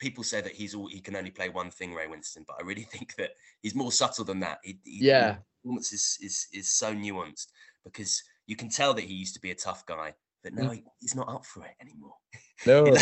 people 0.00 0.24
say 0.24 0.40
that 0.40 0.52
he's 0.52 0.74
all 0.74 0.88
he 0.88 1.00
can 1.00 1.14
only 1.14 1.30
play 1.30 1.48
one 1.48 1.70
thing, 1.70 1.94
Ray 1.94 2.08
Winstone, 2.08 2.44
but 2.48 2.56
I 2.60 2.64
really 2.64 2.82
think 2.92 3.14
that 3.14 3.30
he's 3.62 3.76
more 3.76 3.92
subtle 3.92 4.24
than 4.24 4.40
that. 4.40 4.58
He, 4.64 4.76
he, 4.82 4.98
Yeah. 5.02 5.28
his 5.28 5.36
performance 5.62 5.92
is, 5.92 6.18
is 6.20 6.46
is 6.52 6.68
so 6.72 6.92
nuanced 6.92 7.46
because 7.84 8.20
you 8.48 8.56
can 8.56 8.68
tell 8.68 8.92
that 8.94 9.04
he 9.04 9.14
used 9.14 9.34
to 9.34 9.40
be 9.40 9.52
a 9.52 9.54
tough 9.54 9.86
guy, 9.86 10.14
but 10.42 10.52
now 10.52 10.70
he, 10.70 10.82
he's 10.98 11.14
not 11.14 11.28
up 11.28 11.46
for 11.46 11.64
it 11.64 11.76
anymore. 11.80 12.16
no 12.66 12.92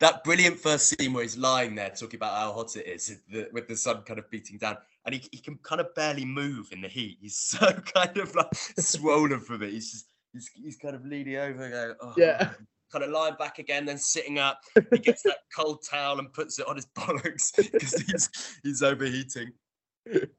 that 0.00 0.24
brilliant 0.24 0.58
first 0.58 0.88
scene 0.88 1.12
where 1.12 1.22
he's 1.22 1.36
lying 1.36 1.74
there 1.74 1.90
talking 1.90 2.18
about 2.18 2.38
how 2.38 2.52
hot 2.52 2.74
it 2.76 2.86
is 2.86 3.20
the, 3.30 3.48
with 3.52 3.68
the 3.68 3.76
sun 3.76 4.02
kind 4.02 4.18
of 4.18 4.28
beating 4.30 4.58
down, 4.58 4.76
and 5.06 5.14
he, 5.14 5.22
he 5.32 5.38
can 5.38 5.56
kind 5.62 5.80
of 5.80 5.94
barely 5.94 6.24
move 6.24 6.72
in 6.72 6.80
the 6.80 6.88
heat. 6.88 7.18
He's 7.20 7.36
so 7.38 7.72
kind 7.72 8.16
of 8.16 8.34
like 8.34 8.54
swollen 8.54 9.40
from 9.40 9.62
it. 9.62 9.70
He's 9.72 9.92
just 9.92 10.06
he's, 10.32 10.50
he's 10.54 10.76
kind 10.76 10.94
of 10.94 11.04
leaning 11.04 11.36
over, 11.36 11.68
going, 11.70 11.94
oh, 12.00 12.14
Yeah. 12.16 12.50
kind 12.92 13.04
of 13.04 13.10
lying 13.10 13.34
back 13.38 13.58
again, 13.58 13.84
then 13.84 13.98
sitting 13.98 14.38
up. 14.38 14.60
He 14.92 14.98
gets 14.98 15.22
that 15.22 15.38
cold 15.54 15.84
towel 15.88 16.18
and 16.18 16.32
puts 16.32 16.58
it 16.58 16.66
on 16.68 16.76
his 16.76 16.86
bollocks 16.98 17.54
because 17.56 18.00
he's 18.02 18.58
he's 18.62 18.82
overheating. 18.82 19.52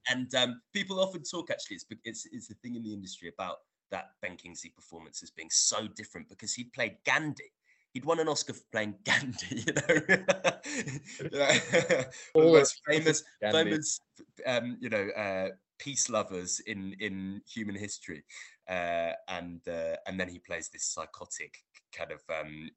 And 0.10 0.34
um, 0.36 0.62
people 0.74 1.00
often 1.00 1.24
talk 1.24 1.50
actually, 1.50 1.78
it's 1.78 1.86
it's 2.04 2.28
it's 2.32 2.48
the 2.48 2.56
thing 2.56 2.76
in 2.76 2.84
the 2.84 2.94
industry 2.94 3.30
about 3.30 3.58
that 3.92 4.10
Ben 4.22 4.36
Kingsley 4.36 4.72
performance 4.76 5.22
as 5.24 5.32
being 5.32 5.50
so 5.52 5.88
different 5.96 6.28
because 6.30 6.54
he 6.54 6.66
played 6.66 6.98
Gandhi. 7.06 7.52
He'd 7.96 8.04
won 8.04 8.20
an 8.20 8.28
Oscar 8.28 8.52
for 8.52 8.64
playing 8.74 8.96
Gandhi, 9.06 9.64
you 9.68 9.74
know. 9.74 10.16
Yeah. 11.32 12.04
One 12.34 12.46
of 12.46 12.52
the 12.52 12.60
most 12.60 12.82
famous 12.86 13.24
Gandhi. 13.42 13.64
famous 13.64 14.00
um, 14.46 14.78
you 14.82 14.90
know 14.90 15.08
uh, 15.16 15.50
peace 15.80 16.10
lovers 16.10 16.60
in 16.68 16.94
in 17.00 17.42
human 17.48 17.74
history 17.74 18.26
uh, 18.70 19.14
and 19.30 19.62
uh, 19.70 19.96
and 20.08 20.20
then 20.20 20.28
he 20.28 20.40
plays 20.40 20.68
this 20.68 20.84
psychotic 20.84 21.64
kind 21.94 22.12
of 22.12 22.22
um, 22.30 22.70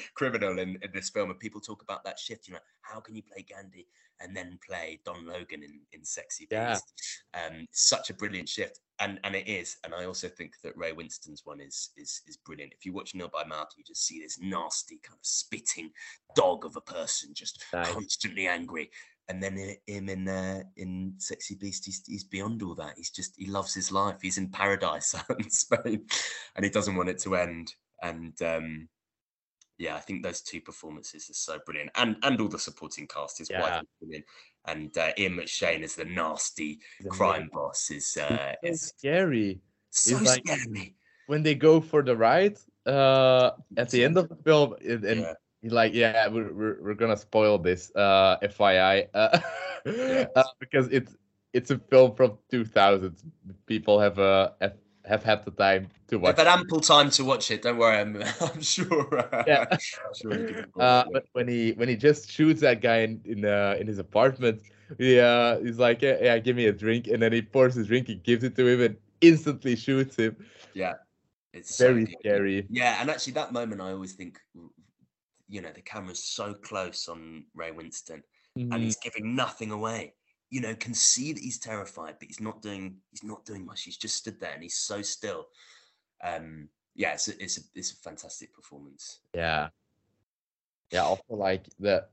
criminal 0.14 0.58
in, 0.58 0.78
in 0.80 0.90
this 0.94 1.10
film 1.10 1.28
and 1.28 1.38
people 1.38 1.60
talk 1.60 1.82
about 1.82 2.02
that 2.04 2.18
shift 2.18 2.48
you 2.48 2.54
know 2.54 2.60
how 2.80 3.00
can 3.00 3.14
you 3.14 3.22
play 3.22 3.44
Gandhi 3.46 3.86
and 4.20 4.36
then 4.36 4.58
play 4.66 5.00
Don 5.04 5.26
Logan 5.26 5.62
in, 5.62 5.80
in 5.92 6.04
Sexy 6.04 6.46
Beast 6.50 6.92
Yeah. 7.34 7.46
um, 7.46 7.66
such 7.72 8.10
a 8.10 8.14
brilliant 8.14 8.48
shift 8.48 8.80
and 9.00 9.20
and 9.24 9.34
it 9.36 9.46
is 9.48 9.76
and 9.84 9.94
I 9.94 10.04
also 10.04 10.28
think 10.28 10.52
that 10.64 10.76
Ray 10.76 10.92
Winstone's 10.92 11.42
one 11.44 11.60
is 11.60 11.90
is 11.96 12.22
is 12.26 12.36
brilliant 12.36 12.72
if 12.72 12.84
you 12.84 12.92
watch 12.92 13.14
Nil 13.14 13.30
by 13.32 13.44
Mouth 13.44 13.68
you 13.76 13.84
just 13.84 14.06
see 14.06 14.20
this 14.20 14.38
nasty 14.40 15.00
kind 15.02 15.14
of 15.18 15.24
spitting 15.26 15.90
dog 16.34 16.64
of 16.64 16.76
a 16.76 16.80
person 16.80 17.30
just 17.34 17.64
Nice. 17.72 17.92
constantly 17.92 18.46
angry 18.48 18.90
and 19.30 19.42
then 19.42 19.58
him 19.86 20.08
in 20.08 20.26
uh, 20.26 20.62
in 20.78 21.12
Sexy 21.18 21.54
Beast, 21.54 21.84
he's, 21.84 22.02
he's 22.06 22.24
beyond 22.24 22.62
all 22.62 22.74
that. 22.76 22.94
He's 22.96 23.10
just 23.10 23.34
he 23.36 23.44
loves 23.44 23.74
his 23.74 23.92
life. 23.92 24.16
He's 24.22 24.38
in 24.38 24.48
paradise 24.48 25.14
out 25.14 25.38
in 25.38 25.50
Spain, 25.50 26.06
and 26.56 26.64
he 26.64 26.70
doesn't 26.70 26.96
want 26.96 27.10
it 27.10 27.18
to 27.24 27.36
end. 27.36 27.74
And 28.02 28.32
um, 28.40 28.88
yeah, 29.78 29.96
I 29.96 30.00
think 30.00 30.22
those 30.22 30.40
two 30.42 30.60
performances 30.60 31.30
are 31.30 31.34
so 31.34 31.58
brilliant, 31.64 31.90
and 31.94 32.16
and 32.22 32.40
all 32.40 32.48
the 32.48 32.58
supporting 32.58 33.06
cast. 33.06 33.40
Wife 33.40 33.48
Yeah. 33.50 33.80
is 33.80 33.86
brilliant, 34.00 34.24
and 34.66 34.98
uh, 34.98 35.12
Ian 35.16 35.34
McShane 35.36 35.82
as 35.82 35.94
the 35.94 36.04
nasty 36.04 36.80
He's 36.98 37.08
crime 37.08 37.48
boss 37.52 37.90
is 37.90 38.16
uh, 38.20 38.54
is 38.62 38.92
scary 38.96 39.60
so 39.90 40.18
He's 40.18 40.26
like- 40.28 40.46
scary. 40.46 40.94
when 41.26 41.42
they 41.42 41.54
go 41.54 41.80
for 41.80 42.02
the 42.02 42.16
ride 42.16 42.56
uh 42.86 43.50
at 43.76 43.90
the 43.90 44.02
end 44.04 44.16
of 44.16 44.28
the 44.28 44.36
film 44.36 44.74
it- 44.80 45.04
and 45.04 45.20
Yeah. 45.20 45.34
like 45.80 45.92
yeah 45.94 46.26
we're, 46.28 46.52
we're, 46.52 46.76
we're 46.82 46.94
gonna 47.02 47.16
spoil 47.16 47.58
this 47.58 47.92
uh 47.94 48.36
fyi 48.56 49.06
uh, 49.14 49.38
uh, 50.36 50.44
because 50.60 50.88
it's 50.88 51.16
it's 51.52 51.70
a 51.70 51.78
film 51.90 52.14
from 52.14 52.38
2000 52.50 53.16
people 53.66 53.98
have 54.00 54.18
uh 54.18 54.50
have, 54.60 54.76
have 55.08 55.22
had 55.24 55.44
the 55.44 55.50
time 55.50 55.88
to 56.08 56.18
watch. 56.18 56.38
I've 56.38 56.46
had 56.46 56.58
ample 56.58 56.80
time 56.80 57.10
to 57.10 57.24
watch 57.24 57.50
it. 57.50 57.62
Don't 57.62 57.78
worry, 57.78 57.98
I'm, 57.98 58.22
I'm 58.40 58.60
sure. 58.62 59.18
uh, 59.18 59.44
Yeah. 59.46 59.66
I'm 59.70 60.14
sure 60.14 60.36
can 60.44 60.70
uh 60.78 61.04
but 61.12 61.24
when 61.32 61.48
he 61.48 61.72
when 61.72 61.88
he 61.88 61.96
just 61.96 62.30
shoots 62.30 62.60
that 62.60 62.80
guy 62.80 62.98
in 62.98 63.20
in, 63.24 63.44
uh, 63.44 63.76
in 63.80 63.86
his 63.86 63.98
apartment 63.98 64.62
he 64.98 65.18
uh 65.20 65.58
he's 65.60 65.78
like 65.78 66.02
yeah, 66.02 66.16
yeah 66.20 66.38
give 66.38 66.56
me 66.56 66.66
a 66.66 66.72
drink 66.72 67.08
and 67.08 67.20
then 67.22 67.32
he 67.32 67.42
pours 67.42 67.74
his 67.74 67.86
drink 67.86 68.06
he 68.06 68.14
gives 68.14 68.44
it 68.44 68.54
to 68.56 68.66
him 68.66 68.80
and 68.80 68.96
instantly 69.20 69.76
shoots 69.76 70.16
him 70.16 70.36
Yeah, 70.74 70.94
it's 71.52 71.78
very 71.78 72.04
good. 72.04 72.16
scary 72.20 72.66
Yeah, 72.70 73.00
and 73.00 73.10
actually, 73.10 73.34
that 73.34 73.52
moment 73.52 73.80
I 73.80 73.92
always 73.92 74.12
think, 74.14 74.38
you 75.48 75.60
know, 75.62 75.72
the 75.72 75.82
camera's 75.82 76.22
so 76.22 76.54
close 76.54 77.08
on 77.08 77.44
Ray 77.54 77.72
Winstone, 77.72 78.22
and 78.56 78.74
Mhm. 78.74 78.84
he's 78.84 78.96
giving 78.96 79.34
nothing 79.34 79.70
away. 79.70 80.14
You 80.50 80.60
know, 80.60 80.74
can 80.74 80.94
see 80.94 81.32
that 81.32 81.42
he's 81.42 81.58
terrified, 81.58 82.16
but 82.18 82.28
he's 82.28 82.40
not 82.40 82.62
doing 82.62 82.96
he's 83.10 83.24
not 83.24 83.44
doing 83.44 83.66
much. 83.66 83.82
He's 83.82 83.96
just 83.96 84.16
stood 84.16 84.40
there 84.40 84.52
and 84.52 84.62
he's 84.62 84.78
so 84.78 85.02
still. 85.02 85.46
Um, 86.24 86.68
yeah, 86.94 87.12
it's 87.12 87.28
a, 87.28 87.42
it's 87.42 87.58
a 87.58 87.60
it's 87.74 87.92
a 87.92 87.96
fantastic 87.96 88.52
performance. 88.52 89.20
Yeah. 89.34 89.68
Yeah, 90.90 91.02
also 91.02 91.34
like 91.34 91.66
the 91.78 92.06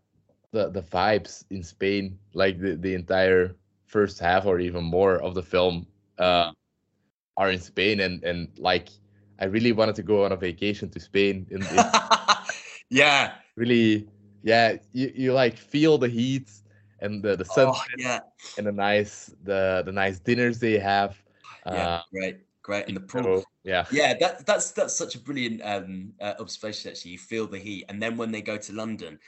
the 0.51 0.69
the 0.69 0.81
vibes 0.81 1.45
in 1.49 1.63
Spain, 1.63 2.19
like 2.33 2.59
the, 2.59 2.75
the 2.75 2.93
entire 2.93 3.55
first 3.87 4.19
half 4.19 4.45
or 4.45 4.59
even 4.59 4.83
more 4.83 5.21
of 5.21 5.33
the 5.33 5.43
film 5.43 5.87
uh 6.17 6.51
are 7.37 7.51
in 7.51 7.59
Spain 7.59 8.01
and 8.01 8.23
and 8.23 8.49
like 8.57 8.89
I 9.39 9.45
really 9.45 9.71
wanted 9.71 9.95
to 9.95 10.03
go 10.03 10.25
on 10.25 10.31
a 10.31 10.35
vacation 10.35 10.89
to 10.89 10.99
Spain 10.99 11.47
and 11.51 11.63
it 11.63 11.85
yeah, 12.89 13.33
really 13.55 14.07
yeah, 14.43 14.77
you, 14.93 15.11
you 15.15 15.33
like 15.33 15.57
feel 15.57 15.97
the 15.97 16.07
heat 16.07 16.51
and 16.99 17.23
the 17.23 17.35
the 17.35 17.45
sun 17.45 17.67
oh, 17.69 17.81
yeah, 17.97 18.19
and 18.57 18.67
the 18.67 18.71
nice 18.71 19.33
the 19.43 19.83
the 19.85 19.91
nice 19.91 20.19
dinners 20.19 20.59
they 20.59 20.77
have. 20.77 21.21
yeah, 21.65 21.87
Uh, 21.87 22.01
great, 22.13 22.37
great, 22.61 22.87
and 22.87 22.95
the 22.95 23.01
pool. 23.01 23.43
yeah. 23.63 23.85
Yeah, 23.91 24.13
that 24.19 24.45
that's 24.45 24.71
that's 24.71 24.95
such 24.95 25.15
a 25.15 25.19
brilliant 25.19 25.61
um, 25.63 26.13
uh, 26.21 26.33
observation. 26.39 26.91
Actually, 26.91 27.11
you 27.11 27.19
feel 27.19 27.47
the 27.47 27.59
heat, 27.59 27.85
and 27.89 28.01
then 28.01 28.17
when 28.17 28.31
they 28.31 28.41
go 28.41 28.57
to 28.57 28.73
London, 28.73 29.19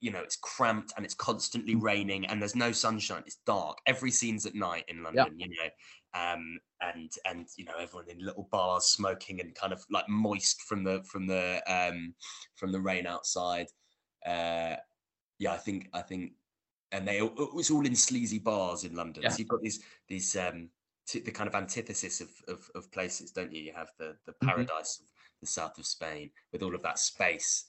you 0.00 0.10
know 0.10 0.20
it's 0.20 0.36
cramped 0.36 0.92
and 0.96 1.04
it's 1.04 1.14
constantly 1.14 1.74
raining, 1.74 2.26
and 2.26 2.40
there's 2.40 2.56
no 2.56 2.72
sunshine. 2.72 3.22
It's 3.26 3.38
dark. 3.46 3.78
Every 3.86 4.10
scene's 4.10 4.46
at 4.46 4.54
night 4.54 4.84
in 4.88 5.02
London. 5.02 5.38
You 5.38 5.48
know, 5.48 6.20
um, 6.20 6.58
and 6.80 7.10
and 7.24 7.46
you 7.56 7.64
know 7.64 7.72
everyone 7.80 8.08
in 8.08 8.24
little 8.24 8.48
bars 8.52 8.84
smoking 8.86 9.40
and 9.40 9.54
kind 9.54 9.72
of 9.72 9.84
like 9.90 10.08
moist 10.08 10.62
from 10.62 10.84
the 10.84 11.02
from 11.04 11.26
the 11.26 11.62
um, 11.66 12.14
from 12.56 12.70
the 12.70 12.80
rain 12.80 13.06
outside. 13.06 13.66
Uh, 14.24 14.76
yeah, 15.38 15.52
I 15.52 15.56
think 15.56 15.88
I 15.92 16.02
think, 16.02 16.32
and 16.94 17.08
they 17.08 17.18
it 17.18 17.54
was 17.54 17.70
all 17.70 17.84
in 17.84 17.96
sleazy 17.96 18.38
bars 18.38 18.84
in 18.84 18.94
London. 18.94 19.24
Yeah. 19.24 19.30
So 19.30 19.38
you've 19.40 19.48
got 19.48 19.62
these 19.62 19.80
these 20.08 20.36
um, 20.36 20.68
t- 21.06 21.20
the 21.20 21.32
kind 21.32 21.48
of 21.48 21.54
antithesis 21.54 22.20
of, 22.20 22.30
of, 22.46 22.70
of 22.74 22.90
places, 22.92 23.32
don't 23.32 23.52
you? 23.52 23.62
You 23.62 23.72
have 23.74 23.90
the 23.98 24.16
the 24.26 24.32
Mhm. 24.32 24.46
paradise 24.46 25.00
of 25.00 25.06
the 25.40 25.46
south 25.46 25.76
of 25.78 25.86
Spain 25.86 26.30
with 26.52 26.62
all 26.62 26.74
of 26.74 26.82
that 26.82 26.98
space, 26.98 27.66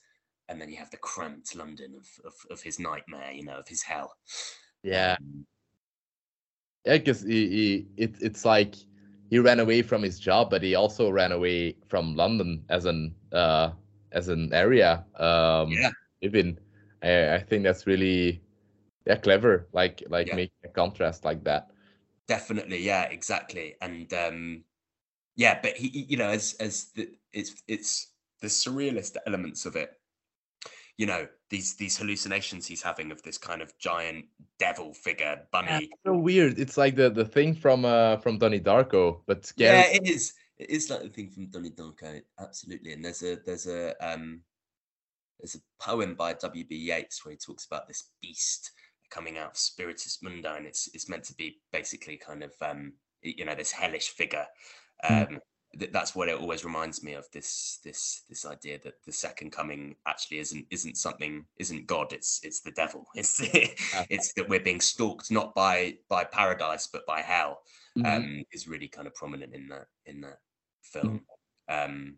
and 0.48 0.60
then 0.60 0.70
you 0.70 0.76
have 0.76 0.90
the 0.90 0.96
cramped 0.98 1.56
London 1.56 1.94
of 1.96 2.06
of, 2.24 2.34
of 2.50 2.62
his 2.62 2.78
nightmare, 2.78 3.32
you 3.32 3.44
know, 3.44 3.58
of 3.58 3.68
his 3.68 3.82
hell. 3.82 4.16
Yeah. 4.82 5.16
Um, 5.18 5.46
Yeah, 6.84 6.98
because 6.98 7.22
he, 7.22 7.48
he 7.48 7.86
it, 7.96 8.14
it's 8.20 8.44
like 8.44 8.76
he 9.28 9.40
ran 9.40 9.58
away 9.58 9.82
from 9.82 10.02
his 10.04 10.20
job, 10.20 10.50
but 10.50 10.62
he 10.62 10.76
also 10.76 11.10
ran 11.10 11.32
away 11.32 11.74
from 11.88 12.14
London 12.14 12.64
as 12.68 12.84
an 12.84 13.12
uh 13.32 13.70
as 14.12 14.28
an 14.28 14.52
area. 14.52 15.04
Um, 15.18 15.72
Yeah. 15.72 15.90
Even 16.22 16.58
I, 17.02 17.34
I 17.34 17.40
think 17.40 17.64
that's 17.64 17.86
really 17.86 18.40
yeah 19.06 19.16
clever. 19.16 19.68
Like 19.72 20.02
like 20.08 20.28
Yeah. 20.28 20.36
making 20.36 20.56
a 20.64 20.68
contrast 20.68 21.24
like 21.24 21.44
that. 21.44 21.70
Definitely, 22.28 22.82
yeah, 22.82 23.04
exactly. 23.04 23.76
And 23.80 24.12
um 24.12 24.64
yeah, 25.36 25.60
but 25.62 25.76
he, 25.76 25.88
he- 25.88 26.06
you 26.10 26.16
know, 26.16 26.28
as 26.28 26.54
as 26.60 26.92
the 26.92 27.08
it's 27.32 27.62
it's 27.68 28.12
the 28.40 28.48
surrealist 28.48 29.16
elements 29.26 29.66
of 29.66 29.76
it. 29.76 29.90
You 30.98 31.06
know, 31.06 31.28
these 31.50 31.76
these 31.76 31.96
hallucinations 31.98 32.66
he's 32.66 32.82
having 32.82 33.12
of 33.12 33.22
this 33.22 33.38
kind 33.38 33.62
of 33.62 33.76
giant 33.78 34.26
devil 34.58 34.94
figure 34.94 35.46
Yeah, 35.52 35.52
bunny. 35.52 35.88
it's 35.90 36.02
so 36.04 36.16
weird. 36.16 36.58
It's 36.58 36.76
like 36.76 36.96
the 36.96 37.10
the 37.10 37.24
thing 37.24 37.54
from 37.54 37.84
uh 37.84 38.16
from 38.18 38.38
Donnie 38.38 38.60
Darko, 38.60 39.22
but 39.26 39.52
Yeah, 39.56 39.82
it 39.86 40.06
is. 40.06 40.34
It 40.58 40.70
is 40.70 40.88
like 40.88 41.02
the 41.02 41.10
thing 41.10 41.30
from 41.30 41.48
Donnie 41.48 41.70
Darko, 41.70 42.22
absolutely. 42.38 42.92
And 42.92 43.04
there's 43.04 43.22
a 43.22 43.36
there's 43.36 43.66
a 43.66 43.94
um 44.00 44.40
there's 45.38 45.54
a 45.56 45.60
poem 45.78 46.14
by 46.14 46.32
W.B. 46.32 46.74
Yeats 46.74 47.24
where 47.24 47.32
he 47.32 47.36
talks 47.36 47.66
about 47.66 47.86
this 47.86 48.10
beast 48.22 48.72
coming 49.10 49.38
out 49.38 49.50
of 49.52 49.56
Spiritus 49.56 50.18
Mundi, 50.22 50.48
and 50.48 50.66
it's 50.66 50.88
it's 50.94 51.08
meant 51.08 51.24
to 51.24 51.34
be 51.34 51.58
basically 51.72 52.16
kind 52.16 52.42
of 52.42 52.52
um 52.60 52.92
you 53.22 53.44
know 53.44 53.54
this 53.54 53.72
hellish 53.72 54.10
figure. 54.10 54.46
Mm. 55.04 55.28
Um, 55.34 55.40
th- 55.78 55.92
that's 55.92 56.14
what 56.14 56.28
it 56.28 56.38
always 56.40 56.64
reminds 56.64 57.02
me 57.02 57.14
of 57.14 57.26
this 57.32 57.80
this 57.84 58.22
this 58.28 58.46
idea 58.46 58.78
that 58.84 58.94
the 59.04 59.12
second 59.12 59.50
coming 59.52 59.96
actually 60.06 60.38
isn't 60.38 60.66
isn't 60.70 60.96
something 60.96 61.44
isn't 61.58 61.86
God. 61.86 62.12
It's 62.12 62.40
it's 62.42 62.60
the 62.60 62.70
devil. 62.72 63.06
It's 63.14 63.40
it's 64.10 64.32
that 64.34 64.48
we're 64.48 64.60
being 64.60 64.80
stalked 64.80 65.30
not 65.30 65.54
by 65.54 65.98
by 66.08 66.24
paradise 66.24 66.86
but 66.86 67.06
by 67.06 67.20
hell 67.22 67.60
Mhm. 67.98 68.16
um, 68.16 68.44
is 68.52 68.68
really 68.68 68.88
kind 68.88 69.06
of 69.06 69.14
prominent 69.14 69.54
in 69.54 69.68
that 69.68 69.86
in 70.04 70.20
that 70.20 70.38
film. 70.82 71.22
Um, 71.68 72.16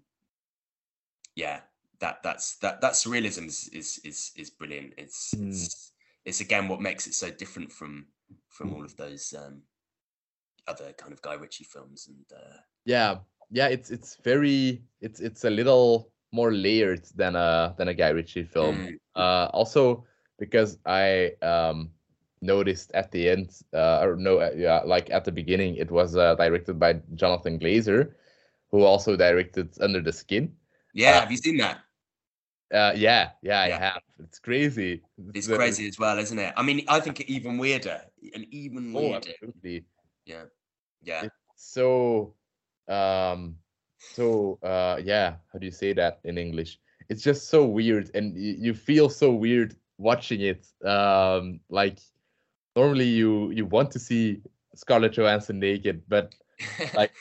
yeah, 1.37 1.61
that 2.01 2.23
that's 2.23 2.57
that 2.59 2.81
that 2.81 2.93
surrealism 2.95 3.47
is 3.47 3.69
is 3.73 4.01
is, 4.05 4.33
is 4.37 4.51
brilliant. 4.51 4.95
It's, 4.99 5.35
Mm. 5.35 5.49
it's 5.51 5.93
it's 6.29 6.41
again 6.41 6.69
what 6.69 6.81
makes 6.81 7.07
it 7.07 7.15
so 7.15 7.31
different 7.31 7.73
from 7.73 8.07
from 8.49 8.69
Mm. 8.69 8.75
all 8.75 8.85
of 8.85 8.95
those 8.97 9.35
um, 9.37 9.63
other 10.67 10.93
kind 10.93 11.13
of 11.13 11.23
Guy 11.23 11.35
Ritchie 11.35 11.65
films. 11.65 12.09
And 12.09 12.25
uh, 12.33 12.57
yeah 12.85 13.17
yeah 13.51 13.69
it's 13.69 13.91
it's 13.91 14.17
very 14.23 14.83
it's 15.01 15.21
it's 15.21 15.45
a 15.45 15.51
little 15.51 16.11
more 16.33 16.53
layered 16.53 17.05
than 17.17 17.35
a 17.37 17.75
than 17.79 17.89
a 17.89 17.95
guy 17.95 18.11
ritchie 18.11 18.45
film 18.45 18.77
mm, 18.77 18.97
uh 19.17 19.49
also 19.57 20.05
because 20.39 20.79
i 20.85 21.33
um 21.41 21.89
noticed 22.43 22.93
at 22.93 23.11
the 23.11 23.29
end 23.29 23.49
uh 23.73 24.01
or 24.05 24.17
no 24.17 24.39
uh, 24.39 24.53
yeah 24.55 24.81
like 24.85 25.09
at 25.11 25.25
the 25.25 25.33
beginning 25.33 25.77
it 25.77 25.91
was 25.91 26.17
uh, 26.17 26.35
directed 26.37 26.79
by 26.79 26.93
jonathan 27.15 27.59
glazer 27.59 28.13
who 28.71 28.85
also 28.85 29.17
directed 29.17 29.69
under 29.81 30.03
the 30.03 30.13
skin 30.13 30.53
yeah, 30.95 31.17
Uh, 31.17 31.21
have 31.21 31.31
you 31.31 31.37
seen 31.39 31.57
that? 31.59 31.81
Uh 32.73 32.93
yeah 32.97 33.31
yeah 33.43 33.61
i 33.61 33.69
have. 33.69 34.03
It's 34.21 34.39
crazy. 34.39 35.03
It's 35.35 35.47
crazy 35.49 35.89
as 35.89 35.99
well, 35.99 36.19
isn't 36.19 36.39
it? 36.39 36.53
I 36.57 36.63
mean, 36.63 36.85
I 36.89 37.01
think 37.01 37.21
even 37.23 37.59
weirder, 37.59 38.03
and 38.35 38.45
even 38.53 38.93
oh 38.95 39.13
weirder. 39.13 39.33
absolutely. 39.41 39.87
Yeah, 40.25 40.45
yeah, 41.03 41.25
It- 41.25 41.33
so 41.57 42.35
um 42.89 43.59
so 44.09 44.59
uh 44.63 45.01
yeah 45.05 45.37
how 45.53 45.59
do 45.59 45.67
you 45.67 45.73
say 45.73 45.93
that 45.95 46.21
in 46.25 46.39
english? 46.39 46.79
It's 47.09 47.23
just 47.23 47.49
so 47.49 47.65
weird 47.67 48.11
and 48.15 48.35
y- 48.35 48.57
you 48.59 48.75
feel 48.75 49.09
so 49.09 49.33
weird 49.33 49.75
watching 49.99 50.41
it 50.41 50.67
um 50.85 51.61
like 51.69 51.99
normally 52.77 53.07
you 53.07 53.51
you 53.51 53.67
want 53.67 53.91
to 53.93 53.99
see 53.99 54.43
scarlett 54.75 55.13
johansson 55.13 55.59
naked 55.61 56.03
but 56.09 56.35
like 56.93 57.13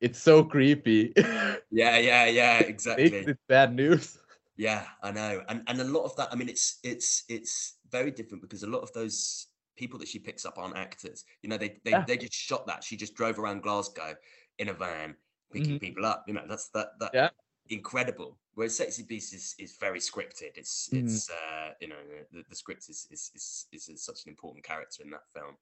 it's 0.00 0.18
so 0.18 0.44
creepy. 0.44 1.12
Yeah, 1.70 1.98
yeah, 1.98 2.26
yeah, 2.26 2.58
exactly. 2.60 3.28
it 3.28 3.38
bad 3.48 3.74
news 3.74 4.18
Yeah, 4.56 4.86
I 5.02 5.10
know, 5.12 5.42
and 5.48 5.62
and 5.66 5.80
a 5.80 5.84
lot 5.84 6.04
of 6.04 6.16
that. 6.16 6.28
I 6.32 6.36
mean, 6.36 6.48
it's 6.48 6.78
it's 6.82 7.24
it's 7.28 7.76
very 7.90 8.10
different 8.10 8.42
because 8.42 8.62
a 8.62 8.66
lot 8.66 8.80
of 8.80 8.92
those 8.94 9.48
people 9.76 9.98
that 9.98 10.08
she 10.08 10.18
picks 10.18 10.46
up 10.46 10.56
aren't 10.56 10.76
actors. 10.76 11.24
You 11.42 11.50
know, 11.50 11.58
they 11.58 11.78
they, 11.84 11.90
Yeah. 11.90 12.04
they 12.06 12.16
just 12.16 12.32
shot 12.32 12.66
that. 12.66 12.82
She 12.82 12.96
just 12.96 13.14
drove 13.14 13.38
around 13.38 13.62
Glasgow 13.62 14.14
in 14.58 14.68
a 14.70 14.72
van 14.72 15.14
picking 15.52 15.74
Mhm. 15.76 15.80
people 15.80 16.06
up. 16.06 16.24
You 16.26 16.34
know, 16.34 16.46
that's 16.48 16.70
that 16.70 16.98
that 17.00 17.10
Yeah. 17.12 17.28
incredible. 17.68 18.38
Whereas 18.54 18.74
Sexy 18.76 19.02
Beast 19.02 19.34
is 19.34 19.54
is 19.58 19.76
very 19.78 19.98
scripted. 20.00 20.56
It's 20.56 20.88
Mhm. 20.88 21.04
it's 21.04 21.28
uh 21.30 21.74
you 21.82 21.88
know 21.88 22.02
the, 22.32 22.42
the 22.48 22.56
script 22.56 22.88
is 22.88 23.06
is, 23.10 23.30
is 23.34 23.88
is 23.90 24.02
such 24.02 24.24
an 24.24 24.30
important 24.30 24.64
character 24.64 25.02
in 25.02 25.10
that 25.10 25.26
film. 25.34 25.56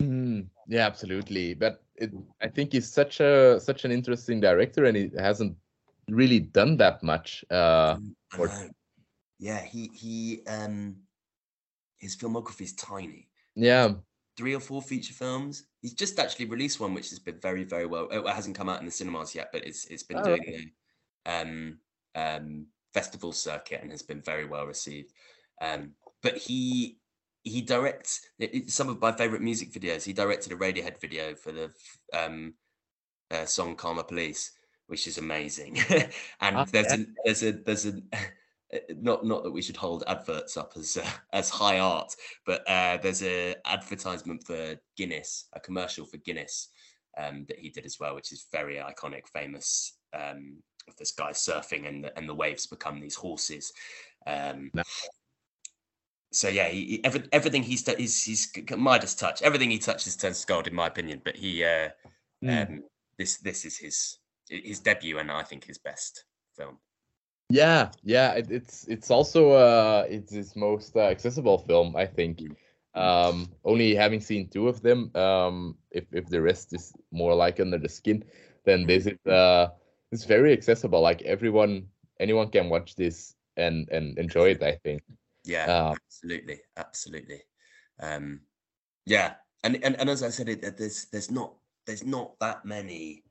Mhm. 0.00 0.48
yeah 0.66 0.84
absolutely 0.86 1.54
but 1.54 1.84
it 1.94 2.10
i 2.40 2.48
think 2.48 2.72
he's 2.72 2.90
such 2.90 3.20
a 3.20 3.60
such 3.60 3.84
an 3.84 3.92
interesting 3.92 4.40
director 4.40 4.84
and 4.86 4.96
he 4.96 5.10
hasn't 5.16 5.56
really 6.08 6.40
done 6.40 6.76
that 6.78 7.02
much 7.02 7.44
uh 7.50 7.98
or- 8.38 8.48
Yeah, 9.38 9.60
he 9.62 9.88
he 9.88 10.44
um 10.46 11.08
his 11.98 12.16
filmography 12.16 12.62
is 12.62 12.74
tiny. 12.74 13.30
yeah 13.54 13.94
three 14.36 14.54
or 14.54 14.60
four 14.60 14.82
feature 14.82 15.12
films. 15.14 15.66
He's 15.80 15.94
just 15.94 16.18
actually 16.18 16.46
released 16.46 16.80
one 16.80 16.94
which 16.94 17.10
has 17.10 17.18
been 17.18 17.40
very, 17.40 17.64
very 17.64 17.86
well. 17.86 18.08
It 18.10 18.26
hasn't 18.26 18.56
come 18.56 18.68
out 18.68 18.80
in 18.80 18.86
the 18.86 18.90
cinemas 18.92 19.34
yet, 19.34 19.50
but 19.52 19.64
it's 19.66 19.84
it's 19.86 20.02
been 20.02 20.22
Oh, 20.22 20.22
doing 20.22 20.42
the 20.46 21.32
um, 21.32 21.80
um, 22.14 22.66
festival 22.94 23.32
circuit 23.32 23.80
and 23.82 23.90
has 23.90 24.02
been 24.02 24.22
very 24.22 24.44
well 24.46 24.66
received. 24.66 25.12
Um, 25.60 25.94
but 26.22 26.36
he 26.36 27.00
he 27.44 27.60
directs 27.62 28.26
it- 28.38 28.70
some 28.70 28.88
of 28.88 29.00
my 29.00 29.12
favorite 29.12 29.42
music 29.42 29.72
videos. 29.72 30.04
He 30.04 30.12
directed 30.12 30.52
a 30.52 30.56
Radiohead 30.56 31.00
video 31.00 31.34
for 31.34 31.52
the 31.52 31.72
um, 32.12 32.54
uh, 33.30 33.46
song 33.46 33.76
"Karma 33.76 34.04
Police," 34.04 34.52
which 34.86 35.06
is 35.06 35.18
amazing. 35.18 35.78
and 36.40 36.56
Ah, 36.56 36.64
there's 36.70 36.86
yeah. 36.92 36.96
a 36.96 37.06
there's 37.24 37.42
a 37.42 37.52
there's 37.52 37.86
a 37.86 37.92
not 39.00 39.24
not 39.24 39.42
that 39.44 39.50
we 39.50 39.62
should 39.62 39.76
hold 39.76 40.04
adverts 40.06 40.56
up 40.56 40.72
as 40.76 40.96
uh, 40.96 41.08
as 41.32 41.48
high 41.50 41.78
art, 41.78 42.14
but 42.46 42.68
uh, 42.68 42.96
there's 43.02 43.22
a 43.22 43.54
advertisement 43.64 44.44
for 44.46 44.76
Guinness, 44.96 45.46
a 45.52 45.60
commercial 45.60 46.06
for 46.06 46.16
Guinness 46.18 46.68
um, 47.18 47.44
that 47.48 47.58
he 47.58 47.68
did 47.70 47.84
as 47.84 47.98
well, 48.00 48.14
which 48.14 48.32
is 48.32 48.46
very 48.52 48.76
iconic, 48.76 49.28
famous. 49.32 49.98
Um, 50.14 50.62
of 50.88 50.96
this 50.96 51.12
guy 51.12 51.30
surfing 51.30 51.86
and 51.88 52.02
the, 52.02 52.18
and 52.18 52.28
the 52.28 52.34
waves 52.34 52.66
become 52.66 52.98
these 53.00 53.14
horses. 53.14 53.72
Um, 54.26 54.68
No. 54.74 54.82
so 56.32 56.48
yeah, 56.48 56.66
he, 56.68 56.84
he- 56.84 57.04
every, 57.04 57.22
everything 57.30 57.62
he's 57.62 57.84
done, 57.84 57.98
he's, 57.98 58.24
he's 58.24 58.52
Midas 58.76 59.14
touch. 59.14 59.42
Everything 59.42 59.70
he 59.70 59.78
touches 59.78 60.16
turns 60.16 60.40
to 60.40 60.46
gold, 60.48 60.66
in 60.66 60.74
my 60.74 60.88
opinion. 60.88 61.20
But 61.24 61.36
he, 61.36 61.62
uh, 61.64 61.90
Mm. 62.42 62.68
um, 62.68 62.82
this 63.16 63.36
this 63.38 63.64
is 63.64 63.76
his 63.78 64.18
his 64.64 64.80
debut, 64.80 65.18
and 65.18 65.30
I 65.30 65.42
think 65.42 65.64
his 65.64 65.78
best 65.78 66.24
film. 66.56 66.78
Yeah, 67.48 67.90
yeah, 68.02 68.32
it, 68.32 68.50
it's 68.50 68.86
it's 68.88 69.10
also 69.10 69.50
uh 69.50 70.06
it's 70.08 70.32
his 70.32 70.56
most 70.56 70.96
uh, 70.96 71.00
accessible 71.10 71.58
film, 71.58 71.96
I 71.96 72.06
think. 72.06 72.38
Mm. 72.38 72.56
Um, 72.94 73.50
only 73.64 73.94
having 73.94 74.20
seen 74.20 74.48
two 74.48 74.68
of 74.68 74.82
them, 74.82 75.14
um, 75.14 75.76
if 75.90 76.04
if 76.12 76.28
the 76.28 76.40
rest 76.40 76.72
is 76.74 76.92
more 77.10 77.34
like 77.34 77.60
under 77.60 77.78
the 77.78 77.88
skin, 77.88 78.24
then 78.64 78.86
this 78.86 79.06
is 79.06 79.26
uh 79.26 79.68
it's 80.10 80.24
very 80.24 80.52
accessible. 80.52 81.00
Like 81.00 81.22
everyone, 81.22 81.88
anyone 82.20 82.48
can 82.50 82.68
watch 82.68 82.96
this 82.96 83.34
and 83.56 83.88
and 83.90 84.18
enjoy 84.18 84.50
it. 84.50 84.62
I 84.62 84.76
think. 84.84 85.02
Yeah, 85.44 85.66
Um, 85.66 85.96
absolutely, 85.96 86.60
absolutely. 86.76 87.42
Um, 88.00 88.40
yeah, 89.06 89.34
and, 89.64 89.82
and 89.84 89.96
and 89.96 90.08
as 90.08 90.22
I 90.22 90.30
said, 90.30 90.48
it, 90.48 90.76
there's 90.78 91.06
there's 91.06 91.30
not 91.30 91.54
there's 91.86 92.04
not 92.04 92.38
that 92.40 92.64
many 92.64 93.24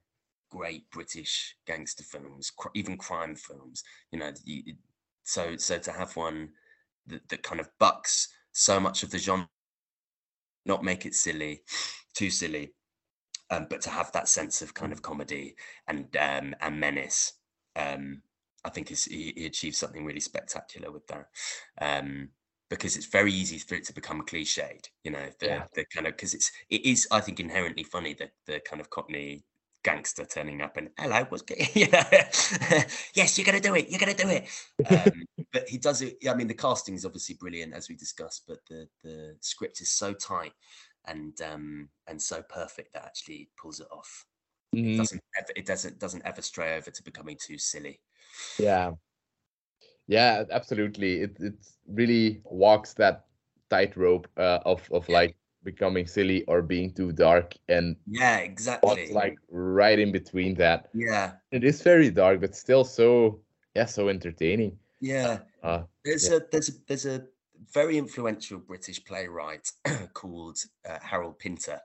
great 0.52 0.90
British 0.92 1.56
gangster 1.66 2.04
films, 2.04 2.52
cr- 2.52 2.70
even 2.76 2.98
crime 2.98 3.36
films. 3.36 3.84
You 4.12 4.20
know, 4.20 4.32
you, 4.44 4.76
so 5.24 5.56
so 5.58 5.80
to 5.80 5.92
have 5.92 6.16
one 6.16 6.50
that, 7.08 7.28
that 7.30 7.44
kind 7.44 7.60
of 7.62 7.70
bucks 7.80 8.28
so 8.52 8.80
much 8.80 9.04
of 9.04 9.12
the 9.12 9.18
genre, 9.18 9.48
not 10.66 10.84
make 10.84 11.06
it 11.06 11.14
silly, 11.16 11.62
too 12.14 12.30
silly, 12.30 12.74
um, 13.50 13.68
but 13.70 13.82
to 13.82 13.90
have 13.90 14.12
that 14.12 14.28
sense 14.28 14.62
of 14.62 14.74
kind 14.74 14.92
of 14.92 15.02
comedy 15.02 15.56
and 15.88 16.16
um, 16.18 16.56
and 16.62 16.80
menace. 16.80 17.34
Um, 17.76 18.22
I 18.64 18.70
think 18.70 18.92
is 18.92 19.06
he, 19.06 19.34
he 19.36 19.46
achieved 19.48 19.76
something 19.76 20.06
really 20.06 20.20
spectacular 20.20 20.92
with 20.92 21.08
that. 21.08 21.26
Um, 21.82 22.30
because 22.70 22.96
it's 22.96 23.08
very 23.08 23.34
easy 23.34 23.58
for 23.58 23.76
it 23.76 23.84
to 23.86 23.94
become 23.94 24.22
cliched, 24.26 24.88
you 25.04 25.12
know, 25.12 25.28
the, 25.40 25.48
Yeah. 25.48 25.66
the 25.76 25.86
kind 25.94 26.08
of 26.08 26.14
because 26.16 26.34
it's 26.34 26.52
it 26.70 26.86
is 26.86 27.08
I 27.12 27.20
think 27.20 27.40
inherently 27.40 27.84
funny 27.84 28.14
that 28.16 28.32
the 28.48 28.62
kind 28.62 28.80
of 28.80 28.90
Cockney 28.90 29.44
gangster 29.84 30.26
turning 30.26 30.62
up 30.62 30.78
and 30.78 30.90
hello, 30.98 31.26
what's 31.30 31.44
going? 31.44 31.62
you 31.74 31.88
know, 31.90 32.04
yes, 33.16 33.38
you're 33.38 33.46
gonna 33.46 33.60
do 33.60 33.76
it, 33.76 33.90
you're 33.90 34.00
gonna 34.00 34.14
do 34.14 34.30
it. 34.30 34.48
Um, 34.86 35.24
but 35.54 35.68
he 35.70 35.78
does 35.78 36.02
it. 36.02 36.18
I 36.28 36.34
mean, 36.34 36.48
the 36.48 36.54
casting 36.54 36.96
is 36.96 37.06
obviously 37.06 37.36
brilliant 37.36 37.74
as 37.74 37.90
we 37.90 37.96
discussed, 37.96 38.44
but 38.48 38.60
the 38.70 38.88
the 39.04 39.38
script 39.42 39.82
is 39.82 39.92
so 39.92 40.14
tight 40.14 40.54
and 41.06 41.40
um 41.42 41.90
and 42.08 42.22
so 42.22 42.44
perfect 42.44 42.94
that 42.94 43.06
actually 43.06 43.50
pulls 43.62 43.80
it 43.80 43.88
off. 43.92 44.26
It 44.84 44.96
mhm, 44.96 44.98
doesn't 44.98 45.22
ever, 45.40 45.50
it 45.56 45.66
doesn't 45.66 46.00
doesn't 46.00 46.26
ever 46.26 46.42
stray 46.42 46.78
over 46.78 46.92
to 46.92 47.04
becoming 47.04 47.38
too 47.42 47.58
silly. 47.58 48.02
Yeah, 48.58 48.94
yeah, 50.08 50.44
absolutely. 50.52 51.22
It 51.22 51.38
it 51.40 51.56
really 51.88 52.42
walks 52.46 52.94
that 52.96 53.28
tightrope 53.70 54.28
uh, 54.38 54.60
of 54.66 54.88
of 54.92 55.08
like 55.10 55.36
becoming 55.64 56.08
silly 56.08 56.44
or 56.46 56.62
being 56.62 56.92
too 56.92 57.12
dark 57.12 57.56
and 57.70 57.96
yeah 58.08 58.38
exactly 58.38 59.12
like 59.12 59.38
right 59.50 60.00
in 60.00 60.12
between 60.12 60.56
that 60.56 60.90
yeah 60.94 61.34
it 61.52 61.64
is 61.64 61.82
very 61.82 62.10
dark 62.10 62.42
but 62.42 62.56
still 62.56 62.84
so 62.84 63.40
yeah 63.76 63.86
so 63.86 64.10
entertaining 64.10 64.76
yeah 65.00 65.40
uh, 65.64 65.82
there's 66.04 66.30
yeah. 66.30 66.38
a 66.38 66.42
there's 66.52 66.70
a 66.70 66.72
there's 66.88 67.06
a 67.06 67.24
very 67.74 67.98
influential 67.98 68.58
british 68.58 69.04
playwright 69.06 69.72
called 70.14 70.58
uh, 70.90 70.98
harold 71.02 71.38
pinter 71.38 71.80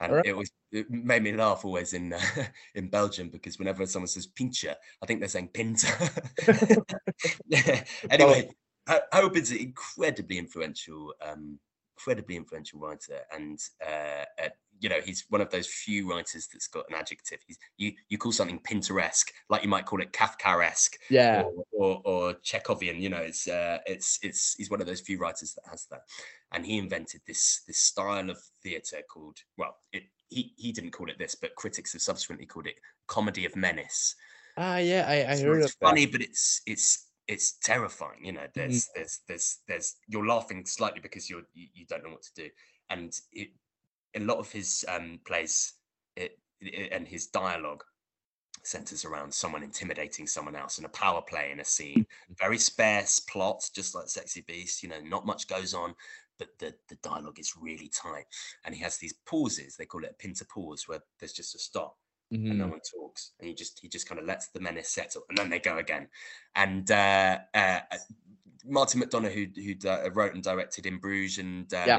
and 0.00 0.10
Alright. 0.10 0.26
it 0.26 0.36
was 0.36 0.50
it 0.72 0.90
made 0.90 1.22
me 1.22 1.32
laugh 1.32 1.64
always 1.64 1.94
in 1.94 2.12
uh, 2.12 2.20
in 2.74 2.88
belgium 2.88 3.28
because 3.28 3.58
whenever 3.58 3.86
someone 3.86 4.08
says 4.08 4.26
pincher 4.26 4.74
i 5.02 5.06
think 5.06 5.20
they're 5.20 5.28
saying 5.28 5.48
pinter 5.48 5.88
yeah. 7.46 7.84
anyway 8.10 8.48
Ha- 8.86 9.00
harold 9.12 9.32
pinter 9.32 9.56
incredibly 9.56 10.36
influential 10.36 11.14
um 11.22 11.58
incredibly 11.96 12.36
influential 12.36 12.80
writer 12.80 13.20
and 13.32 13.58
uh, 13.86 14.24
uh, 14.42 14.48
you 14.80 14.88
know 14.88 15.00
he's 15.04 15.24
one 15.28 15.40
of 15.40 15.50
those 15.50 15.66
few 15.66 16.08
writers 16.08 16.48
that's 16.52 16.66
got 16.66 16.84
an 16.88 16.96
adjective. 16.96 17.38
He's, 17.46 17.58
you 17.76 17.92
you 18.08 18.18
call 18.18 18.32
something 18.32 18.58
pinteresque 18.58 19.32
like 19.48 19.62
you 19.62 19.68
might 19.68 19.86
call 19.86 20.00
it 20.00 20.12
kafkaesque 20.12 20.96
yeah. 21.10 21.42
or, 21.42 21.64
or, 21.72 22.02
or 22.04 22.34
chekhovian 22.44 23.00
you 23.00 23.08
know 23.08 23.18
it's 23.18 23.48
uh, 23.48 23.78
it's 23.86 24.18
it's 24.22 24.54
he's 24.56 24.70
one 24.70 24.80
of 24.80 24.86
those 24.86 25.00
few 25.00 25.18
writers 25.18 25.54
that 25.54 25.70
has 25.70 25.86
that. 25.90 26.02
And 26.52 26.64
he 26.66 26.78
invented 26.78 27.22
this 27.26 27.62
this 27.66 27.78
style 27.78 28.30
of 28.30 28.38
theater 28.62 28.98
called 29.08 29.38
well 29.56 29.76
it 29.92 30.04
he, 30.28 30.52
he 30.56 30.72
didn't 30.72 30.90
call 30.90 31.08
it 31.08 31.18
this 31.18 31.34
but 31.34 31.54
critics 31.54 31.92
have 31.92 32.02
subsequently 32.02 32.46
called 32.46 32.66
it 32.66 32.76
comedy 33.06 33.44
of 33.44 33.56
menace. 33.56 34.16
Ah 34.56 34.78
yeah 34.78 35.04
i, 35.08 35.32
I 35.32 35.34
so 35.36 35.46
heard 35.46 35.62
it's 35.62 35.72
of 35.72 35.78
that. 35.80 35.86
funny 35.86 36.06
but 36.06 36.20
it's 36.20 36.62
it's 36.66 37.03
it's 37.26 37.58
terrifying 37.62 38.22
you 38.22 38.32
know 38.32 38.46
there's 38.54 38.88
there's 38.94 39.20
there's 39.26 39.58
there's 39.66 39.96
you're 40.08 40.26
laughing 40.26 40.64
slightly 40.66 41.00
because 41.00 41.30
you're 41.30 41.42
you, 41.54 41.66
you 41.72 41.86
don't 41.86 42.04
know 42.04 42.10
what 42.10 42.22
to 42.22 42.34
do. 42.34 42.48
And 42.90 43.12
it 43.32 43.48
a 44.14 44.20
lot 44.20 44.38
of 44.38 44.50
his 44.52 44.84
um 44.88 45.20
plays 45.26 45.74
it, 46.16 46.38
it 46.60 46.92
and 46.92 47.08
his 47.08 47.26
dialogue 47.28 47.82
centers 48.62 49.04
around 49.04 49.32
someone 49.32 49.62
intimidating 49.62 50.26
someone 50.26 50.56
else 50.56 50.78
in 50.78 50.84
a 50.84 50.90
power 50.90 51.22
play 51.22 51.50
in 51.50 51.60
a 51.60 51.64
scene. 51.64 52.06
Very 52.38 52.58
sparse 52.58 53.20
plots, 53.20 53.70
just 53.70 53.94
like 53.94 54.08
sexy 54.08 54.42
beast 54.46 54.82
you 54.82 54.88
know 54.88 55.00
not 55.00 55.26
much 55.26 55.48
goes 55.48 55.74
on 55.74 55.94
but 56.38 56.48
the 56.58 56.74
the 56.88 56.96
dialogue 56.96 57.38
is 57.38 57.54
really 57.58 57.88
tight. 57.88 58.26
And 58.64 58.74
he 58.74 58.82
has 58.82 58.98
these 58.98 59.14
pauses 59.26 59.76
they 59.76 59.86
call 59.86 60.04
it 60.04 60.10
a 60.10 60.22
pinter 60.22 60.44
pause 60.44 60.84
where 60.86 61.00
there's 61.18 61.32
just 61.32 61.54
a 61.54 61.58
stop 61.58 61.96
and 62.48 62.58
no 62.58 62.66
Mhm. 62.66 62.70
one 62.70 62.80
talks 62.80 63.32
and 63.38 63.48
he 63.48 63.54
just 63.54 63.80
he 63.80 63.88
just 63.88 64.08
kind 64.08 64.18
of 64.20 64.26
lets 64.26 64.48
the 64.48 64.60
menace 64.60 64.90
settle 64.90 65.22
and 65.28 65.38
then 65.38 65.50
they 65.50 65.58
go 65.58 65.78
again 65.78 66.08
and 66.56 66.90
uh, 66.90 67.38
uh 67.54 67.80
martin 68.64 69.00
mcdonagh 69.00 69.32
who 69.32 69.46
who 69.62 69.88
uh, 69.88 70.10
wrote 70.14 70.34
and 70.34 70.42
directed 70.42 70.86
in 70.86 70.98
bruges 70.98 71.38
and 71.38 71.72
um 71.74 71.98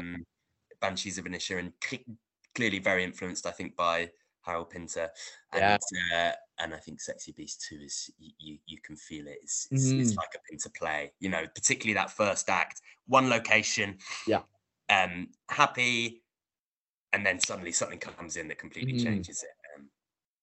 banshees 0.80 1.18
of 1.18 1.24
inisherin 1.24 1.60
and 1.60 1.72
cl- 1.82 2.16
clearly 2.54 2.78
very 2.78 3.04
influenced 3.04 3.46
i 3.46 3.50
think 3.50 3.76
by 3.76 4.10
harold 4.42 4.70
pinter 4.70 5.10
and 5.52 5.76
Yeah. 5.76 5.78
uh, 6.14 6.32
and 6.58 6.74
i 6.74 6.78
think 6.78 7.00
sexy 7.00 7.32
beast 7.32 7.64
2 7.68 7.76
is 7.76 8.10
you 8.18 8.32
you, 8.38 8.58
you 8.66 8.80
can 8.80 8.96
feel 8.96 9.26
it 9.26 9.38
it's, 9.42 9.68
it's, 9.72 9.94
it's 9.98 10.14
Mhm. 10.14 10.18
like 10.18 10.30
a 10.34 10.38
pinter 10.50 10.70
play 10.70 11.12
you 11.20 11.28
know 11.28 11.46
particularly 11.54 11.94
that 11.94 12.10
first 12.10 12.48
act 12.50 12.80
one 13.06 13.28
location 13.28 13.98
Yeah. 14.26 14.42
um 14.88 15.28
happy 15.48 16.22
and 17.12 17.24
then 17.26 17.40
suddenly 17.40 17.72
something 17.72 17.98
comes 17.98 18.36
in 18.36 18.48
that 18.48 18.58
completely 18.58 18.92
Mhm. 18.92 18.96
changes 18.96 19.42
it 19.42 19.50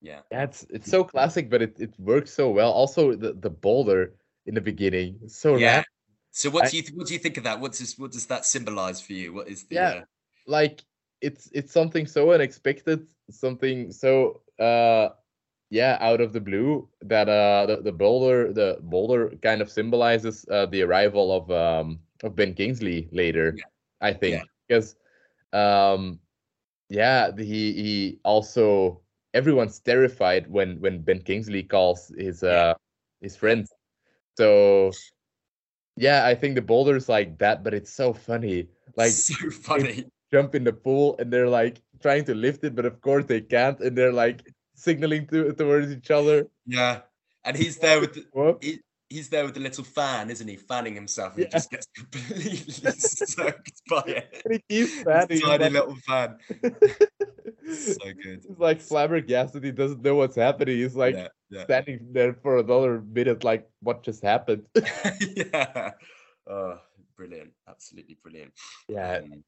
yeah 0.04 0.22
Yeah, 0.32 0.44
it's 0.70 0.92
so 0.92 1.04
classic, 1.04 1.50
but 1.50 1.62
it, 1.64 1.80
it 1.80 1.96
works 1.98 2.34
so 2.36 2.52
well. 2.52 2.72
Also, 2.72 3.16
the, 3.16 3.34
the 3.34 3.50
boulder 3.50 4.14
in 4.46 4.54
the 4.54 4.62
beginning, 4.62 5.18
so 5.28 5.56
yeah. 5.56 5.84
So 6.36 6.50
what 6.50 6.70
do 6.70 6.76
you 6.78 6.84
th- 6.84 6.94
what 6.98 7.08
do 7.08 7.14
you 7.14 7.20
think 7.20 7.38
of 7.38 7.44
that? 7.46 7.60
What 7.62 7.72
does 7.74 7.98
what 7.98 8.12
does 8.12 8.26
that 8.28 8.44
symbolize 8.46 9.00
for 9.00 9.14
you? 9.14 9.34
What 9.34 9.48
is 9.48 9.64
the 9.64 9.76
Yeah. 9.76 9.90
uh, 10.02 10.06
Like 10.46 10.84
it's 11.22 11.48
it's 11.54 11.72
something 11.72 12.06
so 12.06 12.32
unexpected, 12.34 13.08
something 13.32 13.92
so 13.94 14.42
uh 14.60 15.10
yeah, 15.70 15.98
out 16.02 16.22
of 16.22 16.34
the 16.34 16.42
blue 16.42 16.90
that 17.02 17.30
uh 17.30 17.66
the, 17.70 17.82
the 17.82 17.92
boulder 17.94 18.52
the 18.52 18.78
boulder 18.82 19.32
kind 19.42 19.62
of 19.62 19.70
symbolizes 19.72 20.46
uh, 20.52 20.66
the 20.68 20.82
arrival 20.84 21.32
of 21.32 21.50
um 21.52 22.00
of 22.24 22.36
Ben 22.36 22.54
Kingsley 22.54 23.08
later, 23.14 23.54
Yeah. 23.56 23.70
I 24.02 24.12
think. 24.14 24.42
Yeah. 24.42 24.46
Because 24.68 24.96
um 25.54 26.20
yeah, 26.90 27.32
he 27.38 27.74
he 27.74 28.20
also 28.26 29.03
everyone's 29.34 29.80
terrified 29.80 30.50
when 30.50 30.80
when 30.80 31.00
Ben 31.02 31.22
Kingsley 31.22 31.64
calls 31.64 32.12
his 32.18 32.44
uh 32.44 32.74
his 33.22 33.36
friends. 33.36 33.72
So 34.38 34.92
yeah, 35.96 36.26
I 36.26 36.36
think 36.36 36.56
the 36.56 36.62
boulder's 36.62 37.08
like 37.08 37.38
that, 37.40 37.64
but 37.64 37.74
it's 37.74 37.94
so 37.94 38.14
funny. 38.14 38.68
Like 38.96 39.12
so 39.12 39.50
funny? 39.50 40.06
jump 40.34 40.56
in 40.56 40.64
the 40.64 40.74
pool 40.74 41.16
and 41.20 41.32
they're 41.32 41.50
like 41.50 41.80
trying 42.02 42.26
to 42.26 42.34
lift 42.34 42.64
it, 42.64 42.76
but 42.76 42.86
of 42.86 43.00
course 43.02 43.26
they 43.26 43.42
can't, 43.42 43.80
and 43.80 43.96
they're 43.96 44.12
like 44.12 44.42
signaling 44.76 45.28
to 45.28 45.54
towards 45.54 45.92
each 45.92 46.10
other. 46.10 46.48
Yeah, 46.66 47.02
and 47.46 47.56
he's 47.56 47.78
there 47.84 48.00
with 48.00 48.14
the, 48.16 48.58
he, 48.62 48.80
he's 49.14 49.30
there 49.30 49.46
with 49.46 49.54
the 49.54 49.60
little 49.60 49.84
fan, 49.84 50.30
isn't 50.30 50.48
he? 50.48 50.56
Fanning 50.58 50.96
himself, 50.96 51.36
and 51.36 51.44
he 51.46 51.50
just 51.50 51.70
gets 51.72 51.88
completely 51.96 52.56
soaked 53.38 53.82
by 53.90 54.04
it. 54.08 54.44
He 54.50 54.60
keeps 54.70 55.04
fanning. 55.04 55.40
tiny 55.42 55.64
like- 55.64 55.72
little 55.78 55.96
fan. 56.08 56.30
So 57.64 57.96
good. 58.22 58.44
He's 58.46 58.60
like 58.60 58.82
flabbergasted. 58.82 59.64
He 59.64 59.72
doesn't 59.72 60.02
know 60.04 60.16
what's 60.16 60.36
happening. 60.36 60.78
He's 60.78 60.98
like 60.98 61.16
yeah, 61.16 61.28
yeah, 61.50 61.64
standing 61.64 62.00
there 62.12 62.34
for 62.44 62.58
another 62.60 63.00
minute, 63.02 63.46
like 63.46 63.70
what 63.80 64.04
just 64.04 64.22
happened. 64.22 64.64
yeah. 65.36 65.92
Oh, 66.46 66.78
brilliant! 67.16 67.52
Absolutely 67.70 68.18
brilliant. 68.22 68.52
yeah, 68.90 69.24
Um, 69.24 69.44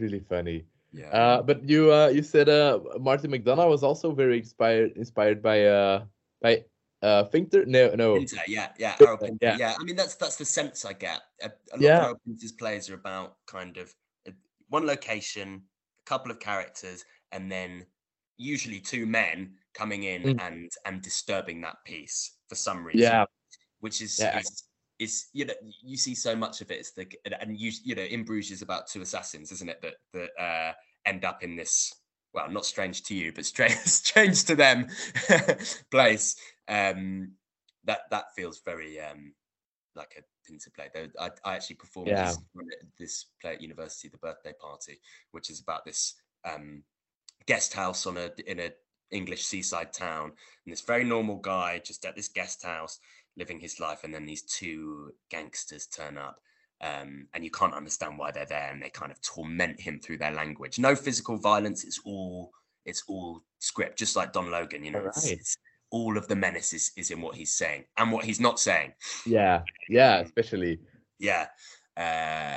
really 0.00 0.18
funny. 0.18 0.64
yeah. 0.92 1.10
Uh, 1.14 1.42
but 1.42 1.62
you 1.62 1.92
uh, 1.94 2.08
you 2.08 2.22
said 2.26 2.48
uh, 2.48 2.80
Martin 2.98 3.30
McDonagh 3.30 3.70
was 3.70 3.84
also 3.84 4.10
very 4.10 4.38
inspired 4.38 4.96
inspired 4.98 5.40
by 5.40 5.64
uh 5.66 6.02
by 6.42 6.64
uh 7.02 7.24
Finter. 7.24 7.64
No, 7.66 7.94
no. 7.94 8.16
Pinter, 8.16 8.36
yeah, 8.46 8.68
yeah, 8.78 8.94
Pinter, 8.96 9.36
yeah. 9.40 9.56
yeah. 9.56 9.74
I 9.78 9.84
mean, 9.84 9.96
that's 9.96 10.16
that's 10.16 10.36
the 10.36 10.44
sense 10.44 10.84
I 10.84 10.92
get. 10.92 11.20
A, 11.42 11.46
a 11.72 11.76
lot 11.76 11.80
Yeah. 11.80 12.10
of 12.10 12.16
Pinter's 12.26 12.52
plays 12.52 12.90
are 12.90 12.94
about 12.94 13.36
kind 13.46 13.76
of 13.78 13.94
uh, 14.28 14.32
one 14.68 14.86
location, 14.86 15.62
a 16.06 16.08
couple 16.08 16.30
of 16.30 16.40
characters, 16.40 17.04
and 17.32 17.50
then 17.50 17.86
usually 18.36 18.80
two 18.80 19.06
men 19.06 19.54
coming 19.74 20.04
in 20.04 20.22
Mm. 20.22 20.40
and 20.46 20.70
and 20.84 21.02
disturbing 21.02 21.60
that 21.62 21.76
piece 21.84 22.36
for 22.48 22.54
some 22.54 22.84
reason. 22.84 23.00
Yeah, 23.00 23.24
which 23.80 24.02
is 24.02 24.18
Yeah. 24.18 24.38
is, 24.38 24.64
is 24.98 25.26
you 25.32 25.46
know 25.46 25.54
you 25.82 25.96
see 25.96 26.14
so 26.14 26.36
much 26.36 26.60
of 26.60 26.70
it. 26.70 26.80
It's 26.80 26.92
the 26.92 27.06
and 27.40 27.58
you 27.58 27.72
you 27.82 27.94
know 27.94 28.02
in 28.02 28.24
Bruges 28.24 28.50
is 28.50 28.62
about 28.62 28.88
two 28.88 29.00
assassins, 29.00 29.52
isn't 29.52 29.68
it? 29.70 29.80
That 29.80 29.94
that 30.12 30.30
uh, 30.42 30.72
end 31.06 31.24
up 31.24 31.42
in 31.42 31.56
this 31.56 31.94
well, 32.32 32.48
not 32.48 32.64
strange 32.64 33.02
to 33.04 33.14
you, 33.14 33.32
but 33.32 33.44
strange 33.44 33.72
strange 33.86 34.44
to 34.44 34.54
them 34.54 34.86
place. 35.90 36.36
Um, 36.70 37.32
that 37.84 38.02
that 38.10 38.34
feels 38.36 38.62
very 38.64 39.00
um, 39.00 39.34
like 39.94 40.14
a 40.18 40.22
Pinter 40.46 40.70
play. 40.70 40.88
I, 41.18 41.30
I 41.44 41.54
actually 41.54 41.76
performed 41.76 42.08
Yeah. 42.08 42.24
this, 42.24 42.38
this 42.98 43.26
play 43.40 43.52
at 43.54 43.60
university, 43.60 44.08
the 44.08 44.18
birthday 44.18 44.52
party, 44.60 45.00
which 45.32 45.50
is 45.50 45.60
about 45.60 45.84
this 45.84 46.14
um, 46.44 46.82
guest 47.46 47.74
house 47.74 48.06
on 48.06 48.16
a 48.16 48.30
in 48.46 48.60
a 48.60 48.70
English 49.10 49.44
seaside 49.44 49.92
town, 49.92 50.32
and 50.64 50.72
this 50.72 50.82
very 50.82 51.04
normal 51.04 51.36
guy 51.36 51.80
just 51.84 52.04
at 52.04 52.16
this 52.16 52.28
guest 52.28 52.62
house 52.64 52.98
living 53.36 53.60
his 53.60 53.80
life, 53.80 54.04
and 54.04 54.14
then 54.14 54.26
these 54.26 54.42
two 54.42 55.12
gangsters 55.30 55.86
turn 55.86 56.16
up. 56.18 56.40
Um, 56.82 57.26
and 57.34 57.44
you 57.44 57.50
can't 57.50 57.74
understand 57.74 58.16
why 58.16 58.30
they're 58.30 58.46
there, 58.46 58.70
and 58.72 58.82
they 58.82 58.88
kind 58.88 59.12
of 59.12 59.20
torment 59.20 59.78
him 59.80 60.00
through 60.00 60.18
their 60.18 60.32
language. 60.32 60.78
No 60.78 60.94
physical 60.94 61.36
violence; 61.36 61.84
it's 61.84 62.00
all 62.04 62.52
it's 62.86 63.04
all 63.08 63.42
script, 63.58 63.98
just 63.98 64.16
like 64.16 64.32
Don 64.32 64.50
Logan. 64.50 64.84
You 64.84 64.92
know, 64.92 65.04
it's, 65.06 65.26
it's 65.30 65.56
all 65.90 66.16
of 66.16 66.28
the 66.28 66.36
menace 66.36 66.72
is, 66.72 66.92
is 66.96 67.10
in 67.10 67.20
what 67.20 67.34
he's 67.34 67.52
saying 67.52 67.84
and 67.98 68.12
what 68.12 68.24
he's 68.24 68.40
not 68.40 68.60
saying. 68.60 68.92
yeah, 69.26 69.62
yeah. 69.88 70.20
Especially. 70.20 70.78
Yeah. 71.18 71.46
Uh, 71.96 72.56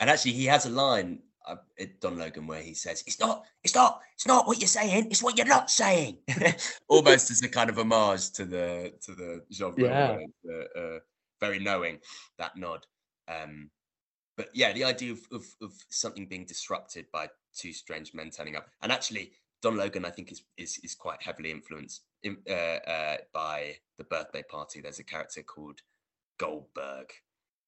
and 0.00 0.10
actually, 0.10 0.32
he 0.32 0.44
has 0.46 0.66
a 0.66 0.70
line 0.70 1.20
uh, 1.46 1.56
at 1.78 2.00
Don 2.00 2.18
Logan 2.18 2.46
where 2.46 2.60
he 2.62 2.74
says, 2.74 3.04
"It's 3.06 3.20
not, 3.20 3.44
it's 3.62 3.74
not, 3.74 4.00
it's 4.14 4.26
not 4.26 4.46
what 4.46 4.58
you're 4.58 4.68
saying. 4.68 5.06
It's 5.10 5.22
what 5.22 5.36
you're 5.38 5.46
not 5.46 5.70
saying." 5.70 6.18
Almost 6.88 7.30
as 7.30 7.42
a 7.42 7.48
kind 7.48 7.70
of 7.70 7.78
homage 7.78 8.30
to 8.32 8.44
the 8.44 8.92
to 9.02 9.14
the 9.14 9.44
genre, 9.52 9.82
Yeah. 9.82 10.18
uh, 10.52 10.78
uh, 10.80 10.98
very 11.40 11.58
knowing 11.60 11.98
that 12.38 12.56
nod. 12.56 12.86
Um, 13.28 13.70
but 14.36 14.48
yeah, 14.52 14.72
the 14.72 14.84
idea 14.84 15.12
of, 15.12 15.20
of 15.32 15.44
of 15.62 15.72
something 15.90 16.26
being 16.26 16.44
disrupted 16.44 17.06
by 17.12 17.28
two 17.56 17.72
strange 17.72 18.12
men 18.14 18.30
turning 18.30 18.56
up, 18.56 18.68
and 18.82 18.90
actually, 18.90 19.32
Don 19.64 19.78
Logan, 19.78 20.04
I 20.04 20.10
think, 20.10 20.30
is 20.30 20.42
is 20.58 20.78
is 20.84 20.94
quite 20.94 21.22
heavily 21.22 21.50
influenced 21.50 22.02
in, 22.22 22.36
uh, 22.48 22.52
uh, 22.52 23.16
by 23.32 23.76
the 23.96 24.04
birthday 24.04 24.42
party. 24.50 24.82
There's 24.82 24.98
a 24.98 25.04
character 25.04 25.42
called 25.42 25.80
Goldberg 26.38 27.10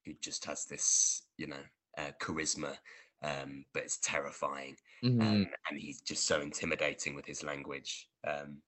who 0.05 0.13
just 0.21 0.45
has 0.45 0.67
this, 0.67 1.23
you 1.39 1.47
know, 1.47 1.65
uh, 1.97 2.11
charisma, 2.21 2.77
um, 3.23 3.65
but 3.73 3.85
it's 3.85 3.99
terrifying, 3.99 4.77
Mhm. 5.03 5.23
um, 5.23 5.47
and 5.71 5.79
he's 5.81 6.03
just 6.03 6.27
so 6.27 6.43
intimidating 6.43 7.15
with 7.15 7.25
his 7.25 7.43
language. 7.43 8.11
Um, 8.25 8.61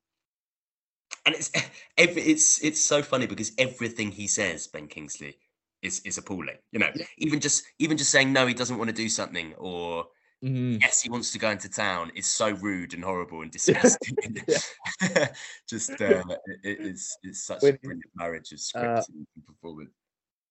and 1.27 1.35
it's 1.35 1.51
every, 1.99 2.23
it's 2.23 2.65
it's 2.65 2.81
so 2.81 3.03
funny 3.03 3.27
because 3.27 3.53
everything 3.59 4.11
he 4.11 4.27
says, 4.27 4.69
Ben 4.69 4.89
Kingsley, 4.89 5.37
is 5.83 6.01
is 6.07 6.17
appalling. 6.17 6.57
You 6.73 6.79
know, 6.79 6.91
Yeah. 6.95 7.05
even 7.19 7.41
just 7.41 7.63
even 7.79 7.99
just 7.99 8.11
saying 8.11 8.33
no, 8.33 8.47
he 8.47 8.55
doesn't 8.55 8.79
want 8.79 8.89
to 8.89 8.97
do 8.97 9.11
something, 9.11 9.53
or 9.57 10.07
Mhm. 10.45 10.81
yes, 10.81 11.03
he 11.03 11.11
wants 11.11 11.33
to 11.33 11.39
go 11.39 11.51
into 11.51 11.69
town 11.69 12.13
is 12.15 12.27
so 12.27 12.51
rude 12.51 12.95
and 12.95 13.03
horrible 13.03 13.43
and 13.43 13.51
disgusting. 13.59 14.17
Just 15.69 15.91
uh, 16.01 16.23
it, 16.47 16.61
it- 16.63 16.79
it's 16.87 17.19
it's 17.23 17.43
such 17.45 17.63
When 17.63 17.75
a 17.75 17.79
brilliant 17.79 18.13
marriage 18.15 18.53
of 18.53 18.61
script 18.61 18.85
uh, 18.85 19.03
and 19.37 19.47
performance. 19.47 19.91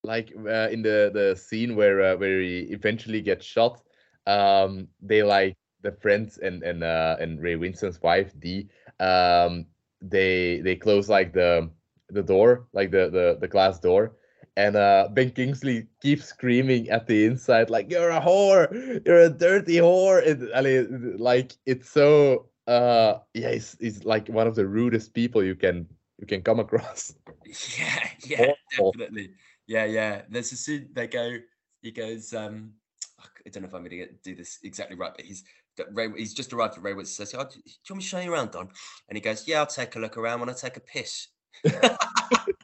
like 0.04 0.32
uh, 0.36 0.68
in 0.70 0.82
the 0.82 1.10
the 1.12 1.34
scene 1.36 1.74
where 1.74 2.02
uh, 2.02 2.16
where 2.16 2.40
he 2.40 2.60
eventually 2.70 3.20
gets 3.22 3.44
shot 3.46 3.82
um 4.26 4.88
they 5.00 5.22
like 5.22 5.56
the 5.82 5.92
friends 5.92 6.38
and 6.38 6.62
and 6.62 6.84
uh 6.84 7.16
and 7.20 7.40
ray 7.40 7.56
winstone's 7.56 8.00
wife 8.02 8.32
dee 8.38 8.68
um 9.00 9.66
they 10.02 10.60
they 10.60 10.76
close 10.76 11.08
like 11.08 11.32
the 11.32 11.70
the 12.10 12.22
door 12.22 12.68
like 12.72 12.90
the 12.90 13.08
the, 13.10 13.38
the 13.40 13.48
glass 13.48 13.80
door 13.80 14.17
and 14.58 14.74
uh 14.74 15.08
ben 15.14 15.30
kingsley 15.30 15.86
keeps 16.02 16.26
screaming 16.34 16.90
at 16.90 17.06
the 17.06 17.24
inside 17.24 17.70
like 17.70 17.86
you're 17.90 18.10
a 18.10 18.20
whore 18.20 18.66
you're 19.06 19.22
a 19.22 19.30
dirty 19.30 19.76
whore 19.78 20.18
and, 20.26 20.50
I 20.54 20.60
mean, 20.66 21.16
like 21.18 21.54
it's 21.64 21.88
so 21.88 22.50
uh 22.66 23.22
yeah 23.34 23.52
he's, 23.52 23.76
he's 23.80 24.04
like 24.04 24.26
one 24.28 24.46
of 24.50 24.56
the 24.58 24.66
rudest 24.66 25.14
people 25.14 25.42
you 25.44 25.54
can 25.54 25.86
you 26.18 26.26
can 26.26 26.42
come 26.42 26.58
across 26.60 27.14
Yeah, 27.78 28.08
yeah, 28.26 28.52
Awful. 28.78 28.92
definitely. 28.92 29.30
Yeah, 29.66 29.84
yeah. 29.84 30.22
There's 30.28 30.52
a 30.52 30.56
scene 30.56 30.88
they 30.92 31.06
go. 31.06 31.38
He 31.82 31.90
goes. 31.90 32.34
Um, 32.34 32.72
I 33.18 33.50
don't 33.50 33.62
know 33.62 33.68
if 33.68 33.74
I'm 33.74 33.80
going 33.80 33.90
to 33.90 33.96
get, 33.96 34.22
do 34.22 34.34
this 34.34 34.58
exactly 34.62 34.96
right, 34.96 35.12
but 35.16 35.24
he's 35.24 35.44
Ray. 35.92 36.10
He's 36.16 36.34
just 36.34 36.52
arrived 36.52 36.76
at 36.76 36.82
Ray 36.82 36.92
Woods. 36.92 37.14
Says, 37.14 37.34
oh, 37.34 37.44
"Do 37.44 37.58
you 37.64 37.72
want 37.90 37.98
me 37.98 38.02
to 38.02 38.08
show 38.08 38.20
you 38.20 38.32
around, 38.32 38.50
Don?" 38.50 38.68
And 39.08 39.16
he 39.16 39.20
goes, 39.20 39.48
"Yeah, 39.48 39.60
I'll 39.60 39.66
take 39.66 39.96
a 39.96 39.98
look 39.98 40.16
around 40.16 40.40
when 40.40 40.50
I 40.50 40.52
take 40.52 40.76
a 40.76 40.80
piss." 40.80 41.28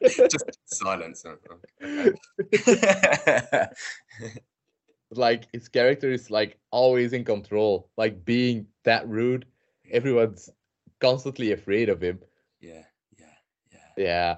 just 0.07 0.57
silence. 0.65 1.25
Oh, 1.25 1.37
okay. 1.83 2.13
like 5.11 5.47
his 5.51 5.67
character 5.67 6.09
is 6.11 6.29
like 6.31 6.57
always 6.71 7.13
in 7.13 7.23
control 7.23 7.89
like 7.97 8.25
being 8.25 8.67
that 8.83 9.07
rude 9.07 9.45
everyone's 9.91 10.49
constantly 10.99 11.51
afraid 11.51 11.89
of 11.89 12.01
him 12.01 12.19
yeah, 12.59 12.83
yeah, 13.17 13.77
yeah. 13.97 14.35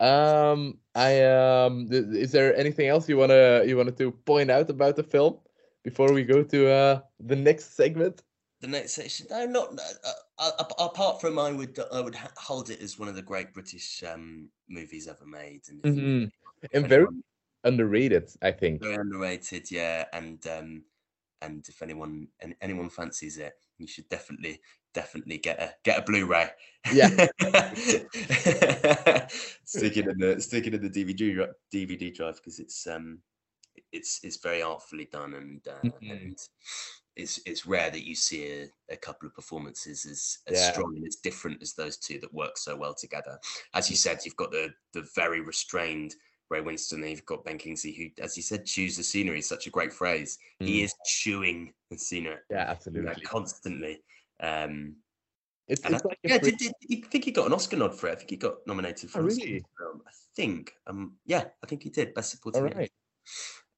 yeah 0.00 0.48
um 0.52 0.78
i 0.94 1.22
um 1.22 1.88
th- 1.88 2.04
is 2.12 2.32
there 2.32 2.54
anything 2.56 2.88
else 2.88 3.08
you 3.08 3.16
want 3.16 3.30
to 3.30 3.64
you 3.66 3.76
wanted 3.76 3.96
to 3.96 4.10
point 4.12 4.50
out 4.50 4.68
about 4.70 4.96
the 4.96 5.02
film 5.02 5.38
before 5.82 6.12
we 6.12 6.22
go 6.24 6.42
to 6.42 6.68
uh 6.70 7.00
the 7.20 7.36
next 7.36 7.74
segment 7.76 8.22
The 8.60 8.68
next 8.68 8.92
section, 8.94 9.26
no, 9.30 9.46
not 9.46 9.74
no, 9.74 9.82
uh, 9.82 10.12
uh, 10.40 10.64
apart 10.78 11.20
from 11.20 11.38
I 11.38 11.52
would 11.52 11.78
I 11.92 12.00
would 12.00 12.16
hold 12.36 12.70
it 12.70 12.80
as 12.80 12.98
one 12.98 13.08
of 13.08 13.14
the 13.14 13.22
great 13.22 13.52
British 13.52 14.02
um, 14.02 14.48
movies 14.68 15.06
ever 15.06 15.26
made, 15.26 15.62
and 15.68 15.82
Mhm. 15.82 16.30
and 16.72 16.88
very 16.88 17.02
anyone- 17.02 17.24
underrated 17.64 18.30
i 18.42 18.50
think 18.50 18.80
very 18.82 18.94
underrated, 18.96 19.70
yeah. 19.70 20.06
And 20.14 20.44
um, 20.46 20.84
and 21.42 21.64
if 21.68 21.82
anyone 21.82 22.28
and 22.40 22.54
anyone 22.62 22.88
fancies 22.90 23.36
it, 23.38 23.52
you 23.78 23.86
should 23.86 24.08
definitely 24.08 24.60
definitely 24.94 25.38
get 25.38 25.60
a 25.60 25.74
get 25.84 25.98
a 25.98 26.02
Blu-ray. 26.02 26.48
Yeah. 26.92 27.08
stick 29.64 29.96
it 29.96 30.06
in 30.08 30.18
the 30.18 30.40
stick 30.40 30.66
it 30.66 30.74
in 30.74 30.82
the 30.82 30.90
DVD 30.90 31.48
DVD 31.72 32.14
drive 32.14 32.36
because 32.36 32.58
it's 32.58 32.86
um 32.86 33.20
it's 33.92 34.20
it's 34.22 34.36
very 34.42 34.62
artfully 34.62 35.06
done 35.12 35.34
and 35.34 35.66
uh, 35.68 35.80
Mhm. 35.84 36.10
and 36.10 36.38
it's 37.16 37.40
it's 37.44 37.66
rare 37.66 37.90
that 37.90 38.06
you 38.06 38.14
see 38.14 38.46
a, 38.62 38.68
a 38.90 38.96
couple 38.96 39.26
of 39.26 39.34
performances 39.34 40.06
as, 40.06 40.38
as 40.46 40.58
Yeah. 40.60 40.72
strong 40.72 40.96
and 40.96 41.06
as 41.06 41.16
different 41.16 41.60
as 41.62 41.74
those 41.74 41.96
two 41.96 42.18
that 42.20 42.32
work 42.32 42.56
so 42.56 42.76
well 42.76 42.94
together. 42.94 43.38
As 43.74 43.90
you 43.90 43.96
said, 43.96 44.20
you've 44.24 44.36
got 44.36 44.50
the 44.52 44.72
the 44.92 45.06
very 45.14 45.40
restrained 45.40 46.14
Ray 46.50 46.60
Winstone, 46.62 47.02
and 47.02 47.10
you've 47.10 47.26
got 47.26 47.44
Ben 47.44 47.58
Kingsley, 47.58 47.92
who, 47.92 48.22
as 48.22 48.36
you 48.36 48.42
said, 48.42 48.66
chews 48.66 48.96
the 48.96 49.04
scenery. 49.04 49.38
is 49.38 49.48
Such 49.48 49.66
a 49.68 49.70
great 49.70 49.92
phrase. 49.92 50.36
He 50.58 50.80
Mm. 50.80 50.84
is 50.84 50.94
chewing 51.06 51.72
the 51.90 51.98
scenery 51.98 52.38
yeah 52.50 52.58
you 52.58 52.64
know, 52.64 52.70
absolutely 52.70 53.22
constantly. 53.24 54.02
Um, 54.40 54.96
it's, 55.68 55.82
and 55.82 55.94
I, 55.94 56.00
like 56.04 56.18
yeah, 56.24 56.38
free- 56.38 56.50
did, 56.52 56.72
did, 56.88 57.04
I 57.04 57.08
think 57.08 57.24
he 57.24 57.30
got 57.30 57.46
an 57.46 57.52
Oscar 57.52 57.76
nod 57.76 57.94
for 57.94 58.08
it. 58.08 58.12
I 58.12 58.14
think 58.16 58.30
he 58.30 58.36
got 58.36 58.66
nominated 58.66 59.10
for 59.10 59.18
Oh, 59.18 59.22
an 59.22 59.28
Oscar 59.28 59.44
really? 59.44 59.64
film. 59.78 60.02
I 60.06 60.10
think. 60.34 60.72
Um, 60.88 61.16
yeah, 61.26 61.44
I 61.62 61.66
think 61.66 61.84
he 61.84 61.90
did. 61.90 62.14
Best 62.14 62.32
supporting. 62.32 62.62
all 62.62 62.68
right 62.70 62.90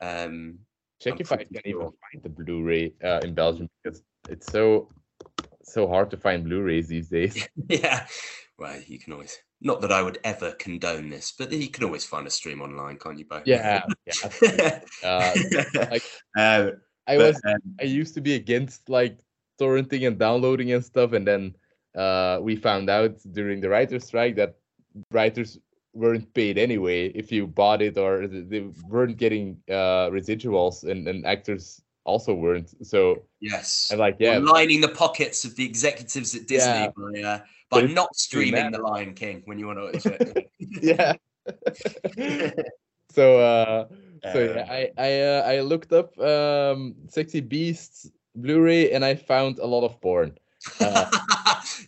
Um, 0.03 0.59
check 1.01 1.15
I'm 1.15 1.21
if 1.21 1.33
i 1.33 1.37
can 1.37 1.63
even 1.65 1.81
find 1.81 2.23
the 2.23 2.29
blu-ray 2.29 2.95
uh, 3.05 3.21
in 3.23 3.35
belgium 3.35 3.69
because 3.83 4.03
it's 4.29 4.49
so 4.49 4.89
so 5.65 5.89
hard 5.89 6.11
to 6.11 6.17
find 6.17 6.45
blu-rays 6.45 6.89
these 6.89 7.09
days 7.09 7.49
yeah. 7.69 8.07
Well, 8.59 8.79
you 8.87 8.99
can 8.99 9.13
always. 9.13 9.39
Not 9.61 9.81
that 9.81 9.93
I 9.93 10.03
would 10.03 10.19
ever 10.25 10.53
condone 10.53 11.11
this, 11.11 11.33
but 11.37 11.53
you 11.53 11.69
can 11.69 11.85
always 11.85 12.05
find 12.05 12.27
a 12.27 12.31
stream 12.31 12.61
online, 12.61 12.97
can't 12.97 13.19
you? 13.19 13.25
Both. 13.25 13.47
yeah 13.47 13.83
yeah 14.07 14.81
uh, 15.05 15.35
like, 15.91 16.03
uh, 16.37 16.71
I 17.07 17.17
but, 17.17 17.19
was 17.19 17.41
um, 17.47 17.61
I 17.81 17.85
used 17.85 18.15
to 18.15 18.21
be 18.21 18.35
against 18.35 18.89
like 18.89 19.19
torrenting 19.61 20.07
and 20.07 20.19
downloading 20.19 20.73
and 20.73 20.85
stuff, 20.85 21.13
and 21.13 21.27
then 21.27 21.55
uh, 21.97 22.39
we 22.41 22.57
found 22.57 22.91
out 22.91 23.19
during 23.33 23.61
the 23.61 23.69
writers' 23.69 24.07
strike 24.07 24.37
that 24.37 24.57
writers 25.11 25.59
weren't 25.95 26.33
paid 26.35 26.59
anyway 26.59 27.09
if 27.09 27.31
you 27.31 27.47
bought 27.47 27.83
it, 27.83 27.99
or 27.99 28.27
they 28.27 28.61
weren't 28.89 29.17
getting 29.17 29.59
uh, 29.69 30.09
residuals, 30.11 30.85
and, 30.89 31.07
and 31.09 31.27
actors 31.27 31.83
also 32.05 32.35
weren't. 32.35 32.75
So 32.87 33.23
yes. 33.41 33.91
I'm 33.93 33.99
like, 33.99 34.17
yeah, 34.19 34.39
lining 34.39 34.81
the 34.81 34.89
pockets 34.89 35.45
of 35.45 35.57
the 35.57 35.65
executives 35.65 36.35
at 36.35 36.47
Disney 36.47 36.73
Yeah. 36.73 36.89
by, 36.97 37.21
uh, 37.23 37.39
by 37.71 37.83
not 37.83 38.15
streaming. 38.17 38.71
The 38.73 38.79
Lion 38.79 39.15
King 39.15 39.43
when 39.45 39.59
you 39.59 39.67
want 39.67 39.79
to 39.79 39.85
watch 39.85 40.07
it. 40.07 40.51
yeah. 40.83 41.13
so 43.11 43.39
uh, 43.41 43.87
so 44.33 44.39
yeah, 44.39 44.63
Um, 44.63 44.69
I 44.71 44.91
I 44.99 45.21
uh, 45.21 45.43
I 45.47 45.61
looked 45.61 45.93
up 45.93 46.19
um, 46.19 46.95
sexy 47.09 47.41
beasts 47.41 48.11
Blu-ray, 48.35 48.93
and 48.93 49.05
I 49.05 49.15
found 49.15 49.59
a 49.59 49.67
lot 49.67 49.85
of 49.85 50.01
porn. 50.01 50.39
Uh, 50.81 51.11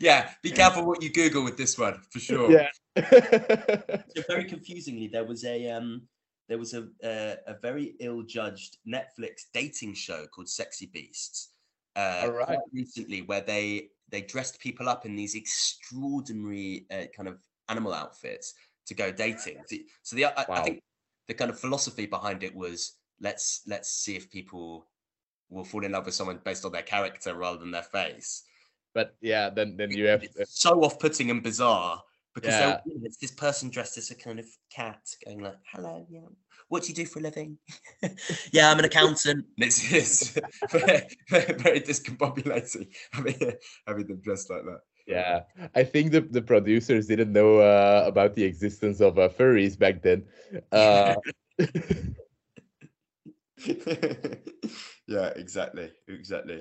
yeah, 0.01 0.31
be 0.43 0.51
careful 0.51 0.85
what 0.85 1.03
you 1.03 1.11
Google 1.11 1.45
with 1.45 1.57
this 1.57 1.79
one 1.79 2.01
for 2.11 2.19
sure. 2.19 2.51
Yeah. 2.51 2.69
So 4.17 4.23
very 4.29 4.45
confusingly, 4.45 5.09
there 5.09 5.25
was 5.25 5.45
a 5.45 5.71
um, 5.71 6.03
there 6.49 6.59
was 6.59 6.75
a 6.75 6.89
a, 7.03 7.37
a 7.49 7.55
very 7.61 7.95
ill-judged 8.01 8.79
Netflix 8.87 9.47
dating 9.53 9.95
show 9.95 10.27
called 10.27 10.49
Sexy 10.49 10.87
Beasts. 10.87 11.51
Uh, 11.97 12.29
right. 12.33 12.59
recently, 12.73 13.23
where 13.23 13.41
they 13.41 13.89
they 14.11 14.23
dressed 14.23 14.61
people 14.61 14.89
up 14.89 15.07
in 15.07 15.17
these 15.17 15.35
extraordinary 15.35 16.87
uh, 16.91 17.05
kind 17.17 17.29
of 17.29 17.39
animal 17.69 17.95
outfits 17.95 18.55
to 18.87 18.95
go 18.95 19.11
dating. 19.11 19.63
So, 20.03 20.17
the 20.17 20.27
I, 20.27 20.45
I 20.49 20.61
think 20.63 20.83
the 21.29 21.35
kind 21.35 21.51
of 21.51 21.59
philosophy 21.59 22.07
behind 22.07 22.43
it 22.43 22.55
was 22.55 22.95
let's 23.21 23.63
let's 23.67 23.91
see 23.91 24.17
if 24.17 24.31
people 24.31 24.87
will 25.51 25.65
fall 25.65 25.85
in 25.85 25.93
love 25.93 26.07
with 26.07 26.15
someone 26.15 26.41
based 26.45 26.65
on 26.65 26.73
their 26.73 26.83
character 26.83 27.35
rather 27.35 27.59
than 27.59 27.71
their 27.71 27.83
face. 27.83 28.43
but 28.95 29.17
yeah, 29.21 29.51
then 29.51 29.77
then 29.77 29.91
you 29.91 30.07
have 30.07 30.23
uh, 30.23 30.29
It's 30.37 30.61
so 30.61 30.81
off-putting 30.83 31.31
and 31.31 31.43
bizarre 31.43 32.03
because 32.35 32.55
Yeah. 32.55 32.81
you 32.85 33.01
it's 33.05 33.17
this 33.17 33.31
person 33.31 33.71
dressed 33.71 33.97
as 33.97 34.11
a 34.11 34.15
kind 34.15 34.39
of 34.39 34.47
cat 34.71 35.01
going 35.25 35.41
like, 35.41 35.57
"Hello, 35.73 36.07
yeah, 36.11 36.21
what 36.69 36.83
do 36.83 36.89
you 36.89 36.95
do 36.95 37.07
for 37.07 37.21
a 37.21 37.23
living?" 37.23 37.59
yeah, 38.53 38.71
I'm 38.71 38.79
an 38.79 38.85
accountant. 38.85 39.47
And 39.57 39.67
it's, 39.67 39.93
it's 39.93 40.31
very, 40.71 41.55
very 41.55 41.81
discombobulating 41.81 42.89
having, 43.13 43.53
having 43.87 44.07
them 44.07 44.21
dressed 44.21 44.51
like 44.51 44.65
that. 44.65 44.81
Yeah, 45.07 45.43
I 45.75 45.85
think 45.85 46.13
the 46.13 46.23
the 46.23 46.43
producers 46.43 47.07
didn't 47.07 47.33
know 47.33 47.59
uh, 47.59 48.05
about 48.07 48.35
the 48.35 48.45
existence 48.45 49.01
of 49.01 49.19
uh, 49.19 49.29
furries 49.29 49.79
back 49.79 50.03
then. 50.03 50.27
Uh, 50.73 51.15
yeah, 55.07 55.29
exactly, 55.37 55.91
exactly. 56.09 56.61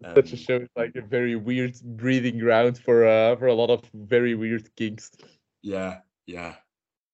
Yeah, 0.00 0.14
such 0.14 0.30
a 0.30 0.32
Um, 0.32 0.38
show 0.38 0.56
is 0.56 0.68
like 0.76 0.94
a 0.96 1.02
very 1.02 1.36
weird 1.36 1.76
breeding 1.82 2.38
ground 2.38 2.78
for 2.78 3.06
uh, 3.06 3.36
for 3.36 3.46
a 3.46 3.54
lot 3.54 3.70
of 3.70 3.82
very 3.94 4.34
weird 4.34 4.74
kinks. 4.76 5.10
yeah, 5.62 6.00
yeah. 6.26 6.54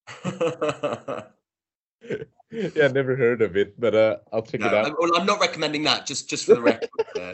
yeah, 2.50 2.88
never 2.88 3.16
heard 3.16 3.42
of 3.42 3.56
it, 3.56 3.78
but 3.80 3.94
uh, 3.94 4.16
I'll 4.32 4.42
check 4.42 4.60
No, 4.60 4.66
it 4.68 4.74
out. 4.74 4.86
I'm, 4.86 4.94
well, 4.98 5.10
I'm 5.16 5.26
not 5.26 5.40
recommending 5.40 5.82
that. 5.84 6.06
Just, 6.06 6.28
just 6.28 6.44
for 6.46 6.54
the 6.54 6.62
record. 6.62 6.90
uh, 7.18 7.32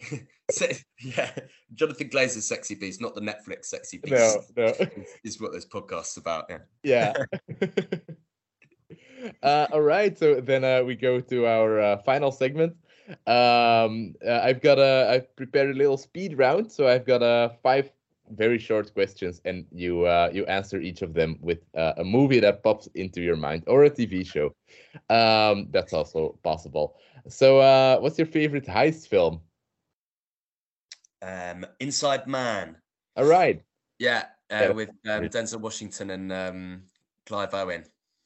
so- 0.50 0.66
yeah, 1.00 1.30
Jonathan 1.74 2.08
Glazer's 2.08 2.46
Sexy 2.46 2.74
Beast, 2.74 3.00
not 3.00 3.14
the 3.14 3.20
Netflix 3.20 3.66
Sexy 3.66 3.98
Beast. 3.98 4.50
No, 4.56 4.64
no, 4.64 4.72
is, 4.72 4.88
is 5.24 5.40
what 5.40 5.52
this 5.52 5.66
podcast's 5.66 6.16
about. 6.16 6.46
Yeah. 6.48 7.12
yeah. 7.60 7.66
uh, 9.42 9.66
all 9.72 9.82
right, 9.82 10.18
so 10.18 10.40
then 10.40 10.64
uh, 10.64 10.82
we 10.82 10.94
go 10.94 11.20
to 11.20 11.46
our 11.46 11.80
uh, 11.80 11.98
final 11.98 12.32
segment. 12.32 12.74
Um, 13.26 14.14
uh, 14.26 14.40
I've 14.42 14.60
got 14.60 14.78
a 14.78 15.08
I've 15.10 15.34
prepared 15.36 15.70
a 15.70 15.78
little 15.78 15.96
speed 15.96 16.38
round, 16.38 16.70
so 16.70 16.88
I've 16.88 17.06
got 17.06 17.22
uh, 17.22 17.50
five 17.62 17.90
very 18.30 18.58
short 18.58 18.92
questions, 18.92 19.40
and 19.44 19.66
you 19.70 20.04
uh, 20.04 20.30
you 20.32 20.44
answer 20.46 20.80
each 20.80 21.02
of 21.02 21.14
them 21.14 21.38
with 21.40 21.60
uh, 21.76 21.92
a 21.98 22.04
movie 22.04 22.40
that 22.40 22.62
pops 22.62 22.88
into 22.94 23.20
your 23.22 23.36
mind 23.36 23.64
or 23.66 23.84
a 23.84 23.90
TV 23.90 24.26
show. 24.26 24.54
Um, 25.08 25.68
that's 25.70 25.92
also 25.92 26.38
possible. 26.42 26.96
So, 27.28 27.58
uh, 27.60 27.98
what's 27.98 28.18
your 28.18 28.26
favorite 28.26 28.66
heist 28.66 29.08
film? 29.08 29.40
Um, 31.22 31.66
Inside 31.80 32.26
Man. 32.26 32.76
All 33.16 33.24
right, 33.24 33.62
Yeah, 33.98 34.24
uh, 34.50 34.72
with 34.74 34.90
um. 35.08 35.24
Denzel 35.28 35.60
Washington 35.60 36.10
and 36.10 36.32
um, 36.32 36.82
Clive 37.26 37.54
Owen. 37.54 37.84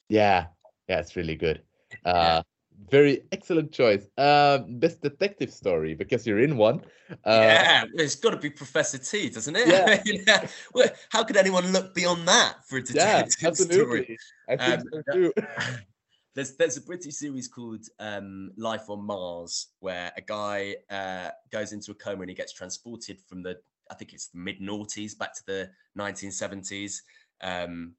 yeah, 0.08 0.46
yeah, 0.88 0.98
it's 0.98 1.16
really 1.16 1.36
good. 1.36 1.62
Uh, 2.04 2.42
very 2.88 3.22
excellent 3.32 3.72
choice. 3.72 4.06
Um, 4.16 4.78
best 4.78 5.02
detective 5.02 5.52
story 5.52 5.94
because 5.94 6.26
you're 6.26 6.40
in 6.40 6.56
one. 6.56 6.82
Uh, 7.24 7.40
yeah, 7.42 7.84
it's 7.94 8.16
got 8.16 8.30
to 8.30 8.36
be 8.36 8.50
Professor 8.50 8.98
T, 8.98 9.30
doesn't 9.30 9.56
it? 9.56 9.66
Yeah. 10.26 10.46
Well, 10.74 10.88
how 11.10 11.24
could 11.24 11.36
anyone 11.36 11.72
look 11.72 11.94
beyond 11.94 12.26
that 12.28 12.66
for 12.66 12.78
a 12.78 12.82
detective 12.82 13.34
yeah, 13.40 13.48
absolutely. 13.48 14.04
story? 14.04 14.18
I 14.48 14.56
think 14.56 14.80
um, 14.80 15.02
so 15.06 15.12
too. 15.12 15.32
there's 16.34 16.56
there's 16.56 16.76
a 16.76 16.82
British 16.82 17.16
series 17.16 17.48
called 17.48 17.84
um, 17.98 18.52
Life 18.56 18.88
on 18.88 19.04
Mars 19.04 19.68
where 19.80 20.12
a 20.16 20.20
guy 20.20 20.76
uh, 20.90 21.30
goes 21.50 21.72
into 21.72 21.90
a 21.90 21.94
coma 21.94 22.22
and 22.22 22.30
he 22.30 22.36
gets 22.36 22.52
transported 22.52 23.18
from 23.26 23.42
the 23.42 23.58
I 23.90 23.94
think 23.94 24.12
it's 24.12 24.28
the 24.28 24.38
mid 24.38 24.60
noughties 24.60 25.18
back 25.18 25.34
to 25.34 25.42
the 25.46 25.70
1970s. 25.98 27.00
Um, 27.42 27.94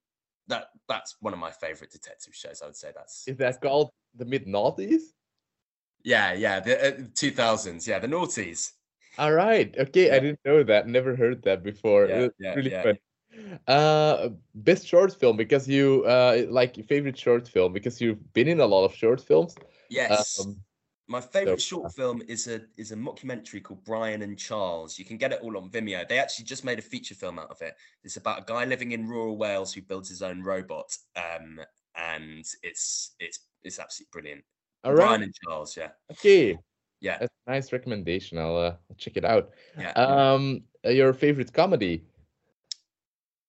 that 0.47 0.67
that's 0.87 1.15
one 1.21 1.33
of 1.33 1.39
my 1.39 1.51
favorite 1.51 1.91
detective 1.91 2.33
shows. 2.35 2.61
I 2.61 2.65
would 2.65 2.75
say 2.75 2.91
that's 2.95 3.27
is 3.27 3.37
that 3.37 3.61
called 3.61 3.91
the 4.15 4.25
mid 4.25 4.45
noughties? 4.45 5.01
Yeah, 6.03 6.33
yeah, 6.33 6.59
the 6.59 7.09
two 7.15 7.29
uh, 7.29 7.35
thousands. 7.35 7.87
Yeah, 7.87 7.99
the 7.99 8.07
noughties. 8.07 8.71
All 9.17 9.33
right. 9.33 9.75
Okay, 9.77 10.07
yeah. 10.07 10.15
I 10.15 10.19
didn't 10.19 10.39
know 10.45 10.63
that. 10.63 10.87
Never 10.87 11.15
heard 11.15 11.43
that 11.43 11.63
before. 11.63 12.07
Yeah, 12.07 12.27
yeah, 12.39 12.53
really 12.55 12.71
yeah. 12.71 12.83
fun. 12.83 12.97
Uh, 13.67 14.29
best 14.55 14.85
short 14.85 15.17
film 15.17 15.37
because 15.37 15.67
you 15.67 16.03
uh 16.05 16.45
like 16.49 16.75
favorite 16.87 17.17
short 17.17 17.47
film 17.47 17.71
because 17.71 18.01
you've 18.01 18.33
been 18.33 18.47
in 18.47 18.59
a 18.59 18.65
lot 18.65 18.83
of 18.83 18.93
short 18.93 19.21
films. 19.21 19.55
Yes. 19.89 20.39
Um, 20.39 20.57
my 21.11 21.21
favorite 21.21 21.61
so, 21.61 21.77
short 21.77 21.93
film 21.93 22.21
is 22.27 22.47
a 22.47 22.61
is 22.77 22.91
a 22.91 22.95
mockumentary 22.95 23.61
called 23.61 23.83
Brian 23.83 24.21
and 24.21 24.39
Charles. 24.39 24.97
You 24.97 25.05
can 25.05 25.17
get 25.17 25.33
it 25.33 25.41
all 25.43 25.57
on 25.57 25.69
Vimeo. 25.69 26.07
They 26.07 26.17
actually 26.17 26.45
just 26.45 26.63
made 26.63 26.79
a 26.79 26.81
feature 26.81 27.15
film 27.15 27.37
out 27.37 27.51
of 27.51 27.61
it. 27.61 27.75
It's 28.03 28.17
about 28.17 28.39
a 28.39 28.45
guy 28.45 28.63
living 28.65 28.93
in 28.93 29.07
rural 29.07 29.37
Wales 29.37 29.73
who 29.73 29.81
builds 29.81 30.07
his 30.07 30.21
own 30.21 30.41
robot. 30.41 30.95
Um, 31.17 31.59
and 31.95 32.45
it's 32.63 33.15
it's 33.19 33.39
it's 33.63 33.77
absolutely 33.77 34.09
brilliant. 34.13 34.43
All 34.83 34.93
right. 34.93 35.05
Brian 35.05 35.23
and 35.23 35.33
Charles, 35.43 35.75
yeah. 35.75 35.89
Okay. 36.11 36.57
Yeah. 37.01 37.17
That's 37.19 37.33
a 37.47 37.51
nice 37.51 37.73
recommendation. 37.73 38.37
I'll 38.37 38.57
uh, 38.57 38.73
check 38.97 39.17
it 39.17 39.25
out. 39.25 39.49
Yeah. 39.77 39.91
Um, 39.91 40.63
your 40.85 41.13
favorite 41.13 41.51
comedy? 41.51 42.05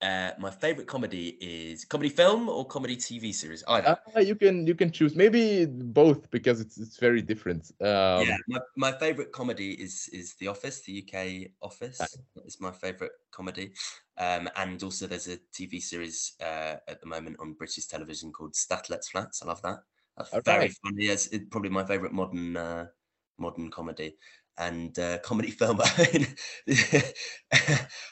Uh, 0.03 0.33
my 0.37 0.51
favorite 0.51 0.89
comedy 0.89 1.39
is 1.41 1.85
comedy 1.85 2.11
film 2.11 2.49
or 2.49 2.67
comedy 2.67 2.97
TV 2.97 3.33
series. 3.33 3.63
Either. 3.69 3.97
Uh, 4.17 4.21
you 4.21 4.35
can 4.35 4.67
you 4.67 4.75
can 4.75 4.91
choose 4.91 5.15
maybe 5.15 5.65
both 5.65 6.29
because 6.33 6.61
it's 6.61 6.77
it's 6.77 6.97
very 6.97 7.23
different. 7.23 7.71
Um, 7.81 8.27
yeah, 8.27 8.37
my, 8.49 8.59
my 8.77 8.93
favorite 8.93 9.31
comedy 9.31 9.75
is 9.75 10.09
is 10.13 10.35
The 10.35 10.49
Office, 10.49 10.81
the 10.81 11.05
UK 11.05 11.53
Office. 11.63 12.19
It's 12.45 12.61
my 12.61 12.73
favorite 12.73 13.13
comedy, 13.31 13.75
um, 14.19 14.51
and 14.57 14.83
also 14.83 15.07
there's 15.07 15.29
a 15.29 15.39
TV 15.55 15.81
series 15.81 16.33
uh, 16.41 16.77
at 16.89 17.01
the 17.01 17.07
moment 17.07 17.37
on 17.39 17.53
British 17.53 17.87
television 17.87 18.33
called 18.33 18.57
Stath 18.57 18.91
Lets 18.91 19.09
Flats. 19.09 19.41
I 19.43 19.47
love 19.47 19.63
that. 19.63 19.79
That's 20.17 20.45
very 20.45 20.59
right. 20.59 20.77
funny. 20.83 21.07
It's, 21.07 21.29
it's, 21.29 21.45
probably 21.49 21.71
my 21.71 21.85
favorite 21.85 22.13
modern 22.13 22.57
uh, 22.57 22.87
modern 23.39 23.71
comedy 23.71 24.17
and 24.59 24.99
uh, 24.99 25.19
comedy 25.19 25.51
film. 25.59 25.81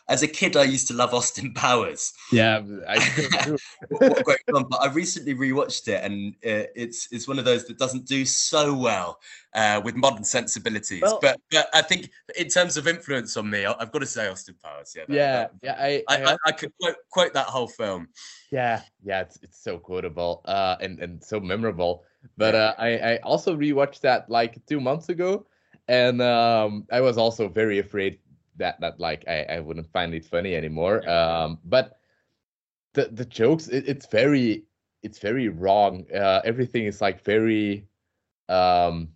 As 0.09 0.23
a 0.23 0.27
kid, 0.27 0.57
I 0.57 0.65
used 0.65 0.89
to 0.89 0.95
love 0.95 1.15
Austin 1.15 1.53
Powers. 1.55 2.13
Yeah, 2.33 2.63
I 2.89 2.99
what 3.89 4.25
great 4.25 4.41
fun! 4.51 4.65
But 4.69 4.83
I 4.83 4.89
recently 4.93 5.35
rewatched 5.35 5.89
it, 5.89 6.03
and 6.03 6.35
uh, 6.45 6.67
it's 6.75 7.09
it's 7.13 7.29
one 7.29 7.39
of 7.39 7.45
those 7.45 7.67
that 7.67 7.79
doesn't 7.79 8.07
do 8.07 8.25
so 8.25 8.75
well 8.75 9.21
uh, 9.55 9.81
with 9.85 9.95
modern 9.97 10.25
sensibilities. 10.25 11.03
Well, 11.03 11.19
but, 11.23 11.41
but 11.51 11.69
I 11.73 11.83
think 11.83 12.11
in 12.37 12.49
terms 12.49 12.77
of 12.77 12.89
influence 12.89 13.37
on 13.37 13.49
me, 13.49 13.65
I've 13.65 13.93
got 13.93 14.01
to 14.01 14.07
say 14.07 14.29
Austin 14.29 14.57
Powers. 14.63 14.95
Yeah, 14.97 15.05
that, 15.07 15.15
yeah, 15.15 15.33
that, 15.33 15.53
yeah. 15.63 15.77
I 15.79 16.03
I, 16.09 16.33
I, 16.33 16.37
I 16.47 16.53
could 16.53 16.73
quote, 16.81 16.97
quote 17.11 17.35
that 17.35 17.47
whole 17.47 17.69
film. 17.69 18.09
Yeah, 18.51 18.83
yeah, 19.05 19.21
it's 19.21 19.39
it's 19.43 19.63
so 19.63 19.79
quotable 19.79 20.43
uh, 20.45 20.77
and 20.81 20.99
and 20.99 21.23
so 21.23 21.41
memorable. 21.41 22.05
But 22.37 22.55
uh, 22.55 22.75
I 22.79 22.89
I 22.99 23.17
also 23.19 23.57
rewatched 23.57 24.01
that 24.01 24.29
like 24.29 24.59
two 24.67 24.81
months 24.81 25.09
ago 25.09 25.47
and 25.91 26.23
um, 26.23 26.87
I 26.93 27.01
was 27.01 27.19
also 27.19 27.49
very 27.49 27.81
afraid 27.81 28.21
that 28.57 28.81
that 28.81 29.01
like 29.01 29.25
I, 29.27 29.43
I 29.57 29.59
wouldn't 29.59 29.91
find 29.91 30.15
it 30.15 30.25
funny 30.25 30.55
anymore. 30.55 31.07
Um, 31.11 31.59
but 31.65 31.99
the 32.95 33.09
the 33.13 33.25
jokes 33.25 33.67
it, 33.67 33.89
it's 33.89 34.07
very 34.07 34.65
it's 35.03 35.19
very 35.19 35.49
wrong. 35.49 36.07
Uh, 36.15 36.43
everything 36.45 36.85
is 36.85 37.01
like 37.01 37.25
very 37.25 37.89
um, 38.49 39.09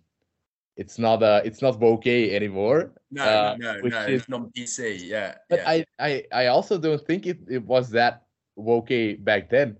it's 0.75 0.99
not 0.99 1.23
uh 1.23 1.41
it's 1.45 1.61
not 1.61 1.79
bokeh 1.79 2.33
anymore. 2.33 2.91
No, 3.09 3.23
uh, 3.23 3.55
no, 3.57 3.79
no, 3.79 4.01
is, 4.01 4.21
it's 4.21 4.29
not 4.29 4.53
PC. 4.53 5.07
Yeah, 5.07 5.35
but 5.49 5.59
yeah. 5.59 5.69
I, 5.69 5.85
I 5.97 6.23
I 6.33 6.45
also 6.47 6.77
don't 6.77 7.01
think 7.07 7.25
it, 7.25 7.39
it 7.47 7.63
was 7.63 7.89
that 7.91 8.25
woke 8.57 8.91
back 9.19 9.49
then. 9.49 9.77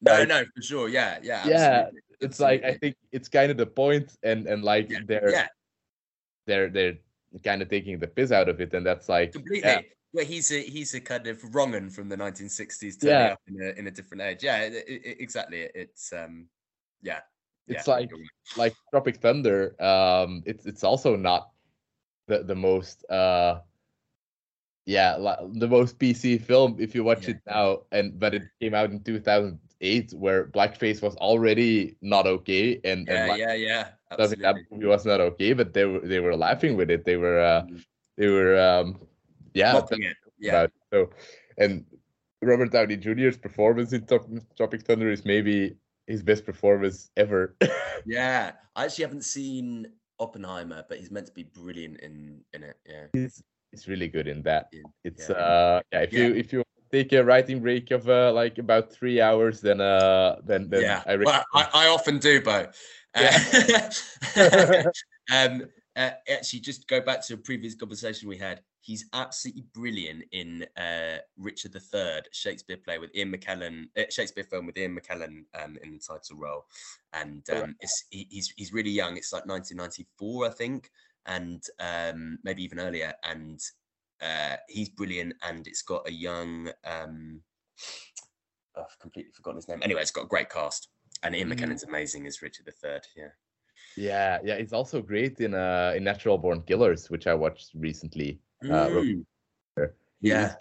No, 0.00 0.12
like, 0.12 0.28
no, 0.28 0.44
for 0.54 0.62
sure. 0.62 0.88
Yeah, 0.88 1.18
yeah, 1.22 1.48
yeah. 1.48 1.54
Absolutely. 1.56 2.00
It's 2.20 2.40
absolutely. 2.40 2.62
like 2.62 2.76
I 2.76 2.78
think 2.78 2.96
it's 3.10 3.28
kind 3.28 3.50
of 3.50 3.56
the 3.56 3.66
point, 3.66 4.16
and 4.22 4.46
and 4.46 4.62
like 4.62 4.90
yeah, 4.90 5.00
they're 5.04 5.32
yeah 5.32 5.48
they're 6.46 6.70
they're 6.70 6.98
kind 7.44 7.62
of 7.62 7.68
taking 7.68 7.98
the 7.98 8.06
piss 8.06 8.32
out 8.32 8.48
of 8.48 8.60
it, 8.60 8.74
and 8.74 8.84
that's 8.84 9.08
like 9.08 9.32
completely. 9.32 9.68
Yeah. 9.68 9.80
Well, 10.12 10.24
he's 10.24 10.50
a 10.50 10.62
he's 10.62 10.94
a 10.94 11.00
kind 11.00 11.26
of 11.26 11.42
wrong'un 11.54 11.90
from 11.90 12.08
the 12.08 12.16
1960s, 12.16 13.00
turning 13.00 13.16
yeah. 13.16 13.32
up 13.32 13.40
in 13.48 13.62
a 13.62 13.78
in 13.78 13.86
a 13.86 13.90
different 13.90 14.22
age. 14.22 14.42
Yeah, 14.42 14.62
it, 14.62 14.84
it, 14.88 15.20
exactly. 15.20 15.68
It's 15.74 16.12
um, 16.12 16.46
yeah. 17.02 17.20
It's 17.68 17.86
yeah, 17.86 17.94
like 17.94 18.10
like 18.56 18.74
Tropic 18.90 19.16
Thunder. 19.16 19.74
Um, 19.82 20.42
it's 20.46 20.64
it's 20.64 20.84
also 20.84 21.16
not 21.16 21.50
the 22.26 22.42
the 22.42 22.54
most 22.54 23.08
uh 23.10 23.60
yeah 24.84 25.16
like 25.16 25.38
the 25.54 25.68
most 25.68 25.98
PC 25.98 26.40
film 26.40 26.76
if 26.78 26.94
you 26.94 27.04
watch 27.04 27.24
yeah. 27.24 27.34
it 27.34 27.40
now 27.46 27.78
and 27.92 28.18
but 28.18 28.34
it 28.34 28.42
came 28.60 28.74
out 28.74 28.90
in 28.90 29.00
2008 29.02 30.12
where 30.14 30.46
blackface 30.48 31.02
was 31.02 31.16
already 31.16 31.96
not 32.00 32.26
okay 32.26 32.80
and 32.84 33.06
yeah 33.08 33.30
and 33.30 33.38
yeah 33.38 33.54
yeah 33.54 33.88
Absolutely. 34.10 34.42
that 34.42 34.56
movie 34.70 34.86
was 34.86 35.04
not 35.04 35.20
okay, 35.20 35.52
but 35.52 35.74
they 35.74 35.84
were 35.84 36.00
they 36.00 36.20
were 36.20 36.36
laughing 36.36 36.76
with 36.76 36.90
it. 36.90 37.04
They 37.04 37.16
were 37.16 37.40
uh, 37.40 37.62
mm. 37.62 37.84
they 38.16 38.28
were 38.28 38.58
um, 38.58 39.00
yeah, 39.54 39.80
yeah. 40.38 40.66
So 40.92 41.10
and 41.58 41.84
Robert 42.42 42.70
Downey 42.70 42.96
Jr.'s 42.96 43.36
performance 43.36 43.92
in 43.92 44.06
Top, 44.06 44.28
Tropic 44.56 44.82
Thunder 44.82 45.10
is 45.10 45.24
maybe 45.24 45.76
his 46.06 46.22
best 46.22 46.44
performance 46.46 47.10
ever. 47.16 47.56
yeah, 48.06 48.52
I 48.76 48.84
actually 48.84 49.04
haven't 49.04 49.24
seen 49.24 49.88
Oppenheimer, 50.20 50.84
but 50.88 50.98
he's 50.98 51.10
meant 51.10 51.26
to 51.26 51.32
be 51.32 51.42
brilliant 51.42 52.00
in 52.00 52.44
in 52.52 52.62
it. 52.62 52.76
Yeah, 52.86 53.06
he's 53.12 53.42
he's 53.70 53.88
really 53.88 54.08
good 54.08 54.28
in 54.28 54.42
that. 54.42 54.70
It's 55.04 55.28
yeah. 55.28 55.36
uh 55.36 55.80
yeah 55.92 56.00
if 56.00 56.12
yeah. 56.12 56.26
you 56.26 56.34
if 56.34 56.52
you 56.52 56.62
take 56.90 57.12
a 57.12 57.24
writing 57.24 57.60
break 57.60 57.90
of 57.90 58.08
uh, 58.08 58.32
like 58.32 58.58
about 58.58 58.92
three 58.92 59.20
hours, 59.20 59.60
then 59.60 59.80
uh 59.80 60.36
then 60.44 60.68
then 60.68 60.82
yeah, 60.82 61.02
I, 61.06 61.16
well, 61.16 61.44
I, 61.54 61.68
I 61.74 61.86
often 61.88 62.18
do, 62.18 62.40
Bo. 62.40 62.66
Yeah. 63.16 63.90
um, 65.32 65.64
uh, 65.96 66.10
actually, 66.30 66.60
just 66.60 66.86
go 66.88 67.00
back 67.00 67.26
to 67.26 67.34
a 67.34 67.38
previous 67.38 67.74
conversation 67.74 68.28
we 68.28 68.36
had. 68.36 68.60
He's 68.80 69.06
absolutely 69.14 69.64
brilliant 69.72 70.24
in 70.30 70.66
uh, 70.76 71.18
Richard 71.38 71.74
III, 71.74 72.20
Shakespeare 72.32 72.76
play 72.76 72.98
with 72.98 73.14
Ian 73.16 73.32
McKellen, 73.32 73.86
uh, 73.96 74.02
Shakespeare 74.10 74.44
film 74.44 74.66
with 74.66 74.76
Ian 74.76 74.96
McKellen 74.96 75.44
um, 75.60 75.78
in 75.82 75.92
the 75.92 75.98
title 75.98 76.36
role, 76.36 76.66
and 77.14 77.48
um, 77.50 77.74
it's, 77.80 78.04
he, 78.10 78.28
he's 78.30 78.52
he's 78.56 78.74
really 78.74 78.90
young. 78.90 79.16
It's 79.16 79.32
like 79.32 79.46
1994, 79.46 80.46
I 80.46 80.50
think, 80.50 80.90
and 81.24 81.64
um, 81.80 82.38
maybe 82.44 82.62
even 82.62 82.78
earlier. 82.78 83.14
And 83.24 83.58
uh, 84.20 84.56
he's 84.68 84.88
brilliant, 84.88 85.34
and 85.42 85.66
it's 85.66 85.82
got 85.82 86.08
a 86.08 86.12
young. 86.12 86.70
Um, 86.84 87.40
oh, 88.76 88.82
I've 88.82 88.98
completely 89.00 89.32
forgotten 89.32 89.58
his 89.58 89.68
name. 89.68 89.80
Anyway, 89.82 90.00
it's 90.00 90.10
got 90.10 90.24
a 90.24 90.28
great 90.28 90.50
cast. 90.50 90.88
And 91.22 91.34
Ian 91.34 91.48
mm. 91.48 91.58
McKellen's 91.58 91.84
amazing 91.84 92.26
as 92.26 92.42
Richard 92.42 92.68
III. 92.68 93.00
Yeah. 93.16 93.28
Yeah, 93.96 94.38
yeah, 94.44 94.58
he's 94.58 94.74
also 94.74 95.00
great 95.00 95.40
in 95.40 95.54
uh 95.54 95.94
in 95.96 96.04
Natural 96.04 96.36
Born 96.36 96.62
Killers, 96.62 97.08
which 97.08 97.26
I 97.26 97.34
watched 97.34 97.70
recently. 97.74 98.40
Uh, 98.62 98.88
mm. 98.88 99.24
Uh, 99.80 99.86
yeah, 100.20 100.54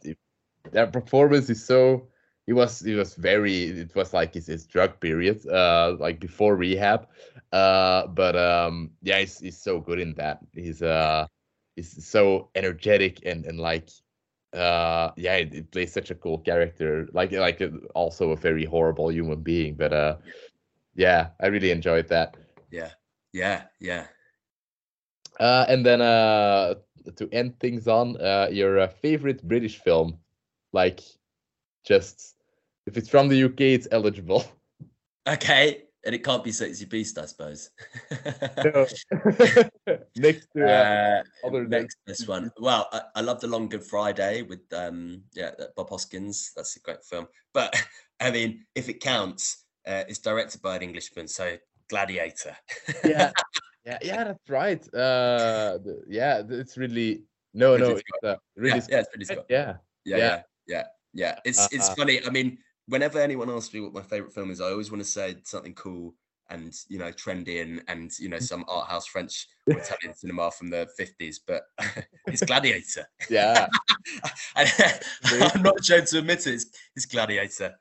that 0.72 0.94
performance 0.94 1.50
is 1.50 1.64
so. 1.64 2.08
He 2.46 2.54
was 2.54 2.80
he 2.80 2.94
was 2.94 3.16
very. 3.16 3.66
It 3.66 3.96
was 3.96 4.14
like 4.14 4.34
his, 4.36 4.48
his 4.48 4.66
drug 4.66 5.00
period, 5.00 5.46
uh, 5.48 5.96
like 6.00 6.20
before 6.20 6.56
rehab. 6.56 7.08
Uh, 7.52 8.08
but 8.08 8.36
um, 8.38 8.92
yeah, 9.02 9.20
he's 9.20 9.40
he's 9.40 9.58
so 9.62 9.80
good 9.80 10.00
in 10.00 10.14
that. 10.16 10.40
He's 10.54 10.82
uh, 10.82 11.26
he's 11.76 12.06
so 12.06 12.50
energetic 12.56 13.20
and 13.26 13.46
and 13.46 13.60
like 13.60 13.90
uh 14.54 15.12
yeah 15.18 15.36
it, 15.36 15.54
it, 15.54 15.72
plays 15.72 15.92
such 15.92 16.12
a 16.12 16.16
cool 16.16 16.40
character. 16.40 17.08
Like 17.14 17.32
like 17.32 17.62
uh, 17.62 17.70
also 17.94 18.32
a 18.32 18.36
very 18.38 18.66
horrible 18.66 19.12
human 19.12 19.42
being 19.42 19.76
but 19.76 19.94
uh 19.94 20.16
yeah 20.96 21.30
i 21.42 21.48
really 21.48 21.72
enjoyed 21.72 22.08
that. 22.10 22.38
Yeah. 22.72 22.92
Yeah 23.34 23.64
yeah. 23.80 24.08
Uh 25.40 25.66
and 25.68 25.86
then 25.86 26.02
uh 26.02 26.76
to 27.18 27.30
end 27.32 27.60
things 27.60 27.88
on 27.88 28.20
uh 28.22 28.48
your 28.52 28.80
uh, 28.80 28.88
favorite 28.88 29.48
british 29.48 29.78
film 29.78 30.18
like 30.74 31.02
just 31.86 32.36
if 32.88 32.98
it's 32.98 33.10
from 33.10 33.28
the 33.28 33.44
uk 33.44 33.60
it's 33.60 33.88
eligible. 33.92 34.44
Okay 35.28 35.85
and 36.06 36.14
it 36.14 36.24
can't 36.24 36.44
be 36.44 36.52
Sexy 36.52 36.86
Beast, 36.86 37.18
I 37.18 37.26
suppose. 37.26 37.72
no. 38.64 38.86
next 40.16 40.48
to 40.56 40.64
uh, 40.64 41.24
uh, 41.44 41.48
other 41.48 41.68
next 41.68 41.98
this 42.06 42.28
one. 42.28 42.52
Well, 42.60 42.88
I, 42.92 43.02
I, 43.16 43.22
love 43.22 43.42
the 43.42 43.48
Long 43.48 43.68
Good 43.68 43.84
Friday 43.84 44.44
with 44.44 44.62
um 44.74 45.24
yeah 45.34 45.52
Bob 45.76 45.90
Hoskins. 45.90 46.52
That's 46.56 46.76
a 46.78 46.80
great 46.80 47.04
film. 47.04 47.28
But 47.54 47.76
I 48.20 48.32
mean, 48.32 48.66
if 48.76 48.88
it 48.88 49.00
counts, 49.02 49.66
uh, 49.88 50.04
it's 50.08 50.20
directed 50.20 50.62
by 50.62 50.76
an 50.78 50.84
Englishman, 50.84 51.28
so 51.28 51.58
Gladiator. 51.90 52.56
yeah, 53.04 53.32
yeah, 53.86 53.98
yeah. 54.02 54.24
That's 54.24 54.50
right. 54.50 54.94
Uh, 54.94 55.80
yeah, 56.08 56.44
it's 56.48 56.78
really 56.78 57.24
no, 57.54 57.74
Ridley 57.74 57.88
no. 57.88 57.96
It's, 57.96 58.04
uh, 58.24 58.36
really, 58.56 58.80
yeah, 58.80 58.86
yeah, 58.90 59.00
it's 59.00 59.10
Ridley 59.12 59.26
Scott. 59.26 59.46
yeah, 59.50 59.74
Yeah, 60.06 60.18
Yeah. 60.18 60.18
yeah, 60.18 60.42
yeah, 60.68 60.84
yeah. 61.14 61.40
It's 61.46 61.68
it's 61.74 61.90
Uh, 61.90 61.96
funny. 61.96 62.24
I 62.26 62.30
mean, 62.30 62.58
whenever 62.88 63.20
anyone 63.20 63.50
asks 63.50 63.74
me 63.74 63.82
what 63.82 63.94
my 63.94 64.02
favorite 64.02 64.34
film 64.34 64.52
is, 64.52 64.62
I 64.62 64.72
always 64.72 64.92
want 64.92 65.04
to 65.04 65.10
say 65.10 65.36
something 65.44 65.74
cool 65.74 66.16
and 66.50 66.76
you 66.90 67.00
know 67.00 67.12
trendy 67.12 67.62
and 67.62 67.82
and 67.88 68.12
you 68.20 68.30
know 68.30 68.40
some 68.40 68.66
art 68.68 68.88
house 68.88 69.08
French 69.08 69.48
or 69.68 69.78
Italian 69.78 70.14
cinema 70.16 70.52
from 70.52 70.70
the 70.70 70.88
fifties. 70.98 71.40
But 71.40 71.64
it's 72.28 72.44
Gladiator. 72.44 73.08
yeah, 73.30 73.68
I'm 74.56 75.64
not 75.64 75.80
ashamed 75.80 76.08
to 76.08 76.20
admit 76.20 76.46
it. 76.48 76.56
It's, 76.56 76.66
it's 76.96 77.06
Gladiator. 77.06 77.76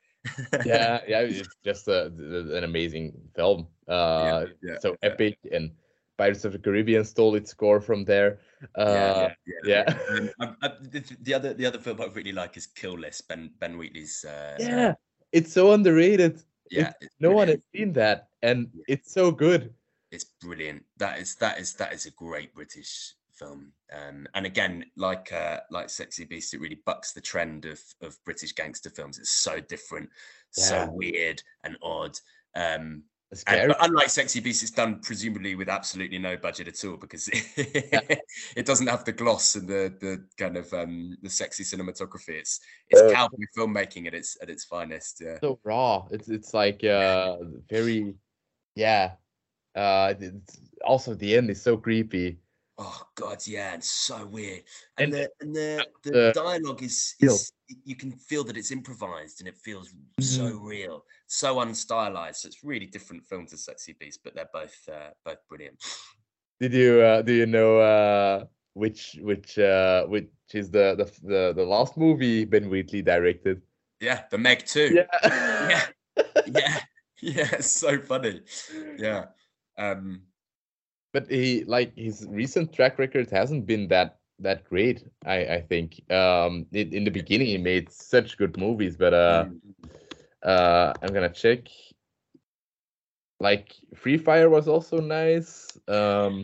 yeah, 0.65 1.01
yeah. 1.07 1.19
It's 1.21 1.47
just 1.63 1.87
a, 1.87 2.05
an 2.07 2.63
amazing 2.63 3.13
film. 3.35 3.67
Uh, 3.87 4.45
yeah, 4.63 4.77
so 4.79 4.95
yeah. 5.03 5.09
epic, 5.09 5.37
and 5.51 5.71
Pirates 6.17 6.45
of 6.45 6.53
the 6.53 6.59
Caribbean 6.59 7.03
stole 7.03 7.35
its 7.35 7.51
score 7.51 7.81
from 7.81 8.05
there. 8.05 8.39
Uh, 8.75 9.29
yeah. 9.65 9.83
Um, 10.09 10.29
I, 10.39 10.67
I, 10.67 10.71
the, 10.81 11.03
the 11.21 11.33
other 11.33 11.53
the 11.53 11.65
other 11.65 11.79
film 11.79 12.01
I 12.01 12.05
really 12.05 12.31
like 12.31 12.57
is 12.57 12.67
Kill 12.67 12.97
List. 12.97 13.27
Ben 13.27 13.51
Ben 13.59 13.77
Wheatley's. 13.77 14.23
Uh, 14.25 14.55
yeah, 14.59 14.93
it's 15.31 15.51
so 15.53 15.71
underrated. 15.73 16.41
yeah. 16.71 16.93
it's 17.01 17.13
No 17.19 17.31
one 17.31 17.47
has 17.49 17.59
seen 17.75 17.93
that, 17.93 18.29
and 18.41 18.69
Yeah. 18.73 18.83
it's 18.87 19.11
so 19.13 19.31
good. 19.31 19.73
it's 20.11 20.25
brilliant. 20.41 20.83
That 20.97 21.19
is 21.19 21.35
that 21.35 21.59
is 21.59 21.73
that 21.75 21.93
is 21.93 22.05
a 22.05 22.11
great 22.11 22.53
British 22.55 23.13
film. 23.33 23.73
Um, 23.91 24.27
and 24.33 24.45
again, 24.45 24.85
like 24.95 25.31
uh, 25.33 25.59
like 25.69 25.89
Sexy 25.89 26.23
Beast, 26.25 26.53
it 26.53 26.61
really 26.61 26.81
bucks 26.85 27.11
the 27.11 27.21
trend 27.21 27.65
of 27.65 27.79
of 28.01 28.17
British 28.23 28.53
gangster 28.53 28.89
films. 28.89 29.19
It's 29.19 29.31
so 29.31 29.59
different, 29.59 30.09
Yeah. 30.57 30.63
so 30.63 30.91
weird 30.91 31.43
and 31.65 31.77
odd. 31.83 32.17
Um, 32.55 33.03
and, 33.47 33.69
but 33.69 33.77
unlike 33.81 34.09
Sexy 34.09 34.39
Beast, 34.39 34.63
it's 34.63 34.71
done 34.71 34.99
presumably 35.01 35.55
with 35.55 35.69
absolutely 35.69 36.17
no 36.17 36.37
budget 36.37 36.67
at 36.67 36.85
all 36.85 36.97
because 36.97 37.27
it 37.33 38.65
doesn't 38.65 38.87
have 38.87 39.03
the 39.05 39.11
gloss 39.11 39.55
and 39.55 39.67
the 39.67 39.93
the 39.99 40.25
kind 40.37 40.57
of 40.57 40.71
um, 40.73 41.17
the 41.21 41.29
sexy 41.29 41.63
cinematography. 41.63 42.39
It's 42.39 42.59
it's 42.89 43.01
Uh, 43.01 43.11
cowboy 43.11 43.45
filmmaking 43.57 44.07
at 44.07 44.13
its 44.13 44.37
at 44.41 44.49
its 44.49 44.65
finest. 44.65 45.21
Yeah. 45.21 45.39
so 45.39 45.59
raw. 45.63 46.07
It's 46.11 46.29
it's 46.29 46.53
like 46.53 46.83
uh 46.83 47.37
very, 47.69 48.15
yeah. 48.75 49.13
Uh, 49.75 50.13
it's 50.19 50.59
also 50.85 51.13
the 51.13 51.35
end 51.35 51.49
is 51.49 51.61
so 51.61 51.75
creepy. 51.77 52.37
Oh 52.77 53.01
God, 53.15 53.37
yeah, 53.47 53.75
it's 53.75 53.89
so 53.89 54.25
weird. 54.25 54.63
And- 54.97 55.05
And, 55.05 55.13
the 55.13 55.29
and 55.39 55.55
the, 55.55 55.87
the 56.03 56.11
the- 56.11 56.31
dialogue 56.35 56.83
is, 56.83 57.15
is 57.21 57.51
you 57.85 57.95
can 57.95 58.11
feel 58.11 58.43
that 58.43 58.57
it's 58.57 58.71
improvised 58.71 59.39
and 59.39 59.47
it 59.47 59.57
feels 59.57 59.93
so 60.19 60.57
real, 60.57 61.05
so 61.27 61.55
unstylized. 61.57 62.35
So 62.37 62.47
it's 62.47 62.63
really 62.63 62.85
different 62.85 63.23
film 63.25 63.45
to 63.47 63.57
Sexy 63.57 63.93
Beast, 63.99 64.19
but 64.23 64.35
they're 64.35 64.49
both 64.53 64.75
uh, 64.91 65.11
both 65.23 65.37
brilliant. 65.47 65.77
Did 66.59 66.73
you 66.73 67.01
uh, 67.01 67.21
do 67.21 67.33
you 67.33 67.45
know 67.45 67.79
uh 67.79 68.45
which 68.73 69.17
which 69.21 69.57
uh 69.57 70.05
which 70.07 70.29
is 70.53 70.69
the 70.69 70.95
the 70.97 71.05
the, 71.27 71.53
the 71.55 71.63
last 71.63 71.95
movie 71.97 72.43
Ben 72.45 72.69
Wheatley 72.69 73.01
directed? 73.01 73.61
Yeah, 74.01 74.23
the 74.29 74.37
Meg 74.37 74.65
too. 74.65 74.89
Yeah. 74.93 75.07
yeah, 75.23 75.85
yeah, 76.47 76.79
yeah. 77.21 77.49
It's 77.53 77.71
so 77.71 77.99
funny. 77.99 78.41
Yeah. 78.97 79.25
Um, 79.77 80.23
but 81.15 81.31
he 81.31 81.63
like 81.63 81.95
his 81.95 82.27
recent 82.29 82.73
track 82.73 82.99
record 82.99 83.31
hasn't 83.31 83.65
been 83.65 83.87
that 83.87 84.19
that 84.39 84.65
great. 84.65 85.07
I 85.25 85.37
I 85.57 85.61
think 85.61 85.89
um 86.11 86.65
in, 86.73 86.91
in 86.91 87.03
the 87.05 87.15
beginning 87.19 87.47
he 87.47 87.57
made 87.57 87.89
such 87.89 88.37
good 88.37 88.57
movies, 88.57 88.97
but 88.97 89.13
uh 89.13 89.45
mm, 89.45 89.59
uh 90.43 90.91
I'm 91.01 91.13
gonna 91.13 91.31
check. 91.31 91.61
Like 93.39 93.67
Free 93.95 94.17
Fire 94.17 94.49
was 94.49 94.67
also 94.67 94.99
nice. 94.99 95.79
Um 95.87 96.43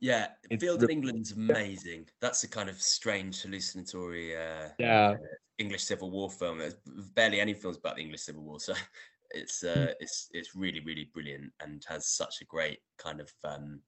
yeah, 0.00 0.28
Field 0.60 0.82
of 0.82 0.88
England's 0.88 1.32
amazing. 1.32 2.08
That's 2.22 2.42
a 2.44 2.48
kind 2.48 2.70
of 2.70 2.80
strange 2.80 3.42
hallucinatory 3.42 4.36
uh, 4.36 4.68
yeah, 4.78 5.16
English 5.58 5.84
Civil 5.84 6.10
War 6.10 6.30
film. 6.30 6.58
There's 6.58 6.76
barely 7.14 7.40
any 7.40 7.54
films 7.54 7.76
about 7.76 7.96
the 7.96 8.02
English 8.02 8.22
Civil 8.22 8.44
War, 8.44 8.60
so 8.60 8.72
it's 9.30 9.62
uh, 9.62 9.92
it's 10.00 10.28
it's 10.32 10.54
really 10.54 10.80
really 10.80 11.10
brilliant 11.12 11.52
and 11.60 11.84
has 11.88 12.08
such 12.08 12.40
a 12.40 12.44
great 12.44 12.80
kind 12.98 13.20
of 13.20 13.30
um, 13.44 13.80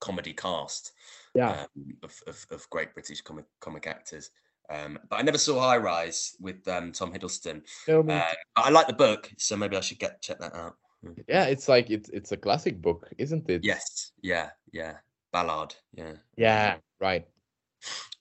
comedy 0.00 0.32
cast 0.32 0.92
yeah. 1.34 1.62
um, 1.62 1.96
of, 2.02 2.22
of 2.26 2.46
of 2.50 2.70
great 2.70 2.94
British 2.94 3.20
comic 3.20 3.44
comic 3.60 3.86
actors. 3.86 4.30
Um, 4.70 4.98
but 5.08 5.16
I 5.16 5.22
never 5.22 5.38
saw 5.38 5.60
High 5.60 5.78
Rise 5.78 6.36
with 6.40 6.66
um, 6.68 6.92
Tom 6.92 7.12
Hiddleston. 7.12 7.62
No, 7.86 8.00
Uh, 8.00 8.32
but 8.54 8.66
I 8.66 8.70
like 8.70 8.86
the 8.86 8.92
book, 8.92 9.32
so 9.38 9.56
maybe 9.56 9.76
I 9.76 9.80
should 9.80 9.98
get 9.98 10.20
check 10.20 10.38
that 10.40 10.54
out. 10.54 10.76
Mm. 11.04 11.24
Yeah, 11.28 11.44
it's 11.44 11.68
like 11.68 11.90
it's 11.90 12.10
it's 12.10 12.32
a 12.32 12.36
classic 12.36 12.82
book, 12.82 13.08
isn't 13.18 13.48
it? 13.48 13.64
Yes. 13.64 14.12
Yeah. 14.20 14.50
Yeah. 14.72 14.98
Ballard. 15.32 15.74
Yeah. 15.94 16.14
Yeah, 16.36 16.76
right. 17.00 17.26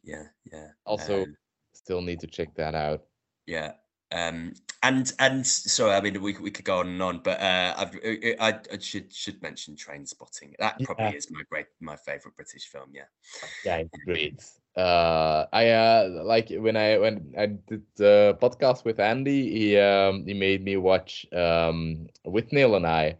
Yeah. 0.04 0.24
Yeah. 0.52 0.70
Also, 0.86 1.24
Um, 1.24 1.36
still 1.74 2.02
need 2.02 2.20
to 2.22 2.28
check 2.28 2.54
that 2.56 2.76
out. 2.76 3.04
Yeah. 3.46 3.74
Um, 4.12 4.54
and 4.84 5.12
and 5.20 5.46
sorry, 5.46 5.94
I 5.94 6.02
mean 6.02 6.22
we 6.22 6.34
could- 6.34 6.44
we 6.44 6.52
could 6.52 6.64
go 6.66 6.80
on 6.80 6.88
and 6.88 7.02
on, 7.02 7.20
but 7.24 7.42
uh, 7.42 7.74
I've, 7.78 7.96
I, 8.06 8.36
I 8.40 8.60
I 8.72 8.78
should 8.80 9.12
should 9.14 9.42
mention 9.42 9.76
Trainspotting. 9.76 10.56
That 10.60 10.80
probably 10.84 11.06
Yeah. 11.06 11.14
is 11.18 11.30
my 11.32 11.42
great 11.50 11.68
my 11.82 11.98
favorite 11.98 12.36
British 12.36 12.68
film. 12.68 12.92
Yeah. 12.94 13.10
Yeah, 13.66 13.78
it's 13.78 13.98
great. 14.06 14.40
Uh, 14.78 15.46
I 15.52 15.70
uh 15.72 16.22
like 16.24 16.50
when 16.52 16.78
I 16.78 16.98
when 17.00 17.34
I 17.38 17.48
did 17.48 17.82
the 17.98 18.38
podcast 18.40 18.86
with 18.86 19.00
Andy, 19.00 19.50
he 19.52 19.78
um 19.78 20.24
he 20.26 20.34
made 20.34 20.64
me 20.64 20.78
watch 20.78 21.26
um 21.34 22.08
Withnail 22.26 22.78
and 22.78 22.88
I. 22.88 23.18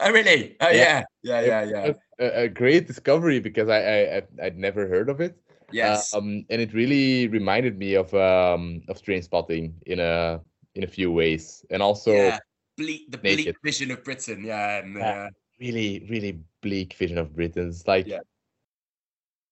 Oh 0.00 0.10
really? 0.12 0.56
Oh 0.60 0.68
Yeah. 0.68 1.04
yeah. 1.22 1.40
Yeah. 1.40 1.64
Yeah. 1.64 1.64
Yeah. 1.64 1.92
A, 2.18 2.42
a 2.42 2.48
great 2.48 2.86
discovery 2.86 3.40
because 3.40 3.68
I, 3.70 3.80
I 4.20 4.22
I'd 4.42 4.58
never 4.58 4.86
heard 4.88 5.08
of 5.08 5.20
it. 5.20 5.38
Yes. 5.72 6.14
Um, 6.14 6.44
and 6.50 6.60
it 6.60 6.72
really 6.74 7.28
reminded 7.28 7.78
me 7.78 7.94
of 7.94 8.12
um 8.14 8.82
of 8.88 9.02
Trainspotting 9.02 9.74
in 9.86 10.00
a 10.00 10.40
in 10.74 10.84
a 10.84 10.86
few 10.86 11.10
ways, 11.10 11.64
and 11.70 11.82
also 11.82 12.12
yeah. 12.12 12.38
Bleak 12.76 13.10
the 13.10 13.16
bleak 13.16 13.56
vision 13.64 13.90
of 13.90 14.04
Britain. 14.04 14.44
Yeah. 14.44 14.78
And, 14.84 14.96
Yeah. 14.96 15.24
uh, 15.24 15.28
really 15.58 16.06
really 16.10 16.38
bleak 16.60 16.92
vision 16.94 17.16
of 17.18 17.34
Britain. 17.34 17.68
It's 17.68 17.86
like 17.86 18.06
Yeah. 18.06 18.20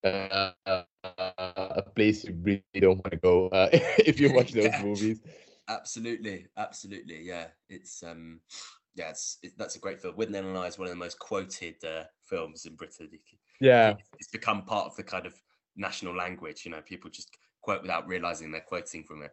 uh, 0.04 0.52
a 0.66 1.82
place 1.96 2.24
you 2.24 2.34
really 2.42 2.62
don't 2.80 2.98
want 2.98 3.12
to 3.12 3.16
go 3.16 3.48
uh, 3.48 3.68
if 4.04 4.20
you 4.20 4.32
watch 4.34 4.52
those 4.52 4.64
Yeah. 4.66 4.82
movies. 4.82 5.20
absolutely. 5.68 6.46
Absolutely. 6.56 7.22
Yeah. 7.22 7.46
It's 7.68 8.02
um. 8.02 8.40
Yeah, 8.96 9.10
it's, 9.10 9.38
it, 9.42 9.58
that's 9.58 9.74
a 9.74 9.80
great 9.80 10.00
film. 10.00 10.14
Withnail 10.14 10.46
and 10.46 10.56
I 10.56 10.66
is 10.68 10.78
one 10.78 10.86
of 10.86 10.90
the 10.90 10.96
most 10.96 11.18
quoted 11.18 11.82
uh, 11.84 12.04
films 12.22 12.64
in 12.64 12.76
Britain. 12.76 13.08
Can- 13.10 13.38
Yeah, 13.60 13.94
it's 14.20 14.28
become 14.30 14.64
part 14.66 14.86
of 14.86 14.94
the 14.94 15.02
kind 15.02 15.26
of 15.26 15.34
national 15.76 16.16
language. 16.16 16.64
You 16.64 16.70
know, 16.72 16.80
people 16.82 17.10
just 17.10 17.30
quote 17.60 17.82
without 17.82 18.06
realizing 18.06 18.52
they're 18.52 18.60
quoting 18.60 19.04
from 19.04 19.22
it. 19.22 19.32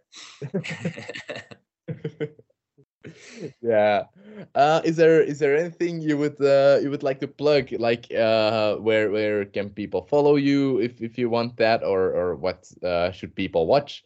yeah. 3.61 4.03
Uh, 4.55 4.81
is 4.83 4.95
there 4.95 5.21
is 5.21 5.39
there 5.39 5.55
anything 5.57 6.01
you 6.01 6.17
would 6.17 6.39
uh, 6.41 6.79
you 6.81 6.89
would 6.89 7.03
like 7.03 7.19
to 7.19 7.27
plug? 7.27 7.71
Like, 7.71 8.11
uh, 8.13 8.75
where 8.75 9.11
where 9.11 9.45
can 9.45 9.69
people 9.69 10.03
follow 10.03 10.35
you 10.35 10.79
if 10.79 11.01
if 11.01 11.17
you 11.17 11.29
want 11.29 11.57
that, 11.57 11.83
or 11.83 12.11
or 12.11 12.35
what 12.35 12.69
uh, 12.83 13.11
should 13.11 13.35
people 13.35 13.67
watch? 13.67 14.03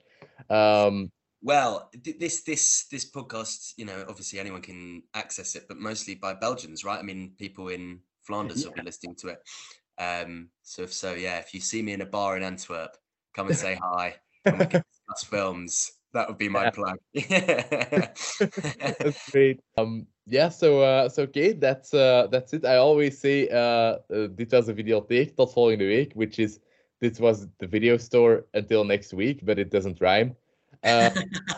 Um, 0.50 1.12
well, 1.42 1.90
this 1.94 2.44
this 2.44 2.88
this 2.92 3.10
podcast, 3.10 3.74
you 3.78 3.86
know, 3.86 4.06
obviously 4.10 4.40
anyone 4.40 4.62
can 4.62 5.04
access 5.14 5.56
it, 5.56 5.68
but 5.68 5.78
mostly 5.78 6.16
by 6.16 6.34
Belgians, 6.34 6.84
right? 6.84 7.00
I 7.00 7.04
mean, 7.04 7.34
people 7.38 7.70
in 7.70 8.00
Flanders 8.24 8.66
will 8.66 8.74
be 8.74 8.82
listening 8.82 9.16
to 9.18 9.28
it. 9.28 9.40
Um, 9.98 10.50
so 10.64 10.84
if 10.84 10.94
so, 10.94 11.14
yeah, 11.14 11.40
if 11.40 11.54
you 11.54 11.60
see 11.60 11.82
me 11.82 11.94
in 11.94 12.02
a 12.02 12.06
bar 12.06 12.38
in 12.38 12.44
Antwerp, 12.44 12.98
come 13.34 13.48
and 13.48 13.56
say 13.66 13.80
hi, 13.82 14.16
and 14.46 14.60
we 14.60 14.66
can 14.66 14.84
discuss 15.08 15.24
films. 15.30 15.92
That 16.14 16.28
would 16.28 16.38
be 16.38 16.50
my 16.50 16.66
Yeah. 16.66 16.72
plug. 16.72 16.98
That's 19.00 19.30
great. 19.32 19.60
Um, 19.78 20.08
yeah. 20.26 20.50
So, 20.50 20.82
uh, 20.82 21.10
so 21.10 21.24
okay, 21.24 21.54
that's 21.54 21.94
uh, 21.94 22.28
that's 22.32 22.54
it. 22.54 22.66
I 22.66 22.78
always 22.78 23.20
say, 23.20 23.50
uh, 23.50 24.00
uh, 24.10 24.28
dit 24.28 24.52
was 24.52 24.66
de 24.68 24.74
videotheek 24.74 25.36
tot 25.36 25.54
volgende 25.54 25.86
week, 25.86 26.14
which 26.14 26.40
is 26.40 26.60
this 27.02 27.20
was 27.20 27.48
the 27.60 27.68
video 27.68 27.98
store 27.98 28.46
until 28.54 28.84
next 28.84 29.14
week, 29.14 29.46
but 29.46 29.60
it 29.60 29.70
doesn't 29.70 30.00
rhyme. 30.00 30.36
Uh, 30.86 31.10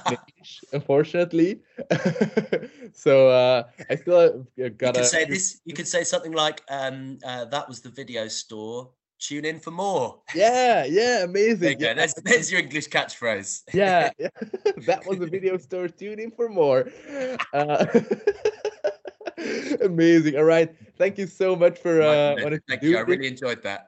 English, 0.10 0.62
unfortunately. 0.74 1.60
so 2.94 3.30
uh, 3.30 3.64
I 3.90 3.96
still 3.96 4.16
uh, 4.18 4.44
you 4.56 4.72
could 4.72 5.06
say 5.06 5.26
this. 5.26 5.62
You 5.66 5.74
could 5.74 5.88
say 5.88 6.04
something 6.04 6.32
like, 6.32 6.64
um, 6.70 7.20
uh, 7.26 7.46
"That 7.46 7.68
was 7.68 7.82
the 7.82 7.90
video 7.90 8.28
store. 8.30 8.90
Tune 9.20 9.46
in 9.46 9.60
for 9.60 9.72
more." 9.72 10.22
Yeah, 10.34 10.86
yeah, 10.86 11.24
amazing. 11.24 11.60
There 11.60 11.72
you 11.72 11.78
go. 11.78 11.86
yeah. 11.88 11.94
There's, 11.94 12.14
there's 12.24 12.52
your 12.52 12.62
English 12.62 12.88
catchphrase. 12.88 13.64
yeah, 13.74 14.10
yeah. 14.18 14.30
that 14.88 15.06
was 15.06 15.20
the 15.20 15.28
video 15.28 15.58
store. 15.58 15.90
Tune 15.90 16.20
in 16.20 16.32
for 16.32 16.48
more. 16.50 16.90
Uh, 17.54 17.86
amazing. 19.82 20.38
All 20.38 20.44
right. 20.44 20.74
Thank 20.98 21.18
you 21.18 21.28
so 21.28 21.56
much 21.56 21.80
for 21.80 22.02
uh, 22.02 22.36
Thank 22.68 22.82
you. 22.82 22.98
I 22.98 23.02
really 23.02 23.28
enjoyed 23.28 23.62
that. 23.64 23.86